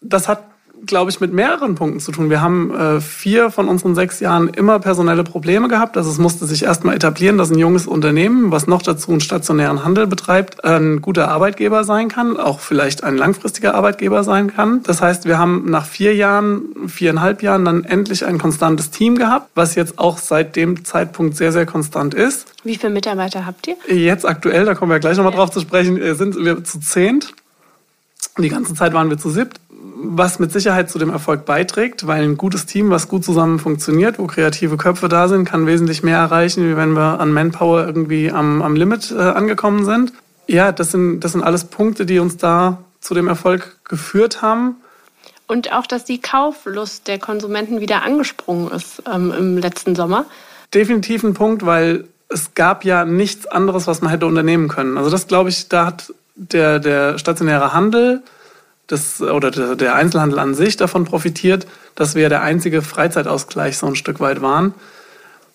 das 0.00 0.28
hat 0.28 0.44
glaube 0.84 1.10
ich, 1.10 1.20
mit 1.20 1.32
mehreren 1.32 1.74
Punkten 1.74 2.00
zu 2.00 2.12
tun. 2.12 2.30
Wir 2.30 2.40
haben 2.40 2.74
äh, 2.74 3.00
vier 3.00 3.50
von 3.50 3.68
unseren 3.68 3.94
sechs 3.94 4.20
Jahren 4.20 4.48
immer 4.48 4.78
personelle 4.78 5.24
Probleme 5.24 5.68
gehabt. 5.68 5.96
Also 5.96 6.10
es 6.10 6.18
musste 6.18 6.46
sich 6.46 6.64
erstmal 6.64 6.94
etablieren, 6.94 7.38
dass 7.38 7.50
ein 7.50 7.58
junges 7.58 7.86
Unternehmen, 7.86 8.50
was 8.50 8.66
noch 8.66 8.82
dazu 8.82 9.10
einen 9.10 9.20
stationären 9.20 9.84
Handel 9.84 10.06
betreibt, 10.06 10.64
ein 10.64 11.00
guter 11.00 11.28
Arbeitgeber 11.28 11.84
sein 11.84 12.08
kann, 12.08 12.36
auch 12.36 12.60
vielleicht 12.60 13.04
ein 13.04 13.16
langfristiger 13.16 13.74
Arbeitgeber 13.74 14.24
sein 14.24 14.52
kann. 14.54 14.82
Das 14.82 15.00
heißt, 15.00 15.24
wir 15.24 15.38
haben 15.38 15.70
nach 15.70 15.86
vier 15.86 16.14
Jahren, 16.14 16.62
viereinhalb 16.86 17.42
Jahren 17.42 17.64
dann 17.64 17.84
endlich 17.84 18.24
ein 18.24 18.38
konstantes 18.38 18.90
Team 18.90 19.16
gehabt, 19.16 19.50
was 19.54 19.74
jetzt 19.74 19.98
auch 19.98 20.18
seit 20.18 20.56
dem 20.56 20.84
Zeitpunkt 20.84 21.36
sehr, 21.36 21.52
sehr 21.52 21.66
konstant 21.66 22.14
ist. 22.14 22.52
Wie 22.64 22.76
viele 22.76 22.92
Mitarbeiter 22.92 23.46
habt 23.46 23.68
ihr? 23.68 23.76
Jetzt 23.88 24.26
aktuell, 24.26 24.64
da 24.64 24.74
kommen 24.74 24.92
wir 24.92 24.98
gleich 24.98 25.16
nochmal 25.16 25.32
ja. 25.32 25.38
drauf 25.38 25.50
zu 25.50 25.60
sprechen, 25.60 26.00
äh, 26.00 26.14
sind 26.14 26.36
wir 26.36 26.64
zu 26.64 26.80
zehnt. 26.80 27.32
Die 28.38 28.48
ganze 28.50 28.74
Zeit 28.74 28.92
waren 28.92 29.08
wir 29.08 29.16
zu 29.16 29.30
siebt 29.30 29.60
was 29.94 30.38
mit 30.38 30.52
Sicherheit 30.52 30.90
zu 30.90 30.98
dem 30.98 31.10
Erfolg 31.10 31.44
beiträgt, 31.44 32.06
weil 32.06 32.22
ein 32.22 32.36
gutes 32.36 32.66
Team, 32.66 32.90
was 32.90 33.08
gut 33.08 33.24
zusammen 33.24 33.58
funktioniert, 33.58 34.18
wo 34.18 34.26
kreative 34.26 34.76
Köpfe 34.76 35.08
da 35.08 35.28
sind, 35.28 35.44
kann 35.44 35.66
wesentlich 35.66 36.02
mehr 36.02 36.18
erreichen, 36.18 36.68
wie 36.68 36.76
wenn 36.76 36.92
wir 36.92 37.20
an 37.20 37.32
Manpower 37.32 37.86
irgendwie 37.86 38.30
am, 38.30 38.62
am 38.62 38.76
Limit 38.76 39.10
äh, 39.10 39.20
angekommen 39.20 39.84
sind. 39.84 40.12
Ja, 40.46 40.72
das 40.72 40.92
sind, 40.92 41.20
das 41.20 41.32
sind 41.32 41.42
alles 41.42 41.64
Punkte, 41.64 42.06
die 42.06 42.18
uns 42.18 42.36
da 42.36 42.78
zu 43.00 43.14
dem 43.14 43.28
Erfolg 43.28 43.78
geführt 43.84 44.42
haben. 44.42 44.76
Und 45.46 45.72
auch, 45.72 45.86
dass 45.86 46.04
die 46.04 46.20
Kauflust 46.20 47.06
der 47.08 47.18
Konsumenten 47.18 47.80
wieder 47.80 48.02
angesprungen 48.02 48.70
ist 48.70 49.02
ähm, 49.12 49.32
im 49.36 49.58
letzten 49.58 49.94
Sommer. 49.94 50.26
Definitiv 50.74 51.22
ein 51.22 51.34
Punkt, 51.34 51.64
weil 51.64 52.04
es 52.28 52.54
gab 52.54 52.84
ja 52.84 53.04
nichts 53.04 53.46
anderes, 53.46 53.86
was 53.86 54.02
man 54.02 54.10
hätte 54.10 54.26
unternehmen 54.26 54.68
können. 54.68 54.98
Also 54.98 55.10
das 55.10 55.28
glaube 55.28 55.50
ich, 55.50 55.68
da 55.68 55.86
hat 55.86 56.12
der, 56.34 56.80
der 56.80 57.18
stationäre 57.18 57.72
Handel 57.72 58.22
das, 58.86 59.20
oder 59.20 59.50
der 59.50 59.94
Einzelhandel 59.94 60.38
an 60.38 60.54
sich 60.54 60.76
davon 60.76 61.04
profitiert, 61.04 61.66
dass 61.94 62.14
wir 62.14 62.28
der 62.28 62.42
einzige 62.42 62.82
Freizeitausgleich 62.82 63.78
so 63.78 63.86
ein 63.86 63.96
Stück 63.96 64.20
weit 64.20 64.42
waren. 64.42 64.74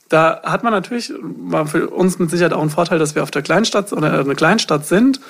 Da 0.10 0.42
hat 0.44 0.64
man 0.64 0.74
natürlich, 0.74 1.14
war 1.22 1.68
für 1.68 1.90
uns 1.90 2.20
mit 2.20 2.30
Sicherheit 2.30 2.54
auch 2.54 2.62
ein 2.62 2.70
Vorteil, 2.70 3.00
dass 3.00 3.16
wir 3.16 3.24
auf 3.24 3.32
der 3.32 3.42
Kleinstadt 3.42 3.94
oder 3.94 4.20
eine 4.20 4.36
Kleinstadt 4.36 4.86
sind. 4.86 5.22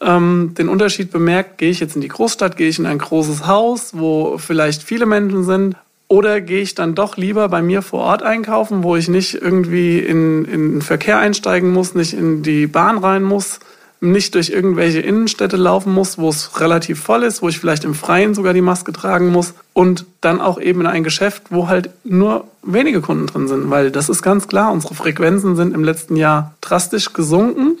Ähm, 0.00 0.54
den 0.56 0.68
Unterschied 0.68 1.10
bemerkt, 1.10 1.58
gehe 1.58 1.70
ich 1.70 1.80
jetzt 1.80 1.96
in 1.96 2.02
die 2.02 2.08
Großstadt, 2.08 2.56
gehe 2.56 2.68
ich 2.68 2.78
in 2.78 2.86
ein 2.86 2.98
großes 2.98 3.48
Haus, 3.48 3.90
wo 3.94 4.38
vielleicht 4.38 4.84
viele 4.84 5.06
Menschen 5.06 5.42
sind, 5.42 5.74
oder 6.06 6.40
gehe 6.40 6.62
ich 6.62 6.74
dann 6.74 6.94
doch 6.94 7.16
lieber 7.16 7.48
bei 7.48 7.60
mir 7.60 7.82
vor 7.82 8.00
Ort 8.00 8.22
einkaufen, 8.22 8.82
wo 8.82 8.96
ich 8.96 9.08
nicht 9.08 9.34
irgendwie 9.34 9.98
in, 9.98 10.46
in 10.46 10.72
den 10.72 10.82
Verkehr 10.82 11.18
einsteigen 11.18 11.70
muss, 11.70 11.94
nicht 11.94 12.14
in 12.14 12.42
die 12.42 12.66
Bahn 12.66 12.98
rein 12.98 13.22
muss, 13.22 13.60
nicht 14.00 14.34
durch 14.34 14.50
irgendwelche 14.50 15.00
Innenstädte 15.00 15.56
laufen 15.56 15.92
muss, 15.92 16.18
wo 16.18 16.28
es 16.28 16.60
relativ 16.60 17.00
voll 17.00 17.24
ist, 17.24 17.42
wo 17.42 17.48
ich 17.48 17.58
vielleicht 17.58 17.84
im 17.84 17.94
Freien 17.94 18.34
sogar 18.34 18.52
die 18.52 18.60
Maske 18.60 18.92
tragen 18.92 19.30
muss 19.30 19.54
und 19.72 20.06
dann 20.20 20.40
auch 20.40 20.60
eben 20.60 20.80
in 20.80 20.86
ein 20.86 21.04
Geschäft, 21.04 21.44
wo 21.50 21.68
halt 21.68 21.90
nur 22.04 22.44
wenige 22.62 23.00
Kunden 23.00 23.26
drin 23.26 23.48
sind, 23.48 23.70
weil 23.70 23.90
das 23.90 24.08
ist 24.08 24.22
ganz 24.22 24.46
klar, 24.46 24.72
unsere 24.72 24.94
Frequenzen 24.94 25.56
sind 25.56 25.74
im 25.74 25.82
letzten 25.82 26.16
Jahr 26.16 26.54
drastisch 26.60 27.12
gesunken. 27.12 27.78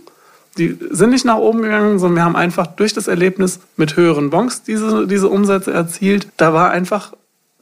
Die 0.56 0.76
sind 0.90 1.10
nicht 1.10 1.24
nach 1.24 1.36
oben 1.36 1.62
gegangen, 1.62 2.00
sondern 2.00 2.16
wir 2.16 2.24
haben 2.24 2.36
einfach 2.36 2.66
durch 2.66 2.92
das 2.92 3.06
Erlebnis 3.06 3.60
mit 3.76 3.96
höheren 3.96 4.30
Bons 4.30 4.64
diese, 4.64 5.06
diese 5.06 5.28
Umsätze 5.28 5.72
erzielt. 5.72 6.26
Da 6.36 6.52
war 6.52 6.70
einfach 6.70 7.12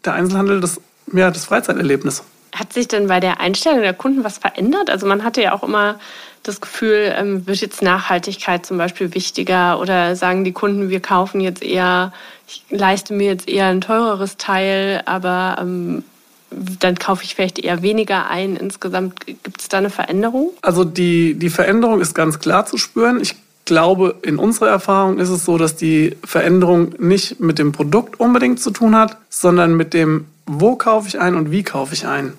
der 0.05 0.15
Einzelhandel 0.15 0.61
das, 0.61 0.81
ja, 1.13 1.31
das 1.31 1.45
Freizeiterlebnis. 1.45 2.23
Hat 2.59 2.73
sich 2.73 2.89
denn 2.89 3.07
bei 3.07 3.21
der 3.21 3.41
Einstellung 3.41 3.83
der 3.83 3.95
Kunden 3.95 4.25
was 4.25 4.39
verändert? 4.39 4.91
Also 4.91 5.07
man 5.07 5.25
hatte 5.25 5.43
ja 5.43 5.53
auch 5.53 5.63
immer 5.63 5.99
das 6.43 6.61
Gefühl, 6.61 7.13
ähm, 7.17 7.47
wird 7.47 7.59
jetzt 7.59 7.83
Nachhaltigkeit 7.83 8.65
zum 8.65 8.79
Beispiel 8.79 9.15
wichtiger 9.15 9.81
oder 9.81 10.17
sagen 10.17 10.45
die 10.45 10.53
Kunden, 10.53 10.89
wir 10.89 11.01
kaufen 11.01 11.41
jetzt 11.41 11.63
eher, 11.63 12.13
ich 12.47 12.65
leiste 12.71 13.15
mir 13.15 13.27
jetzt 13.27 13.49
eher 13.49 13.67
ein 13.67 13.81
teureres 13.81 14.37
Teil, 14.37 15.03
aber 15.07 15.57
ähm, 15.61 16.05
dann 16.51 16.97
kaufe 16.97 17.25
ich 17.25 17.35
vielleicht 17.35 17.59
eher 17.59 17.83
weniger 17.83 18.29
ein. 18.31 18.57
Insgesamt 18.57 19.27
gibt 19.27 19.61
es 19.61 19.69
da 19.69 19.79
eine 19.79 19.91
Veränderung? 19.91 20.53
Also 20.63 20.85
die, 20.85 21.35
die 21.35 21.51
Veränderung 21.51 22.01
ist 22.01 22.15
ganz 22.15 22.39
klar 22.39 22.67
zu 22.67 22.79
spüren. 22.79 23.21
Ich 23.21 23.35
glaube, 23.65 24.15
in 24.23 24.39
unserer 24.39 24.69
Erfahrung 24.69 25.19
ist 25.19 25.29
es 25.29 25.45
so, 25.45 25.59
dass 25.59 25.77
die 25.77 26.17
Veränderung 26.25 26.95
nicht 26.99 27.41
mit 27.41 27.59
dem 27.59 27.73
Produkt 27.73 28.21
unbedingt 28.21 28.61
zu 28.61 28.71
tun 28.71 28.97
hat, 28.97 29.17
sondern 29.29 29.77
mit 29.77 29.93
dem, 29.93 30.27
wo 30.47 30.77
kaufe 30.77 31.09
ich 31.09 31.19
ein 31.19 31.35
und 31.35 31.51
wie 31.51 31.65
kaufe 31.65 31.93
ich 31.93 32.07
ein. 32.07 32.35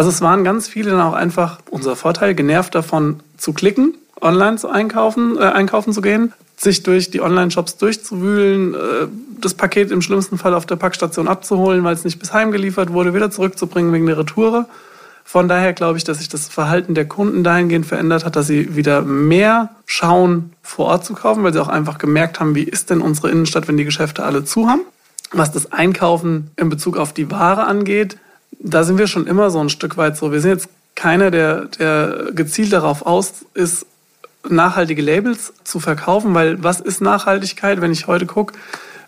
Also 0.00 0.08
es 0.08 0.22
waren 0.22 0.44
ganz 0.44 0.66
viele 0.66 0.92
dann 0.92 1.02
auch 1.02 1.12
einfach 1.12 1.58
unser 1.68 1.94
Vorteil, 1.94 2.34
genervt 2.34 2.74
davon 2.74 3.20
zu 3.36 3.52
klicken, 3.52 3.98
online 4.22 4.56
zu 4.56 4.70
einkaufen, 4.70 5.36
äh, 5.36 5.42
einkaufen 5.42 5.92
zu 5.92 6.00
gehen, 6.00 6.32
sich 6.56 6.82
durch 6.84 7.10
die 7.10 7.20
Online-Shops 7.20 7.76
durchzuwühlen, 7.76 8.72
äh, 8.72 8.78
das 9.42 9.52
Paket 9.52 9.90
im 9.90 10.00
schlimmsten 10.00 10.38
Fall 10.38 10.54
auf 10.54 10.64
der 10.64 10.76
Packstation 10.76 11.28
abzuholen, 11.28 11.84
weil 11.84 11.92
es 11.92 12.04
nicht 12.04 12.18
bis 12.18 12.32
heim 12.32 12.50
geliefert 12.50 12.94
wurde, 12.94 13.12
wieder 13.12 13.30
zurückzubringen 13.30 13.92
wegen 13.92 14.06
der 14.06 14.16
Retoure. 14.16 14.64
Von 15.22 15.48
daher 15.48 15.74
glaube 15.74 15.98
ich, 15.98 16.04
dass 16.04 16.16
sich 16.16 16.30
das 16.30 16.48
Verhalten 16.48 16.94
der 16.94 17.06
Kunden 17.06 17.44
dahingehend 17.44 17.84
verändert 17.84 18.24
hat, 18.24 18.36
dass 18.36 18.46
sie 18.46 18.74
wieder 18.74 19.02
mehr 19.02 19.68
schauen, 19.84 20.54
vor 20.62 20.86
Ort 20.86 21.04
zu 21.04 21.12
kaufen, 21.12 21.42
weil 21.42 21.52
sie 21.52 21.60
auch 21.60 21.68
einfach 21.68 21.98
gemerkt 21.98 22.40
haben, 22.40 22.54
wie 22.54 22.64
ist 22.64 22.88
denn 22.88 23.02
unsere 23.02 23.30
Innenstadt, 23.30 23.68
wenn 23.68 23.76
die 23.76 23.84
Geschäfte 23.84 24.24
alle 24.24 24.44
zu 24.44 24.66
haben. 24.66 24.80
was 25.32 25.52
das 25.52 25.72
Einkaufen 25.72 26.50
in 26.56 26.70
Bezug 26.70 26.96
auf 26.96 27.12
die 27.12 27.30
Ware 27.30 27.64
angeht, 27.64 28.16
da 28.58 28.84
sind 28.84 28.98
wir 28.98 29.06
schon 29.06 29.26
immer 29.26 29.50
so 29.50 29.60
ein 29.60 29.68
Stück 29.68 29.96
weit 29.96 30.16
so. 30.16 30.32
Wir 30.32 30.40
sind 30.40 30.50
jetzt 30.50 30.68
keiner, 30.94 31.30
der, 31.30 31.66
der 31.66 32.28
gezielt 32.32 32.72
darauf 32.72 33.06
aus 33.06 33.44
ist, 33.54 33.86
nachhaltige 34.48 35.02
Labels 35.02 35.52
zu 35.64 35.80
verkaufen, 35.80 36.34
weil 36.34 36.62
was 36.62 36.80
ist 36.80 37.00
Nachhaltigkeit, 37.00 37.80
wenn 37.80 37.92
ich 37.92 38.06
heute 38.06 38.26
gucke, 38.26 38.54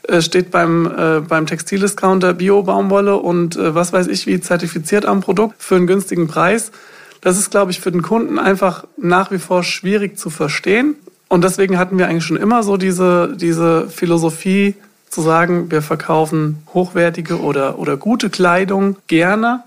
äh, 0.09 0.21
steht 0.21 0.51
beim, 0.51 0.87
äh, 0.87 1.21
beim 1.21 1.47
Textildiscounter 1.47 2.35
Bio-Baumwolle 2.35 3.17
und 3.17 3.57
äh, 3.57 3.75
was 3.75 3.93
weiß 3.93 4.09
ich 4.09 4.27
wie 4.27 4.41
zertifiziert 4.41 5.07
am 5.07 5.21
Produkt 5.21 5.63
für 5.63 5.77
einen 5.77 5.87
günstigen 5.87 6.29
Preis. 6.29 6.73
Das 7.21 7.39
ist, 7.39 7.51
glaube 7.51 7.71
ich, 7.71 7.81
für 7.81 7.93
den 7.93 8.03
Kunden 8.03 8.39
einfach 8.39 8.85
nach 8.97 9.31
wie 9.31 9.39
vor 9.39 9.63
schwierig 9.63 10.19
zu 10.19 10.29
verstehen. 10.29 10.97
Und 11.29 11.45
deswegen 11.45 11.79
hatten 11.79 11.97
wir 11.99 12.09
eigentlich 12.09 12.25
schon 12.25 12.37
immer 12.37 12.63
so 12.63 12.77
diese, 12.77 13.35
diese 13.37 13.89
Philosophie 13.89 14.75
zu 15.12 15.20
sagen, 15.20 15.70
wir 15.70 15.83
verkaufen 15.83 16.62
hochwertige 16.72 17.38
oder, 17.38 17.79
oder 17.79 17.98
gute 17.98 18.31
Kleidung 18.31 18.96
gerne 19.09 19.62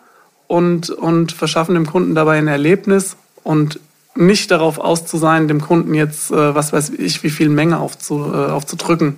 und, 0.47 0.89
und 0.89 1.33
verschaffen 1.33 1.75
dem 1.75 1.85
Kunden 1.85 2.15
dabei 2.15 2.39
ein 2.39 2.47
Erlebnis 2.47 3.15
und 3.43 3.79
nicht 4.15 4.49
darauf 4.49 4.79
aus 4.79 5.05
zu 5.05 5.17
sein, 5.17 5.47
dem 5.47 5.61
Kunden 5.61 5.93
jetzt, 5.93 6.31
äh, 6.31 6.55
was 6.55 6.73
weiß 6.73 6.89
ich, 6.97 7.21
wie 7.21 7.29
viel 7.29 7.49
Menge 7.49 7.79
aufzu, 7.79 8.25
äh, 8.33 8.49
aufzudrücken. 8.49 9.17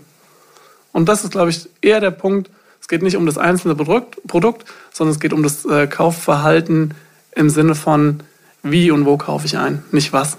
Und 0.91 1.07
das 1.07 1.23
ist, 1.23 1.31
glaube 1.31 1.49
ich, 1.49 1.69
eher 1.81 2.01
der 2.01 2.11
Punkt. 2.11 2.49
Es 2.81 2.89
geht 2.89 3.03
nicht 3.03 3.15
um 3.15 3.25
das 3.25 3.37
einzelne 3.37 3.75
Produkt, 3.75 4.17
Produkt 4.27 4.65
sondern 4.91 5.13
es 5.13 5.21
geht 5.21 5.31
um 5.31 5.43
das 5.43 5.63
äh, 5.63 5.87
Kaufverhalten 5.87 6.93
im 7.35 7.49
Sinne 7.49 7.73
von, 7.73 8.19
wie 8.63 8.91
und 8.91 9.05
wo 9.05 9.15
kaufe 9.15 9.45
ich 9.45 9.57
ein, 9.57 9.85
nicht 9.93 10.11
was. 10.11 10.37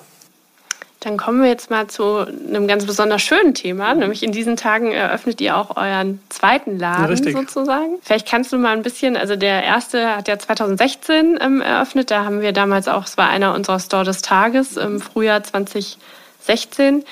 Dann 1.08 1.16
kommen 1.16 1.40
wir 1.40 1.48
jetzt 1.48 1.70
mal 1.70 1.86
zu 1.86 2.26
einem 2.26 2.68
ganz 2.68 2.84
besonders 2.84 3.22
schönen 3.22 3.54
Thema, 3.54 3.94
nämlich 3.94 4.22
in 4.22 4.30
diesen 4.30 4.56
Tagen 4.56 4.92
eröffnet 4.92 5.40
ihr 5.40 5.56
auch 5.56 5.74
euren 5.74 6.20
zweiten 6.28 6.78
Laden 6.78 7.24
ja, 7.24 7.32
sozusagen. 7.32 7.94
Vielleicht 8.02 8.28
kannst 8.28 8.52
du 8.52 8.58
mal 8.58 8.76
ein 8.76 8.82
bisschen, 8.82 9.16
also 9.16 9.34
der 9.34 9.64
erste 9.64 10.16
hat 10.16 10.28
ja 10.28 10.38
2016 10.38 11.38
ähm, 11.40 11.62
eröffnet, 11.62 12.10
da 12.10 12.26
haben 12.26 12.42
wir 12.42 12.52
damals 12.52 12.88
auch, 12.88 13.06
es 13.06 13.16
war 13.16 13.30
einer 13.30 13.54
unserer 13.54 13.80
Store 13.80 14.04
des 14.04 14.20
Tages 14.20 14.76
im 14.76 15.00
Frühjahr 15.00 15.42
2016. 15.42 17.04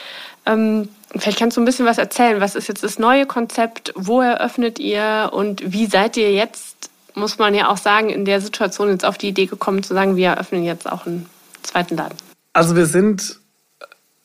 Ähm, 0.44 0.90
vielleicht 1.16 1.38
kannst 1.38 1.56
du 1.56 1.62
ein 1.62 1.64
bisschen 1.64 1.86
was 1.86 1.96
erzählen. 1.96 2.38
Was 2.42 2.54
ist 2.54 2.68
jetzt 2.68 2.84
das 2.84 2.98
neue 2.98 3.24
Konzept? 3.24 3.94
Wo 3.96 4.20
eröffnet 4.20 4.78
ihr 4.78 5.30
und 5.32 5.72
wie 5.72 5.86
seid 5.86 6.18
ihr 6.18 6.32
jetzt, 6.32 6.90
muss 7.14 7.38
man 7.38 7.54
ja 7.54 7.70
auch 7.70 7.78
sagen, 7.78 8.10
in 8.10 8.26
der 8.26 8.42
Situation 8.42 8.90
jetzt 8.90 9.06
auf 9.06 9.16
die 9.16 9.28
Idee 9.28 9.46
gekommen 9.46 9.82
zu 9.82 9.94
sagen, 9.94 10.16
wir 10.16 10.28
eröffnen 10.28 10.64
jetzt 10.64 10.86
auch 10.86 11.06
einen 11.06 11.30
zweiten 11.62 11.96
Laden? 11.96 12.18
Also 12.52 12.76
wir 12.76 12.84
sind 12.84 13.40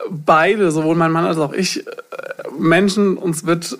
beide, 0.09 0.71
sowohl 0.71 0.95
mein 0.95 1.11
Mann 1.11 1.25
als 1.25 1.37
auch 1.37 1.53
ich, 1.53 1.85
äh, 1.85 1.91
Menschen, 2.57 3.17
uns 3.17 3.45
wird 3.45 3.77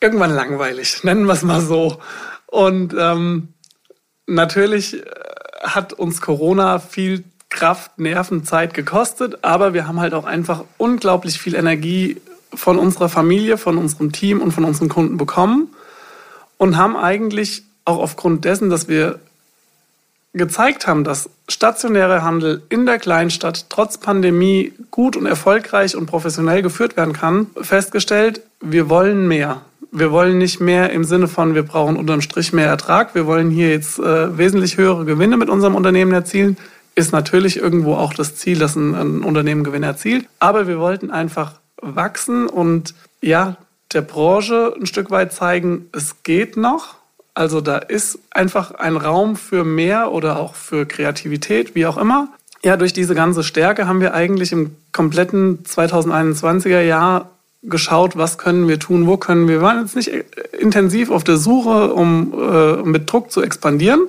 irgendwann 0.00 0.34
langweilig, 0.34 1.00
nennen 1.04 1.26
wir 1.26 1.32
es 1.32 1.42
mal 1.42 1.60
so. 1.60 1.98
Und 2.46 2.94
ähm, 2.98 3.48
natürlich 4.26 4.94
äh, 4.94 5.04
hat 5.62 5.92
uns 5.92 6.20
Corona 6.20 6.78
viel 6.78 7.24
Kraft, 7.48 7.98
Nerven, 7.98 8.44
Zeit 8.44 8.74
gekostet, 8.74 9.38
aber 9.42 9.72
wir 9.72 9.86
haben 9.86 10.00
halt 10.00 10.14
auch 10.14 10.24
einfach 10.24 10.64
unglaublich 10.78 11.38
viel 11.38 11.54
Energie 11.54 12.20
von 12.52 12.78
unserer 12.78 13.08
Familie, 13.08 13.58
von 13.58 13.78
unserem 13.78 14.12
Team 14.12 14.40
und 14.40 14.52
von 14.52 14.64
unseren 14.64 14.88
Kunden 14.88 15.16
bekommen 15.16 15.74
und 16.58 16.76
haben 16.76 16.96
eigentlich 16.96 17.62
auch 17.84 17.98
aufgrund 17.98 18.44
dessen, 18.44 18.68
dass 18.70 18.88
wir 18.88 19.20
gezeigt 20.36 20.86
haben, 20.86 21.04
dass 21.04 21.30
stationärer 21.48 22.22
Handel 22.22 22.62
in 22.68 22.86
der 22.86 22.98
Kleinstadt 22.98 23.66
trotz 23.68 23.98
Pandemie 23.98 24.72
gut 24.90 25.16
und 25.16 25.26
erfolgreich 25.26 25.96
und 25.96 26.06
professionell 26.06 26.62
geführt 26.62 26.96
werden 26.96 27.12
kann, 27.12 27.48
festgestellt, 27.60 28.42
wir 28.60 28.88
wollen 28.88 29.28
mehr. 29.28 29.62
Wir 29.92 30.10
wollen 30.10 30.38
nicht 30.38 30.60
mehr 30.60 30.90
im 30.90 31.04
Sinne 31.04 31.28
von, 31.28 31.54
wir 31.54 31.62
brauchen 31.62 31.96
unterm 31.96 32.20
Strich 32.20 32.52
mehr 32.52 32.66
Ertrag. 32.66 33.14
Wir 33.14 33.26
wollen 33.26 33.50
hier 33.50 33.70
jetzt 33.70 33.98
äh, 33.98 34.36
wesentlich 34.36 34.76
höhere 34.76 35.04
Gewinne 35.04 35.36
mit 35.36 35.48
unserem 35.48 35.74
Unternehmen 35.74 36.12
erzielen. 36.12 36.56
Ist 36.94 37.12
natürlich 37.12 37.56
irgendwo 37.56 37.94
auch 37.94 38.12
das 38.12 38.36
Ziel, 38.36 38.58
dass 38.58 38.76
ein, 38.76 38.94
ein 38.94 39.22
Unternehmen 39.22 39.64
Gewinne 39.64 39.86
erzielt. 39.86 40.26
Aber 40.38 40.66
wir 40.66 40.78
wollten 40.78 41.10
einfach 41.10 41.60
wachsen 41.80 42.46
und 42.46 42.94
ja, 43.20 43.56
der 43.92 44.02
Branche 44.02 44.74
ein 44.78 44.86
Stück 44.86 45.10
weit 45.10 45.32
zeigen, 45.32 45.88
es 45.92 46.22
geht 46.22 46.56
noch. 46.56 46.96
Also 47.36 47.60
da 47.60 47.76
ist 47.76 48.18
einfach 48.30 48.70
ein 48.70 48.96
Raum 48.96 49.36
für 49.36 49.62
mehr 49.62 50.10
oder 50.10 50.38
auch 50.38 50.54
für 50.54 50.86
Kreativität, 50.86 51.74
wie 51.74 51.84
auch 51.84 51.98
immer. 51.98 52.28
Ja, 52.64 52.78
durch 52.78 52.94
diese 52.94 53.14
ganze 53.14 53.44
Stärke 53.44 53.86
haben 53.86 54.00
wir 54.00 54.14
eigentlich 54.14 54.52
im 54.52 54.74
kompletten 54.90 55.62
2021er 55.64 56.80
Jahr 56.80 57.28
geschaut, 57.62 58.16
was 58.16 58.38
können 58.38 58.68
wir 58.68 58.78
tun, 58.78 59.06
wo 59.06 59.18
können 59.18 59.48
wir. 59.48 59.56
Wir 59.56 59.62
waren 59.62 59.82
jetzt 59.82 59.96
nicht 59.96 60.10
intensiv 60.58 61.10
auf 61.10 61.24
der 61.24 61.36
Suche, 61.36 61.92
um 61.92 62.32
äh, 62.32 62.76
mit 62.88 63.12
Druck 63.12 63.30
zu 63.30 63.42
expandieren, 63.42 64.08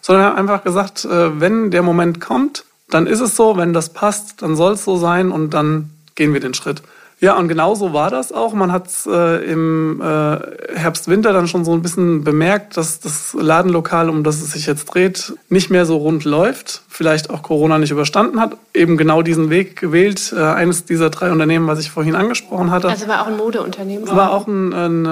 sondern 0.00 0.26
haben 0.26 0.38
einfach 0.38 0.62
gesagt, 0.62 1.04
äh, 1.04 1.40
wenn 1.40 1.72
der 1.72 1.82
Moment 1.82 2.20
kommt, 2.20 2.64
dann 2.88 3.08
ist 3.08 3.20
es 3.20 3.34
so, 3.34 3.56
wenn 3.56 3.72
das 3.72 3.88
passt, 3.88 4.40
dann 4.40 4.54
soll 4.54 4.74
es 4.74 4.84
so 4.84 4.96
sein 4.96 5.32
und 5.32 5.50
dann 5.50 5.90
gehen 6.14 6.32
wir 6.32 6.40
den 6.40 6.54
Schritt. 6.54 6.82
Ja, 7.22 7.36
und 7.36 7.46
genau 7.46 7.76
so 7.76 7.92
war 7.92 8.10
das 8.10 8.32
auch. 8.32 8.52
Man 8.52 8.72
hat 8.72 8.88
äh, 9.06 9.44
im 9.44 10.02
äh, 10.02 10.74
Herbst, 10.74 11.06
Winter 11.06 11.32
dann 11.32 11.46
schon 11.46 11.64
so 11.64 11.72
ein 11.72 11.80
bisschen 11.80 12.24
bemerkt, 12.24 12.76
dass 12.76 12.98
das 12.98 13.36
Ladenlokal, 13.38 14.10
um 14.10 14.24
das 14.24 14.42
es 14.42 14.50
sich 14.50 14.66
jetzt 14.66 14.86
dreht, 14.86 15.32
nicht 15.48 15.70
mehr 15.70 15.86
so 15.86 15.98
rund 15.98 16.24
läuft. 16.24 16.82
Vielleicht 16.88 17.30
auch 17.30 17.44
Corona 17.44 17.78
nicht 17.78 17.92
überstanden 17.92 18.40
hat. 18.40 18.56
Eben 18.74 18.96
genau 18.96 19.22
diesen 19.22 19.50
Weg 19.50 19.76
gewählt. 19.76 20.34
Äh, 20.36 20.40
eines 20.42 20.84
dieser 20.84 21.10
drei 21.10 21.30
Unternehmen, 21.30 21.68
was 21.68 21.78
ich 21.78 21.92
vorhin 21.92 22.16
angesprochen 22.16 22.72
hatte. 22.72 22.88
Also 22.88 23.06
war 23.06 23.22
auch 23.22 23.28
ein 23.28 23.36
Modeunternehmen? 23.36 24.02
Es 24.02 24.16
war 24.16 24.32
auch 24.32 24.48
ein, 24.48 24.72
ein 24.72 25.06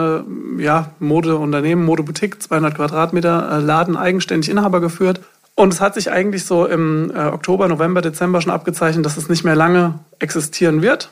äh, 0.59 0.65
ja, 0.65 0.91
Modeunternehmen, 0.99 1.85
Modeboutique, 1.85 2.43
200 2.43 2.75
Quadratmeter, 2.75 3.53
äh, 3.53 3.61
Laden 3.61 3.97
eigenständig 3.97 4.51
Inhaber 4.51 4.81
geführt. 4.81 5.21
Und 5.55 5.73
es 5.73 5.81
hat 5.81 5.95
sich 5.95 6.11
eigentlich 6.11 6.45
so 6.45 6.67
im 6.67 7.13
äh, 7.15 7.27
Oktober, 7.27 7.69
November, 7.69 8.01
Dezember 8.01 8.41
schon 8.41 8.51
abgezeichnet, 8.51 9.07
dass 9.07 9.17
es 9.17 9.29
nicht 9.29 9.45
mehr 9.45 9.55
lange 9.55 10.01
existieren 10.19 10.83
wird 10.83 11.11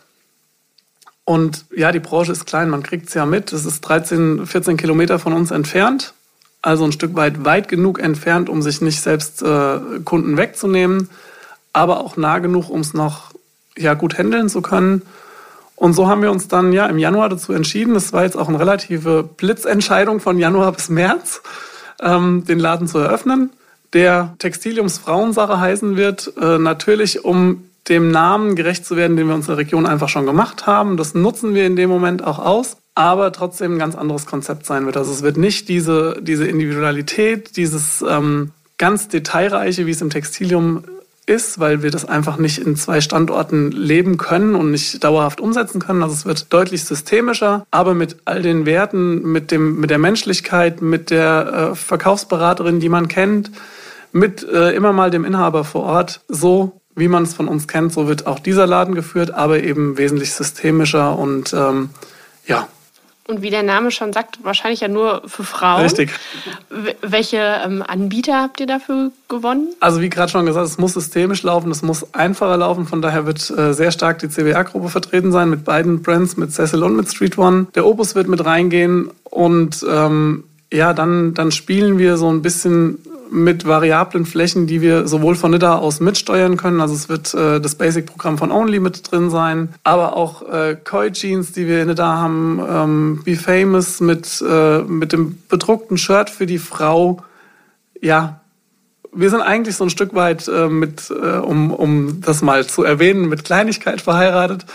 und 1.28 1.66
ja, 1.76 1.92
die 1.92 2.00
Branche 2.00 2.32
ist 2.32 2.46
klein, 2.46 2.70
man 2.70 2.82
kriegt 2.82 3.08
es 3.08 3.12
ja 3.12 3.26
mit. 3.26 3.52
Es 3.52 3.66
ist 3.66 3.82
13, 3.82 4.46
14 4.46 4.78
Kilometer 4.78 5.18
von 5.18 5.34
uns 5.34 5.50
entfernt. 5.50 6.14
Also 6.62 6.86
ein 6.86 6.92
Stück 6.92 7.16
weit 7.16 7.44
weit 7.44 7.68
genug 7.68 8.00
entfernt, 8.00 8.48
um 8.48 8.62
sich 8.62 8.80
nicht 8.80 9.02
selbst 9.02 9.42
äh, 9.42 9.78
Kunden 10.06 10.38
wegzunehmen, 10.38 11.10
aber 11.74 12.00
auch 12.00 12.16
nah 12.16 12.38
genug, 12.38 12.70
um 12.70 12.80
es 12.80 12.94
noch 12.94 13.32
ja, 13.76 13.92
gut 13.92 14.16
handeln 14.16 14.48
zu 14.48 14.62
können. 14.62 15.02
Und 15.76 15.92
so 15.92 16.08
haben 16.08 16.22
wir 16.22 16.30
uns 16.30 16.48
dann 16.48 16.72
ja 16.72 16.86
im 16.86 16.96
Januar 16.96 17.28
dazu 17.28 17.52
entschieden, 17.52 17.92
das 17.92 18.14
war 18.14 18.22
jetzt 18.22 18.38
auch 18.38 18.48
eine 18.48 18.58
relative 18.58 19.22
Blitzentscheidung 19.22 20.20
von 20.20 20.38
Januar 20.38 20.72
bis 20.72 20.88
März, 20.88 21.42
ähm, 22.00 22.46
den 22.46 22.58
Laden 22.58 22.88
zu 22.88 22.96
eröffnen, 23.00 23.50
der 23.92 24.34
Textiliums 24.38 24.96
Frauensache 24.96 25.60
heißen 25.60 25.94
wird, 25.94 26.32
äh, 26.40 26.56
natürlich 26.56 27.26
um 27.26 27.67
dem 27.88 28.10
Namen 28.10 28.54
gerecht 28.54 28.84
zu 28.84 28.96
werden, 28.96 29.16
den 29.16 29.28
wir 29.28 29.34
uns 29.34 29.46
in 29.46 29.52
der 29.52 29.58
Region 29.58 29.86
einfach 29.86 30.08
schon 30.08 30.26
gemacht 30.26 30.66
haben. 30.66 30.96
Das 30.96 31.14
nutzen 31.14 31.54
wir 31.54 31.66
in 31.66 31.76
dem 31.76 31.90
Moment 31.90 32.24
auch 32.24 32.38
aus, 32.38 32.76
aber 32.94 33.32
trotzdem 33.32 33.74
ein 33.74 33.78
ganz 33.78 33.94
anderes 33.94 34.26
Konzept 34.26 34.66
sein 34.66 34.86
wird. 34.86 34.96
Also 34.96 35.12
es 35.12 35.22
wird 35.22 35.36
nicht 35.36 35.68
diese, 35.68 36.18
diese 36.20 36.46
Individualität, 36.46 37.56
dieses 37.56 38.04
ähm, 38.08 38.50
ganz 38.78 39.08
Detailreiche, 39.08 39.86
wie 39.86 39.90
es 39.90 40.00
im 40.00 40.10
Textilium 40.10 40.84
ist, 41.28 41.60
weil 41.60 41.82
wir 41.82 41.90
das 41.90 42.06
einfach 42.06 42.38
nicht 42.38 42.58
in 42.58 42.74
zwei 42.76 43.00
Standorten 43.00 43.70
leben 43.70 44.16
können 44.16 44.54
und 44.54 44.70
nicht 44.70 45.04
dauerhaft 45.04 45.40
umsetzen 45.40 45.78
können. 45.80 46.02
Also 46.02 46.14
es 46.14 46.26
wird 46.26 46.52
deutlich 46.52 46.84
systemischer, 46.84 47.66
aber 47.70 47.94
mit 47.94 48.16
all 48.24 48.42
den 48.42 48.66
Werten, 48.66 49.22
mit, 49.30 49.50
dem, 49.50 49.78
mit 49.78 49.90
der 49.90 49.98
Menschlichkeit, 49.98 50.80
mit 50.80 51.10
der 51.10 51.70
äh, 51.72 51.74
Verkaufsberaterin, 51.74 52.80
die 52.80 52.88
man 52.88 53.08
kennt, 53.08 53.50
mit 54.12 54.42
äh, 54.42 54.74
immer 54.74 54.92
mal 54.92 55.10
dem 55.10 55.24
Inhaber 55.24 55.64
vor 55.64 55.82
Ort 55.82 56.22
so, 56.28 56.80
wie 56.98 57.08
man 57.08 57.22
es 57.22 57.34
von 57.34 57.48
uns 57.48 57.68
kennt, 57.68 57.92
so 57.92 58.08
wird 58.08 58.26
auch 58.26 58.38
dieser 58.38 58.66
Laden 58.66 58.94
geführt, 58.94 59.32
aber 59.32 59.62
eben 59.62 59.98
wesentlich 59.98 60.34
systemischer 60.34 61.18
und 61.18 61.52
ähm, 61.52 61.90
ja. 62.46 62.68
Und 63.28 63.42
wie 63.42 63.50
der 63.50 63.62
Name 63.62 63.90
schon 63.90 64.14
sagt, 64.14 64.38
wahrscheinlich 64.42 64.80
ja 64.80 64.88
nur 64.88 65.20
für 65.26 65.44
Frauen. 65.44 65.82
Richtig. 65.82 66.10
Welche 67.02 67.36
ähm, 67.36 67.84
Anbieter 67.86 68.40
habt 68.40 68.58
ihr 68.58 68.66
dafür 68.66 69.10
gewonnen? 69.28 69.68
Also 69.80 70.00
wie 70.00 70.08
gerade 70.08 70.32
schon 70.32 70.46
gesagt, 70.46 70.66
es 70.66 70.78
muss 70.78 70.94
systemisch 70.94 71.42
laufen, 71.42 71.70
es 71.70 71.82
muss 71.82 72.14
einfacher 72.14 72.56
laufen. 72.56 72.86
Von 72.86 73.02
daher 73.02 73.26
wird 73.26 73.50
äh, 73.50 73.74
sehr 73.74 73.90
stark 73.90 74.18
die 74.20 74.30
CWR-Gruppe 74.30 74.88
vertreten 74.88 75.30
sein 75.30 75.50
mit 75.50 75.64
beiden 75.64 76.00
Brands, 76.00 76.38
mit 76.38 76.54
Cecil 76.54 76.82
und 76.82 76.96
mit 76.96 77.10
Street 77.10 77.36
One. 77.36 77.66
Der 77.74 77.84
Opus 77.84 78.14
wird 78.14 78.28
mit 78.28 78.42
reingehen 78.42 79.10
und 79.24 79.84
ähm, 79.86 80.44
ja, 80.72 80.94
dann, 80.94 81.34
dann 81.34 81.52
spielen 81.52 81.98
wir 81.98 82.16
so 82.16 82.30
ein 82.30 82.40
bisschen 82.40 82.98
mit 83.30 83.66
variablen 83.66 84.26
Flächen, 84.26 84.66
die 84.66 84.80
wir 84.80 85.06
sowohl 85.08 85.34
von 85.34 85.50
NIDA 85.50 85.76
aus 85.76 86.00
mitsteuern 86.00 86.56
können. 86.56 86.80
Also 86.80 86.94
es 86.94 87.08
wird 87.08 87.34
äh, 87.34 87.60
das 87.60 87.74
Basic-Programm 87.74 88.38
von 88.38 88.50
Only 88.50 88.80
mit 88.80 89.10
drin 89.10 89.30
sein, 89.30 89.70
aber 89.84 90.16
auch 90.16 90.42
äh, 90.48 90.76
Koi 90.82 91.10
Jeans, 91.10 91.52
die 91.52 91.66
wir 91.66 91.82
in 91.82 91.88
NIDA 91.88 92.16
haben, 92.16 92.60
ähm, 92.68 93.22
Be 93.24 93.36
Famous 93.36 94.00
mit, 94.00 94.42
äh, 94.46 94.78
mit 94.80 95.12
dem 95.12 95.38
bedruckten 95.48 95.98
Shirt 95.98 96.30
für 96.30 96.46
die 96.46 96.58
Frau. 96.58 97.22
Ja, 98.00 98.40
wir 99.12 99.30
sind 99.30 99.40
eigentlich 99.40 99.76
so 99.76 99.84
ein 99.84 99.90
Stück 99.90 100.14
weit 100.14 100.48
äh, 100.48 100.68
mit, 100.68 101.10
äh, 101.10 101.38
um, 101.38 101.72
um 101.72 102.20
das 102.20 102.42
mal 102.42 102.66
zu 102.66 102.84
erwähnen, 102.84 103.28
mit 103.28 103.44
Kleinigkeit 103.44 104.00
verheiratet. 104.00 104.66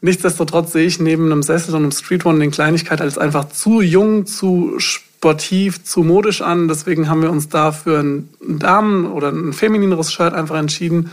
Nichtsdestotrotz 0.00 0.72
sehe 0.72 0.86
ich 0.86 1.00
neben 1.00 1.26
einem 1.26 1.42
Sessel 1.42 1.74
und 1.74 1.82
einem 1.82 1.92
Streetone 1.92 2.38
den 2.38 2.50
Kleinigkeit 2.50 3.00
als 3.00 3.18
einfach 3.18 3.48
zu 3.48 3.80
jung, 3.80 4.26
zu 4.26 4.78
sportiv, 5.18 5.82
zu 5.82 6.04
modisch 6.04 6.42
an. 6.42 6.68
Deswegen 6.68 7.08
haben 7.08 7.22
wir 7.22 7.30
uns 7.30 7.48
da 7.48 7.72
für 7.72 7.98
ein 7.98 8.28
Damen- 8.40 9.10
oder 9.10 9.30
ein 9.30 9.52
feminineres 9.52 10.12
Shirt 10.12 10.32
einfach 10.32 10.56
entschieden. 10.56 11.10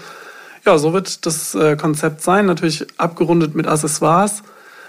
Ja, 0.63 0.77
so 0.77 0.93
wird 0.93 1.25
das 1.25 1.55
äh, 1.55 1.75
Konzept 1.75 2.21
sein. 2.21 2.45
Natürlich 2.45 2.85
abgerundet 2.97 3.55
mit 3.55 3.67
Accessoires. 3.67 4.43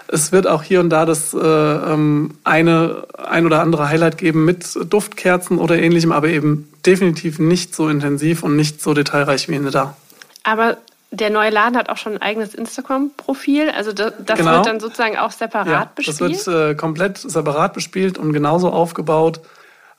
Es 0.08 0.32
wird 0.32 0.46
auch 0.46 0.62
hier 0.62 0.80
und 0.80 0.90
da 0.90 1.06
das 1.06 1.32
äh, 1.32 1.38
ähm, 1.38 2.32
eine 2.44 3.06
ein 3.16 3.46
oder 3.46 3.62
andere 3.62 3.88
Highlight 3.88 4.18
geben 4.18 4.44
mit 4.44 4.78
Duftkerzen 4.88 5.58
oder 5.58 5.78
ähnlichem, 5.78 6.12
aber 6.12 6.28
eben 6.28 6.68
definitiv 6.84 7.38
nicht 7.38 7.74
so 7.74 7.88
intensiv 7.88 8.42
und 8.42 8.54
nicht 8.54 8.82
so 8.82 8.92
detailreich 8.92 9.48
wie 9.48 9.54
in 9.54 9.70
da. 9.70 9.96
Aber 10.44 10.76
der 11.10 11.30
neue 11.30 11.50
Laden 11.50 11.76
hat 11.76 11.88
auch 11.88 11.96
schon 11.96 12.14
ein 12.14 12.22
eigenes 12.22 12.54
Instagram-Profil. 12.54 13.70
Also 13.70 13.92
das, 13.92 14.12
das 14.24 14.38
genau. 14.38 14.56
wird 14.56 14.66
dann 14.66 14.80
sozusagen 14.80 15.16
auch 15.16 15.30
separat 15.30 15.66
ja, 15.68 15.90
bespielt? 15.94 16.20
Das 16.20 16.46
wird 16.46 16.72
äh, 16.72 16.74
komplett 16.74 17.18
separat 17.18 17.74
bespielt 17.74 18.18
und 18.18 18.32
genauso 18.32 18.70
aufgebaut. 18.70 19.40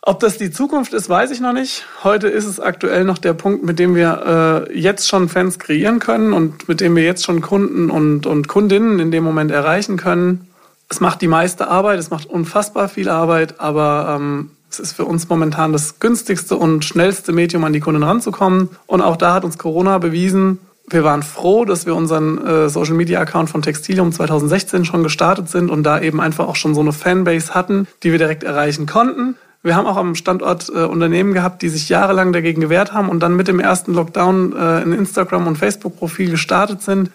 Ob 0.02 0.20
das 0.22 0.38
die 0.38 0.52
Zukunft 0.52 0.94
ist, 0.94 1.10
weiß 1.10 1.32
ich 1.32 1.42
noch 1.42 1.54
nicht. 1.54 1.86
Heute 2.04 2.28
ist 2.28 2.46
es 2.46 2.60
aktuell 2.60 3.04
noch 3.04 3.18
der 3.18 3.34
Punkt, 3.34 3.66
mit 3.66 3.78
dem 3.78 3.96
wir 3.96 4.68
äh, 4.70 4.80
jetzt 4.80 5.08
schon 5.08 5.28
Fans 5.28 5.60
kreieren 5.60 6.00
können 6.00 6.34
und 6.34 6.70
mit 6.70 6.80
dem 6.80 6.96
wir 6.96 7.04
jetzt 7.04 7.26
schon 7.26 7.42
Kunden 7.42 7.90
und, 7.90 8.26
und 8.26 8.48
Kundinnen 8.48 9.00
in 9.00 9.12
dem 9.12 9.24
Moment 9.24 9.52
erreichen 9.52 9.98
können. 9.98 10.48
Es 10.88 11.02
macht 11.02 11.22
die 11.22 11.28
meiste 11.28 11.68
Arbeit, 11.68 12.00
es 12.00 12.10
macht 12.10 12.30
unfassbar 12.30 12.88
viel 12.88 13.10
Arbeit, 13.10 13.60
aber 13.60 14.16
ähm, 14.18 14.52
es 14.70 14.80
ist 14.80 14.94
für 14.94 15.06
uns 15.06 15.28
momentan 15.28 15.74
das 15.74 16.00
günstigste 16.00 16.56
und 16.56 16.86
schnellste 16.86 17.34
Medium, 17.34 17.64
an 17.64 17.74
die 17.74 17.80
Kunden 17.80 18.04
ranzukommen. 18.04 18.70
Und 18.86 19.02
auch 19.02 19.18
da 19.18 19.34
hat 19.34 19.44
uns 19.44 19.58
Corona 19.58 19.98
bewiesen, 19.98 20.60
wir 20.90 21.04
waren 21.04 21.22
froh, 21.22 21.66
dass 21.66 21.86
wir 21.86 21.96
unseren 21.96 22.38
äh, 22.46 22.70
Social 22.70 22.94
Media 22.94 23.20
Account 23.20 23.50
von 23.50 23.62
Textilium 23.62 24.14
2016 24.14 24.86
schon 24.86 25.04
gestartet 25.04 25.50
sind 25.50 25.70
und 25.70 25.84
da 25.84 26.00
eben 26.00 26.22
einfach 26.22 26.48
auch 26.48 26.56
schon 26.56 26.74
so 26.74 26.82
eine 26.82 26.94
Fanbase 26.94 27.54
hatten, 27.54 27.88
die 28.04 28.12
wir 28.12 28.20
direkt 28.20 28.44
erreichen 28.44 28.86
konnten. 28.86 29.36
Wir 29.64 29.76
haben 29.76 29.86
auch 29.86 29.98
am 29.98 30.16
Standort 30.16 30.70
äh, 30.70 30.84
Unternehmen 30.84 31.34
gehabt, 31.34 31.62
die 31.62 31.68
sich 31.68 31.90
jahrelang 31.90 32.32
dagegen 32.32 32.62
gewehrt 32.62 32.94
haben 32.94 33.10
und 33.10 33.20
dann 33.20 33.36
mit 33.36 33.50
dem 33.50 33.60
ersten 33.60 33.94
Lockdown 33.94 34.54
äh, 34.54 34.56
ein 34.56 34.94
Instagram- 34.94 35.48
und 35.48 35.58
Facebook-Profil 35.58 36.32
gestartet 36.32 36.82
sind. 36.82 37.12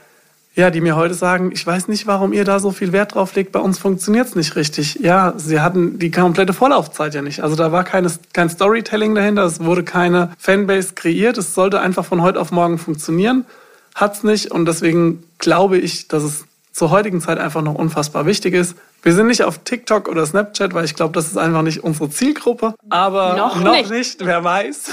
Ja, 0.54 0.70
die 0.70 0.82
mir 0.82 0.96
heute 0.96 1.14
sagen, 1.14 1.50
ich 1.52 1.66
weiß 1.66 1.88
nicht, 1.88 2.06
warum 2.06 2.32
ihr 2.32 2.44
da 2.44 2.58
so 2.58 2.72
viel 2.72 2.92
Wert 2.92 3.14
drauf 3.14 3.34
legt, 3.34 3.52
bei 3.52 3.60
uns 3.60 3.78
funktioniert 3.78 4.26
es 4.26 4.34
nicht 4.34 4.54
richtig. 4.54 4.96
Ja, 5.00 5.32
sie 5.36 5.60
hatten 5.60 5.98
die 5.98 6.10
komplette 6.10 6.52
Vorlaufzeit 6.52 7.14
ja 7.14 7.22
nicht. 7.22 7.42
Also 7.42 7.56
da 7.56 7.72
war 7.72 7.84
keine, 7.84 8.10
kein 8.34 8.50
Storytelling 8.50 9.14
dahinter, 9.14 9.44
es 9.44 9.64
wurde 9.64 9.82
keine 9.82 10.32
Fanbase 10.38 10.92
kreiert, 10.94 11.38
es 11.38 11.54
sollte 11.54 11.80
einfach 11.80 12.04
von 12.04 12.20
heute 12.20 12.38
auf 12.38 12.50
morgen 12.50 12.76
funktionieren 12.76 13.46
hat 13.94 14.14
es 14.14 14.22
nicht 14.22 14.50
und 14.50 14.66
deswegen 14.66 15.24
glaube 15.38 15.78
ich, 15.78 16.08
dass 16.08 16.22
es 16.22 16.44
zur 16.72 16.90
heutigen 16.90 17.20
Zeit 17.20 17.38
einfach 17.38 17.62
noch 17.62 17.74
unfassbar 17.74 18.24
wichtig 18.24 18.54
ist. 18.54 18.76
Wir 19.02 19.12
sind 19.12 19.26
nicht 19.26 19.42
auf 19.42 19.58
TikTok 19.58 20.08
oder 20.08 20.24
Snapchat, 20.24 20.74
weil 20.74 20.84
ich 20.84 20.94
glaube, 20.94 21.12
das 21.12 21.26
ist 21.26 21.36
einfach 21.36 21.62
nicht 21.62 21.84
unsere 21.84 22.08
Zielgruppe. 22.08 22.74
Aber 22.88 23.34
noch, 23.36 23.60
noch 23.60 23.72
nicht. 23.72 23.90
nicht. 23.90 24.24
wer 24.24 24.42
weiß. 24.42 24.90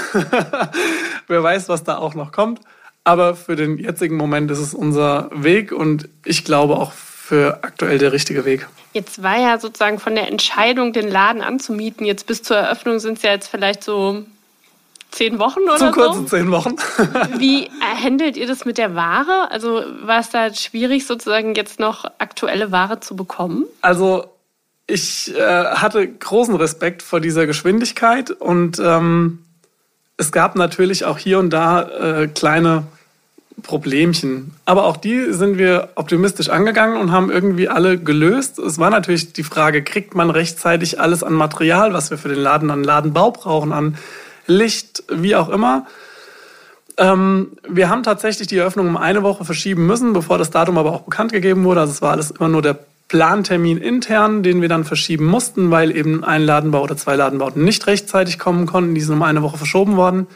wer 1.28 1.42
weiß, 1.42 1.68
was 1.68 1.84
da 1.84 1.96
auch 1.96 2.14
noch 2.14 2.32
kommt. 2.32 2.60
Aber 3.04 3.34
für 3.34 3.56
den 3.56 3.78
jetzigen 3.78 4.16
Moment 4.16 4.50
ist 4.50 4.58
es 4.58 4.74
unser 4.74 5.30
Weg 5.32 5.72
und 5.72 6.08
ich 6.24 6.44
glaube 6.44 6.76
auch 6.76 6.92
für 6.92 7.60
aktuell 7.62 7.98
der 7.98 8.12
richtige 8.12 8.44
Weg. 8.44 8.66
Jetzt 8.92 9.22
war 9.22 9.38
ja 9.38 9.58
sozusagen 9.58 9.98
von 9.98 10.14
der 10.14 10.28
Entscheidung, 10.28 10.92
den 10.92 11.08
Laden 11.08 11.42
anzumieten, 11.42 12.04
jetzt 12.04 12.26
bis 12.26 12.42
zur 12.42 12.56
Eröffnung 12.56 12.98
sind 12.98 13.18
es 13.18 13.22
ja 13.22 13.30
jetzt 13.30 13.48
vielleicht 13.48 13.84
so 13.84 14.24
zehn 15.10 15.38
Wochen 15.38 15.60
oder 15.60 15.76
Zu 15.76 15.90
kurzen 15.92 16.26
so? 16.26 16.36
zehn 16.36 16.50
Wochen. 16.50 16.76
Wie 17.38 17.70
handelt 17.80 18.36
ihr 18.36 18.46
das 18.46 18.64
mit 18.64 18.78
der 18.78 18.94
Ware? 18.94 19.50
Also 19.50 19.82
war 20.02 20.20
es 20.20 20.30
da 20.30 20.52
schwierig, 20.52 21.06
sozusagen 21.06 21.54
jetzt 21.54 21.80
noch 21.80 22.04
aktuelle 22.18 22.72
Ware 22.72 23.00
zu 23.00 23.16
bekommen? 23.16 23.64
Also 23.80 24.24
ich 24.86 25.34
äh, 25.36 25.40
hatte 25.40 26.06
großen 26.06 26.56
Respekt 26.56 27.02
vor 27.02 27.20
dieser 27.20 27.46
Geschwindigkeit 27.46 28.30
und 28.30 28.80
ähm, 28.80 29.44
es 30.20 30.32
gab 30.32 30.54
natürlich 30.54 31.06
auch 31.06 31.16
hier 31.16 31.38
und 31.38 31.50
da 31.50 31.82
äh, 31.82 32.28
kleine 32.28 32.84
Problemchen. 33.62 34.52
Aber 34.66 34.84
auch 34.84 34.98
die 34.98 35.32
sind 35.32 35.56
wir 35.56 35.88
optimistisch 35.94 36.50
angegangen 36.50 37.00
und 37.00 37.10
haben 37.10 37.30
irgendwie 37.30 37.68
alle 37.68 37.98
gelöst. 37.98 38.58
Es 38.58 38.78
war 38.78 38.90
natürlich 38.90 39.32
die 39.32 39.42
Frage, 39.42 39.82
kriegt 39.82 40.14
man 40.14 40.28
rechtzeitig 40.28 41.00
alles 41.00 41.22
an 41.22 41.32
Material, 41.32 41.94
was 41.94 42.10
wir 42.10 42.18
für 42.18 42.28
den 42.28 42.38
Laden, 42.38 42.70
an 42.70 42.84
Ladenbau 42.84 43.30
brauchen, 43.30 43.72
an 43.72 43.96
Licht, 44.46 45.04
wie 45.10 45.34
auch 45.36 45.48
immer. 45.48 45.86
Ähm, 46.98 47.52
wir 47.66 47.88
haben 47.88 48.02
tatsächlich 48.02 48.46
die 48.46 48.58
Eröffnung 48.58 48.88
um 48.88 48.98
eine 48.98 49.22
Woche 49.22 49.46
verschieben 49.46 49.86
müssen, 49.86 50.12
bevor 50.12 50.36
das 50.36 50.50
Datum 50.50 50.76
aber 50.76 50.92
auch 50.92 51.02
bekannt 51.02 51.32
gegeben 51.32 51.64
wurde. 51.64 51.80
Also 51.80 51.92
es 51.94 52.02
war 52.02 52.12
alles 52.12 52.30
immer 52.30 52.48
nur 52.48 52.60
der 52.60 52.78
Plantermin 53.10 53.78
intern, 53.78 54.44
den 54.44 54.62
wir 54.62 54.68
dann 54.68 54.84
verschieben 54.84 55.24
mussten, 55.24 55.72
weil 55.72 55.94
eben 55.94 56.22
ein 56.22 56.42
Ladenbau 56.42 56.80
oder 56.80 56.96
zwei 56.96 57.16
Ladenbauten 57.16 57.64
nicht 57.64 57.88
rechtzeitig 57.88 58.38
kommen 58.38 58.66
konnten. 58.66 58.94
Die 58.94 59.00
sind 59.00 59.14
um 59.16 59.22
eine 59.24 59.42
Woche 59.42 59.58
verschoben 59.58 59.96
worden. 59.96 60.28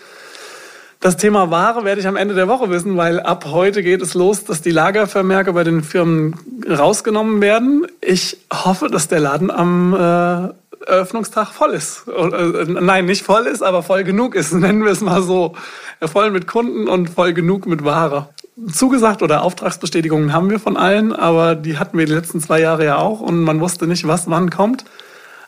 Das 0.99 1.17
Thema 1.17 1.53
Ware 1.53 1.85
werde 1.85 2.01
ich 2.01 2.09
am 2.09 2.17
Ende 2.17 2.35
der 2.35 2.49
Woche 2.49 2.71
wissen, 2.71 2.97
weil 2.97 3.21
ab 3.21 3.45
heute 3.47 3.85
geht 3.85 4.03
es 4.03 4.15
los, 4.15 4.43
dass 4.43 4.61
die 4.61 4.73
Lagervermerke 4.73 5.53
bei 5.53 5.63
den 5.63 5.85
Firmen 5.85 6.35
rausgenommen 6.69 7.41
werden. 7.41 7.87
Ich 8.01 8.39
hoffe, 8.53 8.89
dass 8.89 9.07
der 9.07 9.21
Laden 9.21 9.53
am 9.53 9.95
äh, 9.95 10.89
Eröffnungstag 10.91 11.53
voll 11.53 11.75
ist. 11.75 12.09
Äh, 12.09 12.65
nein, 12.67 13.05
nicht 13.05 13.23
voll 13.23 13.47
ist, 13.47 13.63
aber 13.63 13.85
voll 13.85 14.03
genug 14.03 14.35
ist, 14.35 14.53
nennen 14.53 14.85
wir 14.85 14.91
es 14.91 15.01
mal 15.01 15.23
so. 15.23 15.55
Voll 16.03 16.33
mit 16.33 16.49
Kunden 16.49 16.89
und 16.89 17.09
voll 17.09 17.35
genug 17.35 17.67
mit 17.67 17.85
Ware. 17.85 18.31
Zugesagt 18.73 19.23
oder 19.23 19.43
Auftragsbestätigungen 19.43 20.33
haben 20.33 20.49
wir 20.49 20.61
von 20.61 20.77
allen, 20.77 21.13
aber 21.13 21.57
die 21.57 21.77
hatten 21.77 21.99
wir 21.99 22.07
die 22.07 22.13
letzten 22.13 22.41
zwei 22.41 22.61
Jahre 22.61 22.85
ja 22.85 22.99
auch 22.99 23.21
und 23.21 23.41
man 23.41 23.61
wusste 23.61 23.87
nicht, 23.87 24.07
was 24.07 24.31
wann 24.31 24.51
kommt. 24.51 24.85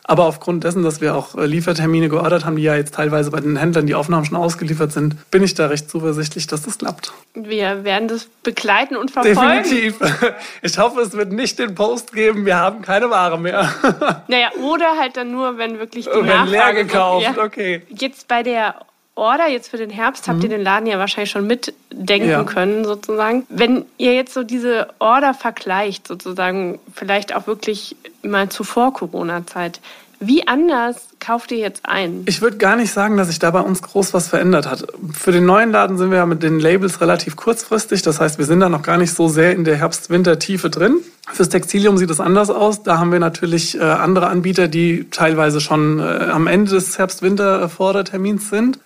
Aber 0.08 0.26
aufgrund 0.26 0.62
dessen, 0.62 0.84
dass 0.84 1.00
wir 1.00 1.16
auch 1.16 1.34
äh, 1.36 1.46
Liefertermine 1.46 2.08
geordert 2.08 2.44
haben, 2.44 2.54
die 2.54 2.62
ja 2.62 2.76
jetzt 2.76 2.94
teilweise 2.94 3.32
bei 3.32 3.40
den 3.40 3.56
Händlern 3.56 3.88
die 3.88 3.96
Aufnahmen 3.96 4.24
schon 4.24 4.36
ausgeliefert 4.36 4.92
sind, 4.92 5.30
bin 5.32 5.42
ich 5.42 5.54
da 5.54 5.66
recht 5.66 5.90
zuversichtlich, 5.90 6.46
dass 6.46 6.62
das 6.62 6.78
klappt. 6.78 7.12
Wir 7.34 7.82
werden 7.82 8.06
das 8.06 8.28
begleiten 8.44 8.96
und 8.96 9.10
verfolgen. 9.10 9.64
Definitiv. 9.64 9.98
Ich 10.62 10.78
hoffe, 10.78 11.00
es 11.00 11.12
wird 11.12 11.32
nicht 11.32 11.58
den 11.58 11.74
Post 11.74 12.12
geben, 12.12 12.46
wir 12.46 12.56
haben 12.56 12.82
keine 12.82 13.10
Ware 13.10 13.38
mehr. 13.38 13.68
Naja, 14.28 14.50
oder 14.62 14.96
halt 14.98 15.16
dann 15.16 15.32
nur, 15.32 15.58
wenn 15.58 15.78
wirklich 15.78 16.06
die 16.06 16.10
wenn 16.10 16.26
Nachfrage 16.26 16.50
leer 16.50 16.74
gekauft, 16.84 17.38
okay. 17.38 17.82
Jetzt 17.88 18.28
bei 18.28 18.42
der 18.42 18.76
Order 19.16 19.48
jetzt 19.48 19.68
für 19.68 19.78
den 19.78 19.90
Herbst 19.90 20.28
habt 20.28 20.42
ihr 20.42 20.48
mhm. 20.48 20.54
den 20.54 20.62
Laden 20.62 20.86
ja 20.86 20.98
wahrscheinlich 20.98 21.30
schon 21.30 21.46
mitdenken 21.46 22.28
ja. 22.28 22.44
können, 22.44 22.84
sozusagen. 22.84 23.46
Wenn 23.48 23.86
ihr 23.96 24.14
jetzt 24.14 24.34
so 24.34 24.42
diese 24.42 24.88
Order 24.98 25.34
vergleicht, 25.34 26.06
sozusagen, 26.06 26.78
vielleicht 26.94 27.34
auch 27.34 27.46
wirklich 27.46 27.96
mal 28.22 28.48
zu 28.48 28.62
vor 28.62 28.92
Corona-Zeit, 28.92 29.80
wie 30.18 30.46
anders 30.48 31.08
kauft 31.20 31.52
ihr 31.52 31.58
jetzt 31.58 31.82
ein? 31.84 32.22
Ich 32.26 32.40
würde 32.40 32.56
gar 32.56 32.76
nicht 32.76 32.90
sagen, 32.90 33.16
dass 33.16 33.28
sich 33.28 33.38
da 33.38 33.50
bei 33.50 33.60
uns 33.60 33.82
groß 33.82 34.14
was 34.14 34.28
verändert 34.28 34.68
hat. 34.68 34.86
Für 35.12 35.30
den 35.30 35.44
neuen 35.44 35.70
Laden 35.70 35.98
sind 35.98 36.10
wir 36.10 36.18
ja 36.18 36.26
mit 36.26 36.42
den 36.42 36.58
Labels 36.58 37.00
relativ 37.02 37.36
kurzfristig. 37.36 38.00
Das 38.02 38.18
heißt, 38.18 38.38
wir 38.38 38.46
sind 38.46 38.60
da 38.60 38.68
noch 38.68 38.82
gar 38.82 38.96
nicht 38.96 39.12
so 39.12 39.28
sehr 39.28 39.52
in 39.52 39.64
der 39.64 39.76
Herbst-Winter-Tiefe 39.76 40.70
drin. 40.70 41.00
Fürs 41.30 41.50
Textilium 41.50 41.98
sieht 41.98 42.10
es 42.10 42.20
anders 42.20 42.50
aus. 42.50 42.82
Da 42.82 42.98
haben 42.98 43.12
wir 43.12 43.18
natürlich 43.18 43.78
äh, 43.78 43.82
andere 43.82 44.28
Anbieter, 44.28 44.68
die 44.68 45.06
teilweise 45.10 45.60
schon 45.60 45.98
äh, 45.98 46.02
am 46.02 46.46
Ende 46.46 46.70
des 46.70 46.98
Herbst-Winter-Vordertermins 46.98 48.48
sind. 48.48 48.78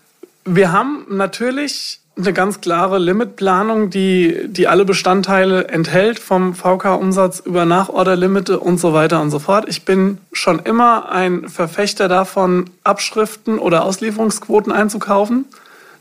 Wir 0.52 0.72
haben 0.72 1.06
natürlich 1.08 2.00
eine 2.16 2.32
ganz 2.32 2.60
klare 2.60 2.98
Limitplanung, 2.98 3.88
die, 3.88 4.48
die 4.48 4.66
alle 4.66 4.84
Bestandteile 4.84 5.68
enthält, 5.68 6.18
vom 6.18 6.56
VK-Umsatz 6.56 7.38
über 7.38 7.64
Nachorderlimite 7.66 8.58
und 8.58 8.78
so 8.78 8.92
weiter 8.92 9.22
und 9.22 9.30
so 9.30 9.38
fort. 9.38 9.66
Ich 9.68 9.84
bin 9.84 10.18
schon 10.32 10.58
immer 10.58 11.12
ein 11.12 11.48
Verfechter 11.48 12.08
davon, 12.08 12.68
Abschriften 12.82 13.60
oder 13.60 13.84
Auslieferungsquoten 13.84 14.72
einzukaufen. 14.72 15.44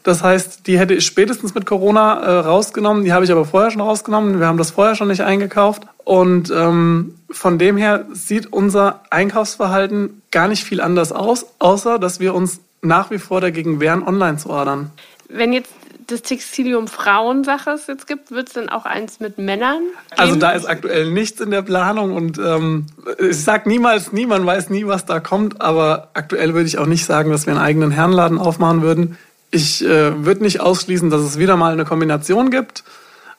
Das 0.02 0.24
heißt, 0.24 0.66
die 0.66 0.80
hätte 0.80 0.96
ich 0.96 1.06
spätestens 1.06 1.54
mit 1.54 1.68
Corona 1.68 2.20
äh, 2.20 2.40
rausgenommen. 2.40 3.04
Die 3.04 3.14
habe 3.14 3.26
ich 3.26 3.32
aber 3.32 3.46
vorher 3.46 3.70
schon 3.70 3.82
rausgenommen. 3.82 4.40
Wir 4.40 4.48
haben 4.48 4.58
das 4.58 4.72
vorher 4.72 4.96
schon 4.96 5.10
nicht 5.10 5.22
eingekauft. 5.22 5.84
Und 6.06 6.50
ähm, 6.50 7.14
von 7.30 7.60
dem 7.60 7.78
her 7.78 8.06
sieht 8.14 8.52
unser 8.52 9.02
Einkaufsverhalten 9.12 10.24
gar 10.32 10.48
nicht 10.48 10.64
viel 10.64 10.82
anders 10.82 11.12
aus, 11.12 11.46
außer 11.60 12.00
dass 12.00 12.20
wir 12.20 12.34
uns 12.34 12.62
nach 12.82 13.12
wie 13.12 13.20
vor 13.20 13.42
dagegen 13.42 13.80
wehren, 13.80 14.04
online 14.04 14.38
zu 14.38 14.50
ordern. 14.50 14.92
Wenn 15.28 15.54
jetzt 15.54 15.72
das 16.08 16.22
Textilium 16.24 16.88
Frauensache 16.88 17.72
es 17.72 17.88
jetzt 17.88 18.08
gibt, 18.08 18.32
wird 18.32 18.48
es 18.48 18.54
dann 18.54 18.70
auch 18.70 18.86
eins 18.86 19.20
mit 19.20 19.38
Männern? 19.38 19.80
Geben? 19.80 20.20
Also 20.20 20.36
da 20.36 20.52
ist 20.52 20.66
aktuell 20.66 21.12
nichts 21.12 21.40
in 21.40 21.52
der 21.52 21.62
Planung 21.62 22.14
und 22.14 22.38
ähm, 22.40 22.88
ich 23.20 23.44
sage 23.44 23.70
niemals 23.70 24.12
nie, 24.12 24.26
man 24.26 24.46
weiß 24.46 24.70
nie, 24.70 24.88
was 24.88 25.06
da 25.06 25.20
kommt, 25.20 25.62
aber 25.62 26.10
aktuell 26.14 26.54
würde 26.54 26.68
ich 26.68 26.78
auch 26.78 26.88
nicht 26.88 27.06
sagen, 27.06 27.32
dass 27.32 27.46
wir 27.46 27.54
einen 27.54 27.62
eigenen 27.62 27.92
Herrenladen 27.92 28.40
aufmachen 28.40 28.82
würden. 28.82 29.18
Ich 29.52 29.84
äh, 29.86 30.26
würde 30.26 30.44
nicht 30.44 30.62
ausschließen, 30.62 31.10
dass 31.10 31.22
es 31.22 31.38
wieder 31.38 31.58
mal 31.58 31.74
eine 31.74 31.86
Kombination 31.86 32.50
gibt 32.50 32.84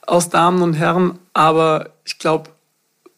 aus 0.06 0.28
Damen 0.28 0.62
und 0.62 0.74
Herren, 0.74 1.18
aber 1.32 1.90
ich 2.04 2.18
glaube, 2.18 2.50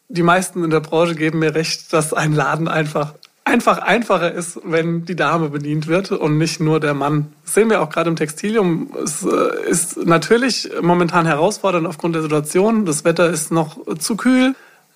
die 0.09 0.23
meisten 0.23 0.63
in 0.63 0.69
der 0.69 0.79
Branche 0.79 1.15
geben 1.15 1.39
mir 1.39 1.55
recht, 1.55 1.91
dass 1.91 2.13
ein 2.13 2.33
Laden 2.33 2.67
einfach 2.67 3.13
einfach 3.45 3.79
einfacher 3.79 4.31
ist, 4.31 4.59
wenn 4.63 5.05
die 5.05 5.15
Dame 5.15 5.49
bedient 5.49 5.87
wird 5.87 6.11
und 6.11 6.37
nicht 6.37 6.59
nur 6.59 6.79
der 6.79 6.93
Mann. 6.93 7.33
Das 7.43 7.53
sehen 7.55 7.69
wir 7.69 7.81
auch 7.81 7.89
gerade 7.89 8.09
im 8.09 8.15
Textilium. 8.15 8.91
Es 9.03 9.23
äh, 9.23 9.69
ist 9.69 9.97
natürlich 10.05 10.69
momentan 10.81 11.25
herausfordernd 11.25 11.87
aufgrund 11.87 12.15
der 12.15 12.21
Situation. 12.21 12.85
Das 12.85 13.03
Wetter 13.03 13.29
ist 13.29 13.51
noch 13.51 13.77
zu 13.97 14.15
kühl. 14.15 14.55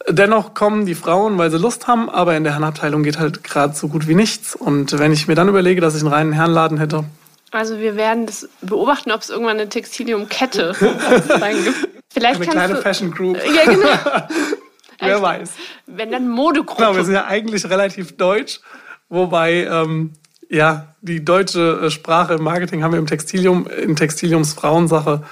Dennoch 0.09 0.53
kommen 0.53 0.85
die 0.85 0.95
Frauen, 0.95 1.37
weil 1.37 1.51
sie 1.51 1.57
Lust 1.57 1.87
haben, 1.87 2.09
aber 2.09 2.37
in 2.37 2.43
der 2.43 2.53
Herrenabteilung 2.53 3.03
geht 3.03 3.19
halt 3.19 3.43
gerade 3.43 3.75
so 3.75 3.89
gut 3.89 4.07
wie 4.07 4.15
nichts. 4.15 4.55
Und 4.55 4.97
wenn 4.97 5.11
ich 5.11 5.27
mir 5.27 5.35
dann 5.35 5.49
überlege, 5.49 5.81
dass 5.81 5.95
ich 5.95 6.01
einen 6.01 6.13
reinen 6.13 6.31
Herrenladen 6.31 6.77
hätte. 6.77 7.03
Also 7.51 7.79
wir 7.79 7.95
werden 7.95 8.25
das 8.25 8.47
beobachten, 8.61 9.11
ob 9.11 9.21
es 9.21 9.29
irgendwann 9.29 9.59
eine 9.59 9.69
Textiliumkette 9.69 10.75
gibt. 10.79 11.87
Vielleicht 12.09 12.41
eine 12.41 12.47
kleine 12.47 12.73
du, 12.75 12.81
Fashion 12.81 13.11
Group. 13.11 13.37
Ja, 13.37 13.71
genau. 13.71 13.87
Wer 14.99 15.21
weiß. 15.21 15.51
Wenn 15.85 16.11
dann 16.11 16.27
Modegruppe. 16.27 16.81
Genau, 16.81 16.95
wir 16.95 17.03
sind 17.03 17.13
ja 17.13 17.25
eigentlich 17.25 17.69
relativ 17.69 18.17
deutsch, 18.17 18.61
wobei 19.09 19.65
ähm, 19.65 20.13
ja 20.49 20.95
die 21.01 21.23
deutsche 21.23 21.81
äh, 21.83 21.91
Sprache 21.91 22.35
im 22.35 22.43
Marketing 22.43 22.83
haben 22.83 22.91
wir 22.91 22.99
im 22.99 23.07
Textilium, 23.07 23.67
in 23.67 23.95
Textiliums 23.95 24.53
Frauensache 24.53 25.23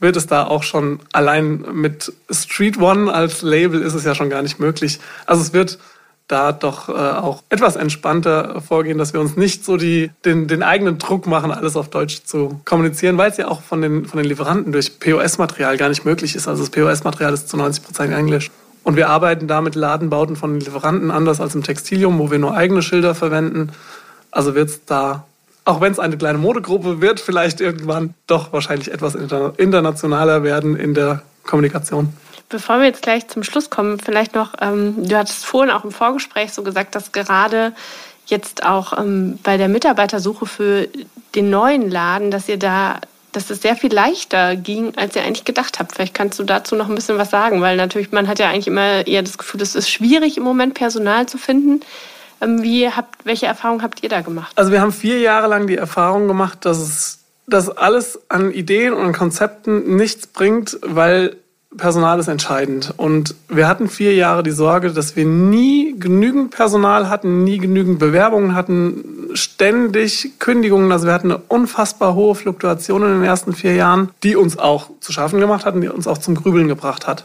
wird 0.00 0.16
es 0.16 0.26
da 0.26 0.44
auch 0.46 0.62
schon 0.62 1.00
allein 1.12 1.64
mit 1.72 2.12
Street 2.30 2.78
One 2.78 3.12
als 3.12 3.42
Label 3.42 3.80
ist 3.80 3.94
es 3.94 4.04
ja 4.04 4.14
schon 4.14 4.28
gar 4.28 4.42
nicht 4.42 4.58
möglich. 4.58 5.00
Also 5.24 5.42
es 5.42 5.52
wird 5.52 5.78
da 6.28 6.52
doch 6.52 6.88
äh, 6.88 6.92
auch 6.92 7.42
etwas 7.50 7.76
entspannter 7.76 8.60
vorgehen, 8.62 8.96
dass 8.96 9.12
wir 9.12 9.20
uns 9.20 9.36
nicht 9.36 9.64
so 9.64 9.76
die, 9.76 10.10
den, 10.24 10.48
den 10.48 10.62
eigenen 10.62 10.98
Druck 10.98 11.26
machen, 11.26 11.50
alles 11.50 11.76
auf 11.76 11.90
Deutsch 11.90 12.24
zu 12.24 12.60
kommunizieren, 12.64 13.18
weil 13.18 13.30
es 13.30 13.36
ja 13.36 13.48
auch 13.48 13.62
von 13.62 13.82
den, 13.82 14.06
von 14.06 14.18
den 14.18 14.26
Lieferanten 14.26 14.72
durch 14.72 14.98
POS-Material 14.98 15.76
gar 15.76 15.90
nicht 15.90 16.04
möglich 16.04 16.34
ist. 16.34 16.48
Also 16.48 16.62
das 16.62 16.70
POS-Material 16.70 17.34
ist 17.34 17.48
zu 17.48 17.56
90 17.56 17.84
Prozent 17.84 18.12
Englisch. 18.14 18.50
Und 18.84 18.96
wir 18.96 19.08
arbeiten 19.08 19.48
da 19.48 19.62
mit 19.62 19.74
Ladenbauten 19.74 20.36
von 20.36 20.60
Lieferanten 20.60 21.10
anders 21.10 21.40
als 21.40 21.54
im 21.54 21.62
Textilium, 21.62 22.18
wo 22.18 22.30
wir 22.30 22.38
nur 22.38 22.54
eigene 22.54 22.82
Schilder 22.82 23.14
verwenden. 23.14 23.72
Also 24.30 24.54
wird 24.54 24.68
es 24.68 24.84
da, 24.84 25.24
auch 25.64 25.80
wenn 25.80 25.90
es 25.90 25.98
eine 25.98 26.18
kleine 26.18 26.38
Modegruppe 26.38 27.00
wird, 27.00 27.18
vielleicht 27.18 27.62
irgendwann 27.62 28.14
doch 28.26 28.52
wahrscheinlich 28.52 28.92
etwas 28.92 29.14
internationaler 29.14 30.42
werden 30.42 30.76
in 30.76 30.92
der 30.92 31.22
Kommunikation. 31.44 32.12
Bevor 32.50 32.78
wir 32.78 32.84
jetzt 32.84 33.02
gleich 33.02 33.26
zum 33.28 33.42
Schluss 33.42 33.70
kommen, 33.70 33.98
vielleicht 33.98 34.34
noch, 34.34 34.52
ähm, 34.60 35.08
du 35.08 35.16
hattest 35.16 35.46
vorhin 35.46 35.72
auch 35.72 35.84
im 35.84 35.90
Vorgespräch 35.90 36.52
so 36.52 36.62
gesagt, 36.62 36.94
dass 36.94 37.12
gerade 37.12 37.72
jetzt 38.26 38.66
auch 38.66 38.98
ähm, 38.98 39.38
bei 39.42 39.56
der 39.56 39.68
Mitarbeitersuche 39.68 40.46
für 40.46 40.88
den 41.34 41.48
neuen 41.48 41.90
Laden, 41.90 42.30
dass 42.30 42.48
ihr 42.48 42.58
da 42.58 43.00
dass 43.36 43.50
es 43.50 43.62
sehr 43.62 43.76
viel 43.76 43.92
leichter 43.92 44.56
ging, 44.56 44.92
als 44.96 45.16
ihr 45.16 45.22
eigentlich 45.22 45.44
gedacht 45.44 45.78
habt. 45.78 45.94
Vielleicht 45.94 46.14
kannst 46.14 46.38
du 46.38 46.44
dazu 46.44 46.76
noch 46.76 46.88
ein 46.88 46.94
bisschen 46.94 47.18
was 47.18 47.30
sagen, 47.30 47.60
weil 47.60 47.76
natürlich 47.76 48.12
man 48.12 48.28
hat 48.28 48.38
ja 48.38 48.48
eigentlich 48.48 48.66
immer 48.66 49.06
eher 49.06 49.22
das 49.22 49.38
Gefühl, 49.38 49.60
es 49.62 49.74
ist 49.74 49.90
schwierig 49.90 50.36
im 50.36 50.42
Moment 50.42 50.74
Personal 50.74 51.26
zu 51.26 51.38
finden. 51.38 51.80
Ähm, 52.40 52.62
wie 52.62 52.88
habt, 52.88 53.24
welche 53.24 53.46
Erfahrungen 53.46 53.82
habt 53.82 54.02
ihr 54.02 54.08
da 54.08 54.20
gemacht? 54.20 54.52
Also 54.56 54.72
wir 54.72 54.80
haben 54.80 54.92
vier 54.92 55.20
Jahre 55.20 55.48
lang 55.48 55.66
die 55.66 55.76
Erfahrung 55.76 56.28
gemacht, 56.28 56.64
dass 56.64 56.78
es 56.78 57.18
dass 57.46 57.68
alles 57.68 58.18
an 58.30 58.52
Ideen 58.52 58.94
und 58.94 59.12
Konzepten 59.12 59.96
nichts 59.96 60.26
bringt, 60.26 60.78
weil 60.80 61.36
Personal 61.76 62.18
ist 62.18 62.28
entscheidend. 62.28 62.94
Und 62.96 63.34
wir 63.48 63.68
hatten 63.68 63.88
vier 63.88 64.14
Jahre 64.14 64.42
die 64.42 64.50
Sorge, 64.50 64.92
dass 64.92 65.16
wir 65.16 65.24
nie 65.24 65.94
genügend 65.98 66.50
Personal 66.50 67.08
hatten, 67.08 67.44
nie 67.44 67.58
genügend 67.58 67.98
Bewerbungen 67.98 68.54
hatten, 68.54 69.30
ständig 69.34 70.32
Kündigungen. 70.38 70.92
Also 70.92 71.06
wir 71.06 71.12
hatten 71.12 71.32
eine 71.32 71.42
unfassbar 71.48 72.14
hohe 72.14 72.34
Fluktuation 72.34 73.02
in 73.02 73.08
den 73.08 73.24
ersten 73.24 73.52
vier 73.52 73.74
Jahren, 73.74 74.10
die 74.22 74.36
uns 74.36 74.58
auch 74.58 74.90
zu 75.00 75.12
schaffen 75.12 75.40
gemacht 75.40 75.64
hat 75.64 75.74
und 75.74 75.80
die 75.80 75.88
uns 75.88 76.06
auch 76.06 76.18
zum 76.18 76.34
Grübeln 76.34 76.68
gebracht 76.68 77.06
hat. 77.06 77.24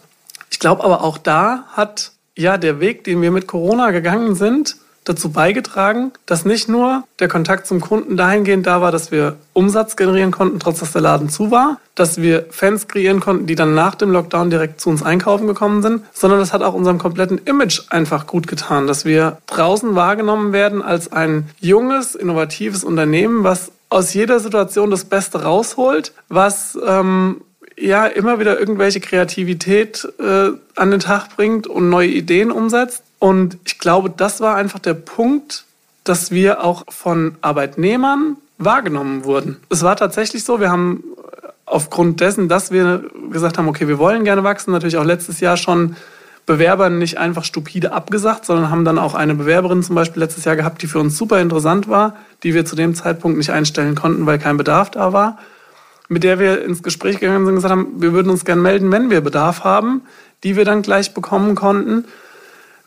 Ich 0.50 0.60
glaube 0.60 0.84
aber 0.84 1.04
auch 1.04 1.18
da 1.18 1.66
hat 1.74 2.12
ja 2.36 2.58
der 2.58 2.80
Weg, 2.80 3.04
den 3.04 3.22
wir 3.22 3.32
mit 3.32 3.48
Corona 3.48 3.92
gegangen 3.92 4.36
sind, 4.36 4.78
dazu 5.10 5.30
beigetragen, 5.32 6.12
dass 6.26 6.46
nicht 6.46 6.70
nur 6.70 7.04
der 7.20 7.28
Kontakt 7.28 7.68
zum 7.68 7.82
Kunden 7.82 8.16
dahingehend 8.16 8.68
da 8.68 8.80
war, 8.82 8.92
dass 8.92 9.12
wir 9.12 9.38
Umsatz 9.54 9.96
generieren 9.96 10.32
konnten, 10.32 10.60
trotz 10.60 10.80
dass 10.80 10.92
der 10.92 11.02
Laden 11.02 11.30
zu 11.30 11.52
war, 11.52 11.80
dass 11.96 12.22
wir 12.22 12.46
Fans 12.52 12.88
kreieren 12.88 13.20
konnten, 13.20 13.48
die 13.48 13.56
dann 13.56 13.74
nach 13.74 13.96
dem 13.96 14.12
Lockdown 14.12 14.50
direkt 14.50 14.80
zu 14.80 14.90
uns 14.90 15.04
einkaufen 15.04 15.48
gekommen 15.48 15.82
sind, 15.82 16.04
sondern 16.14 16.40
das 16.40 16.54
hat 16.54 16.62
auch 16.62 16.74
unserem 16.74 17.00
kompletten 17.00 17.40
Image 17.40 17.82
einfach 17.90 18.28
gut 18.28 18.48
getan, 18.48 18.88
dass 18.88 19.04
wir 19.04 19.38
draußen 19.48 19.96
wahrgenommen 19.96 20.54
werden 20.54 20.82
als 20.82 21.12
ein 21.12 21.50
junges, 21.60 22.16
innovatives 22.16 22.84
Unternehmen, 22.84 23.44
was 23.44 23.72
aus 23.90 24.14
jeder 24.14 24.40
Situation 24.40 24.92
das 24.92 25.06
Beste 25.06 25.44
rausholt, 25.44 26.14
was 26.30 26.78
ähm, 26.86 27.42
ja 27.78 28.06
immer 28.06 28.40
wieder 28.40 28.60
irgendwelche 28.60 29.00
Kreativität 29.00 30.08
äh, 30.20 30.50
an 30.76 30.92
den 30.92 31.00
Tag 31.00 31.36
bringt 31.36 31.68
und 31.68 31.90
neue 31.90 32.10
Ideen 32.10 32.52
umsetzt. 32.52 33.04
Und 33.20 33.58
ich 33.66 33.80
glaube, 33.80 34.10
das 34.10 34.42
war 34.42 34.56
einfach 34.56 34.80
der 34.80 34.94
Punkt, 34.94 35.66
dass 36.04 36.32
wir 36.32 36.64
auch 36.64 36.86
von 36.90 37.36
Arbeitnehmern 37.42 38.38
wahrgenommen 38.58 39.26
wurden. 39.26 39.58
Es 39.70 39.84
war 39.84 39.96
tatsächlich 39.96 40.44
so, 40.44 40.60
wir 40.60 40.72
haben 40.72 41.04
aufgrund 41.66 42.20
dessen, 42.22 42.50
dass 42.50 42.72
wir 42.72 43.04
gesagt 43.32 43.58
haben, 43.58 43.68
okay, 43.68 43.88
wir 43.88 44.00
wollen 44.00 44.24
gerne 44.24 44.44
wachsen, 44.44 44.72
natürlich 44.72 44.98
auch 44.98 45.06
letztes 45.06 45.40
Jahr 45.40 45.58
schon 45.58 45.96
Bewerbern 46.46 46.98
nicht 46.98 47.20
einfach 47.20 47.44
stupide 47.44 47.92
abgesagt, 47.92 48.46
sondern 48.46 48.72
haben 48.72 48.84
dann 48.84 48.98
auch 48.98 49.14
eine 49.14 49.36
Bewerberin 49.36 49.84
zum 49.84 49.96
Beispiel 49.96 50.22
letztes 50.22 50.46
Jahr 50.46 50.56
gehabt, 50.56 50.82
die 50.82 50.88
für 50.88 51.00
uns 51.00 51.16
super 51.16 51.40
interessant 51.40 51.88
war, 51.88 52.16
die 52.42 52.56
wir 52.56 52.66
zu 52.66 52.76
dem 52.76 52.96
Zeitpunkt 52.96 53.38
nicht 53.38 53.52
einstellen 53.52 53.94
konnten, 53.94 54.26
weil 54.26 54.40
kein 54.40 54.58
Bedarf 54.58 54.90
da 54.90 55.14
war 55.14 55.38
mit 56.10 56.24
der 56.24 56.40
wir 56.40 56.66
ins 56.66 56.84
Gespräch 56.84 57.20
gegangen 57.20 57.46
sind 57.46 57.54
und 57.54 57.56
gesagt 57.56 57.72
haben, 57.72 58.02
wir 58.02 58.12
würden 58.12 58.30
uns 58.30 58.44
gern 58.44 58.62
melden, 58.62 58.92
wenn 58.92 59.10
wir 59.10 59.22
Bedarf 59.22 59.64
haben, 59.64 60.02
die 60.44 60.58
wir 60.58 60.66
dann 60.66 60.82
gleich 60.82 61.14
bekommen 61.14 61.56
konnten. 61.56 62.06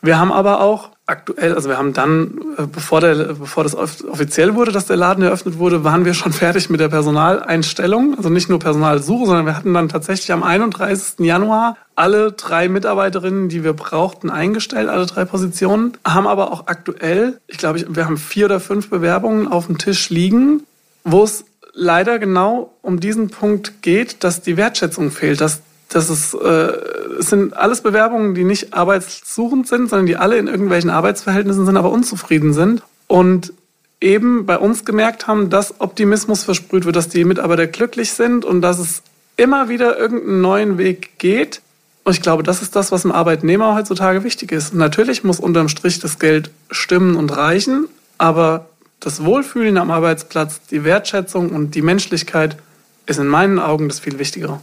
Wir 0.03 0.19
haben 0.19 0.33
aber 0.33 0.59
auch 0.59 0.89
aktuell, 1.05 1.55
also 1.55 1.69
wir 1.69 1.77
haben 1.77 1.93
dann, 1.93 2.37
äh, 2.57 2.63
bevor, 2.67 2.99
der, 2.99 3.15
bevor 3.15 3.63
das 3.63 3.73
offiziell 3.73 4.53
wurde, 4.53 4.73
dass 4.73 4.85
der 4.85 4.97
Laden 4.97 5.23
eröffnet 5.23 5.57
wurde, 5.57 5.85
waren 5.85 6.03
wir 6.03 6.13
schon 6.13 6.33
fertig 6.43 6.69
mit 6.69 6.81
der 6.81 6.89
Personaleinstellung. 6.89 8.15
Also 8.17 8.29
nicht 8.29 8.49
nur 8.49 8.59
Personalsuche, 8.59 9.25
sondern 9.25 9.45
wir 9.45 9.55
hatten 9.55 9.73
dann 9.73 9.87
tatsächlich 9.87 10.33
am 10.33 10.43
31. 10.43 11.25
Januar 11.25 11.77
alle 11.95 12.33
drei 12.33 12.67
Mitarbeiterinnen, 12.67 13.47
die 13.47 13.63
wir 13.63 13.71
brauchten, 13.71 14.29
eingestellt, 14.29 14.89
alle 14.89 15.05
drei 15.05 15.23
Positionen. 15.23 15.93
Haben 16.05 16.27
aber 16.27 16.51
auch 16.51 16.67
aktuell, 16.67 17.39
ich 17.47 17.57
glaube, 17.57 17.85
wir 17.87 18.05
haben 18.05 18.17
vier 18.17 18.47
oder 18.47 18.59
fünf 18.59 18.89
Bewerbungen 18.89 19.47
auf 19.47 19.67
dem 19.67 19.77
Tisch 19.77 20.09
liegen, 20.09 20.63
wo 21.05 21.23
es 21.23 21.45
leider 21.73 22.19
genau 22.19 22.73
um 22.81 22.99
diesen 22.99 23.29
Punkt 23.29 23.81
geht, 23.81 24.25
dass 24.25 24.41
die 24.41 24.57
Wertschätzung 24.57 25.11
fehlt, 25.11 25.39
dass 25.39 25.61
dass 25.95 26.09
es, 26.09 26.33
äh, 26.33 26.71
es 27.19 27.29
sind 27.29 27.55
alles 27.55 27.81
Bewerbungen, 27.81 28.35
die 28.35 28.43
nicht 28.43 28.73
arbeitssuchend 28.73 29.67
sind, 29.67 29.89
sondern 29.89 30.05
die 30.05 30.17
alle 30.17 30.37
in 30.37 30.47
irgendwelchen 30.47 30.89
Arbeitsverhältnissen 30.89 31.65
sind, 31.65 31.77
aber 31.77 31.91
unzufrieden 31.91 32.53
sind 32.53 32.83
und 33.07 33.53
eben 34.01 34.45
bei 34.45 34.57
uns 34.57 34.85
gemerkt 34.85 35.27
haben, 35.27 35.49
dass 35.49 35.79
Optimismus 35.79 36.43
versprüht 36.43 36.85
wird, 36.85 36.95
dass 36.95 37.07
die 37.07 37.23
Mitarbeiter 37.23 37.67
glücklich 37.67 38.11
sind 38.11 38.43
und 38.43 38.61
dass 38.61 38.79
es 38.79 39.01
immer 39.37 39.69
wieder 39.69 39.97
irgendeinen 39.97 40.41
neuen 40.41 40.77
Weg 40.77 41.17
geht. 41.17 41.61
Und 42.03 42.13
ich 42.13 42.21
glaube, 42.21 42.43
das 42.43 42.61
ist 42.61 42.75
das, 42.75 42.91
was 42.91 43.03
dem 43.03 43.13
Arbeitnehmer 43.13 43.75
heutzutage 43.75 44.23
wichtig 44.23 44.51
ist. 44.51 44.73
Natürlich 44.73 45.23
muss 45.23 45.39
unterm 45.39 45.69
Strich 45.69 45.99
das 45.99 46.19
Geld 46.19 46.51
stimmen 46.69 47.15
und 47.15 47.35
reichen, 47.35 47.87
aber 48.17 48.67
das 48.99 49.23
Wohlfühlen 49.23 49.77
am 49.77 49.89
Arbeitsplatz, 49.89 50.61
die 50.69 50.83
Wertschätzung 50.83 51.49
und 51.49 51.75
die 51.75 51.81
Menschlichkeit 51.81 52.57
ist 53.05 53.19
in 53.19 53.27
meinen 53.27 53.59
Augen 53.59 53.87
das 53.87 53.99
viel 53.99 54.19
Wichtigere. 54.19 54.59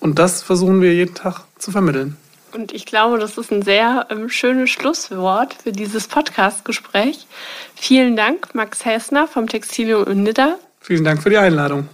Und 0.00 0.18
das 0.18 0.42
versuchen 0.42 0.80
wir 0.80 0.94
jeden 0.94 1.14
Tag 1.14 1.42
zu 1.58 1.70
vermitteln. 1.70 2.16
Und 2.52 2.72
ich 2.72 2.86
glaube, 2.86 3.18
das 3.18 3.36
ist 3.36 3.52
ein 3.52 3.62
sehr 3.62 4.06
ähm, 4.08 4.28
schönes 4.30 4.70
Schlusswort 4.70 5.54
für 5.62 5.72
dieses 5.72 6.08
Podcast-Gespräch. 6.08 7.26
Vielen 7.74 8.16
Dank, 8.16 8.54
Max 8.54 8.84
Hessner 8.84 9.28
vom 9.28 9.46
Textilium 9.48 10.06
in 10.06 10.22
Nidda. 10.22 10.58
Vielen 10.80 11.04
Dank 11.04 11.22
für 11.22 11.30
die 11.30 11.36
Einladung. 11.36 11.88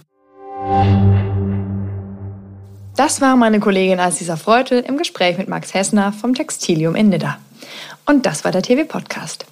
Das 2.95 3.21
war 3.21 3.35
meine 3.35 3.59
Kollegin 3.59 3.99
Alcisa 3.99 4.37
Freutel 4.37 4.81
im 4.81 4.97
Gespräch 4.97 5.37
mit 5.37 5.49
Max 5.49 5.73
Hessner 5.73 6.13
vom 6.13 6.35
Textilium 6.35 6.95
in 6.95 7.09
Nidda. 7.09 7.39
Und 8.05 8.25
das 8.25 8.45
war 8.45 8.51
der 8.51 8.61
TV-Podcast. 8.61 9.45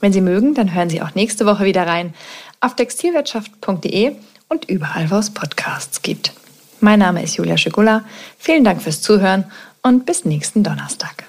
Wenn 0.00 0.12
Sie 0.12 0.20
mögen, 0.20 0.54
dann 0.54 0.74
hören 0.74 0.90
Sie 0.90 1.02
auch 1.02 1.14
nächste 1.14 1.46
Woche 1.46 1.64
wieder 1.64 1.86
rein 1.86 2.14
auf 2.60 2.74
textilwirtschaft.de 2.74 4.16
und 4.48 4.68
überall, 4.68 5.10
wo 5.10 5.16
es 5.16 5.30
Podcasts 5.30 6.02
gibt. 6.02 6.32
Mein 6.80 6.98
Name 6.98 7.22
ist 7.22 7.36
Julia 7.36 7.56
Schigula. 7.56 8.04
Vielen 8.38 8.64
Dank 8.64 8.82
fürs 8.82 9.02
Zuhören 9.02 9.44
und 9.82 10.06
bis 10.06 10.24
nächsten 10.24 10.62
Donnerstag. 10.62 11.24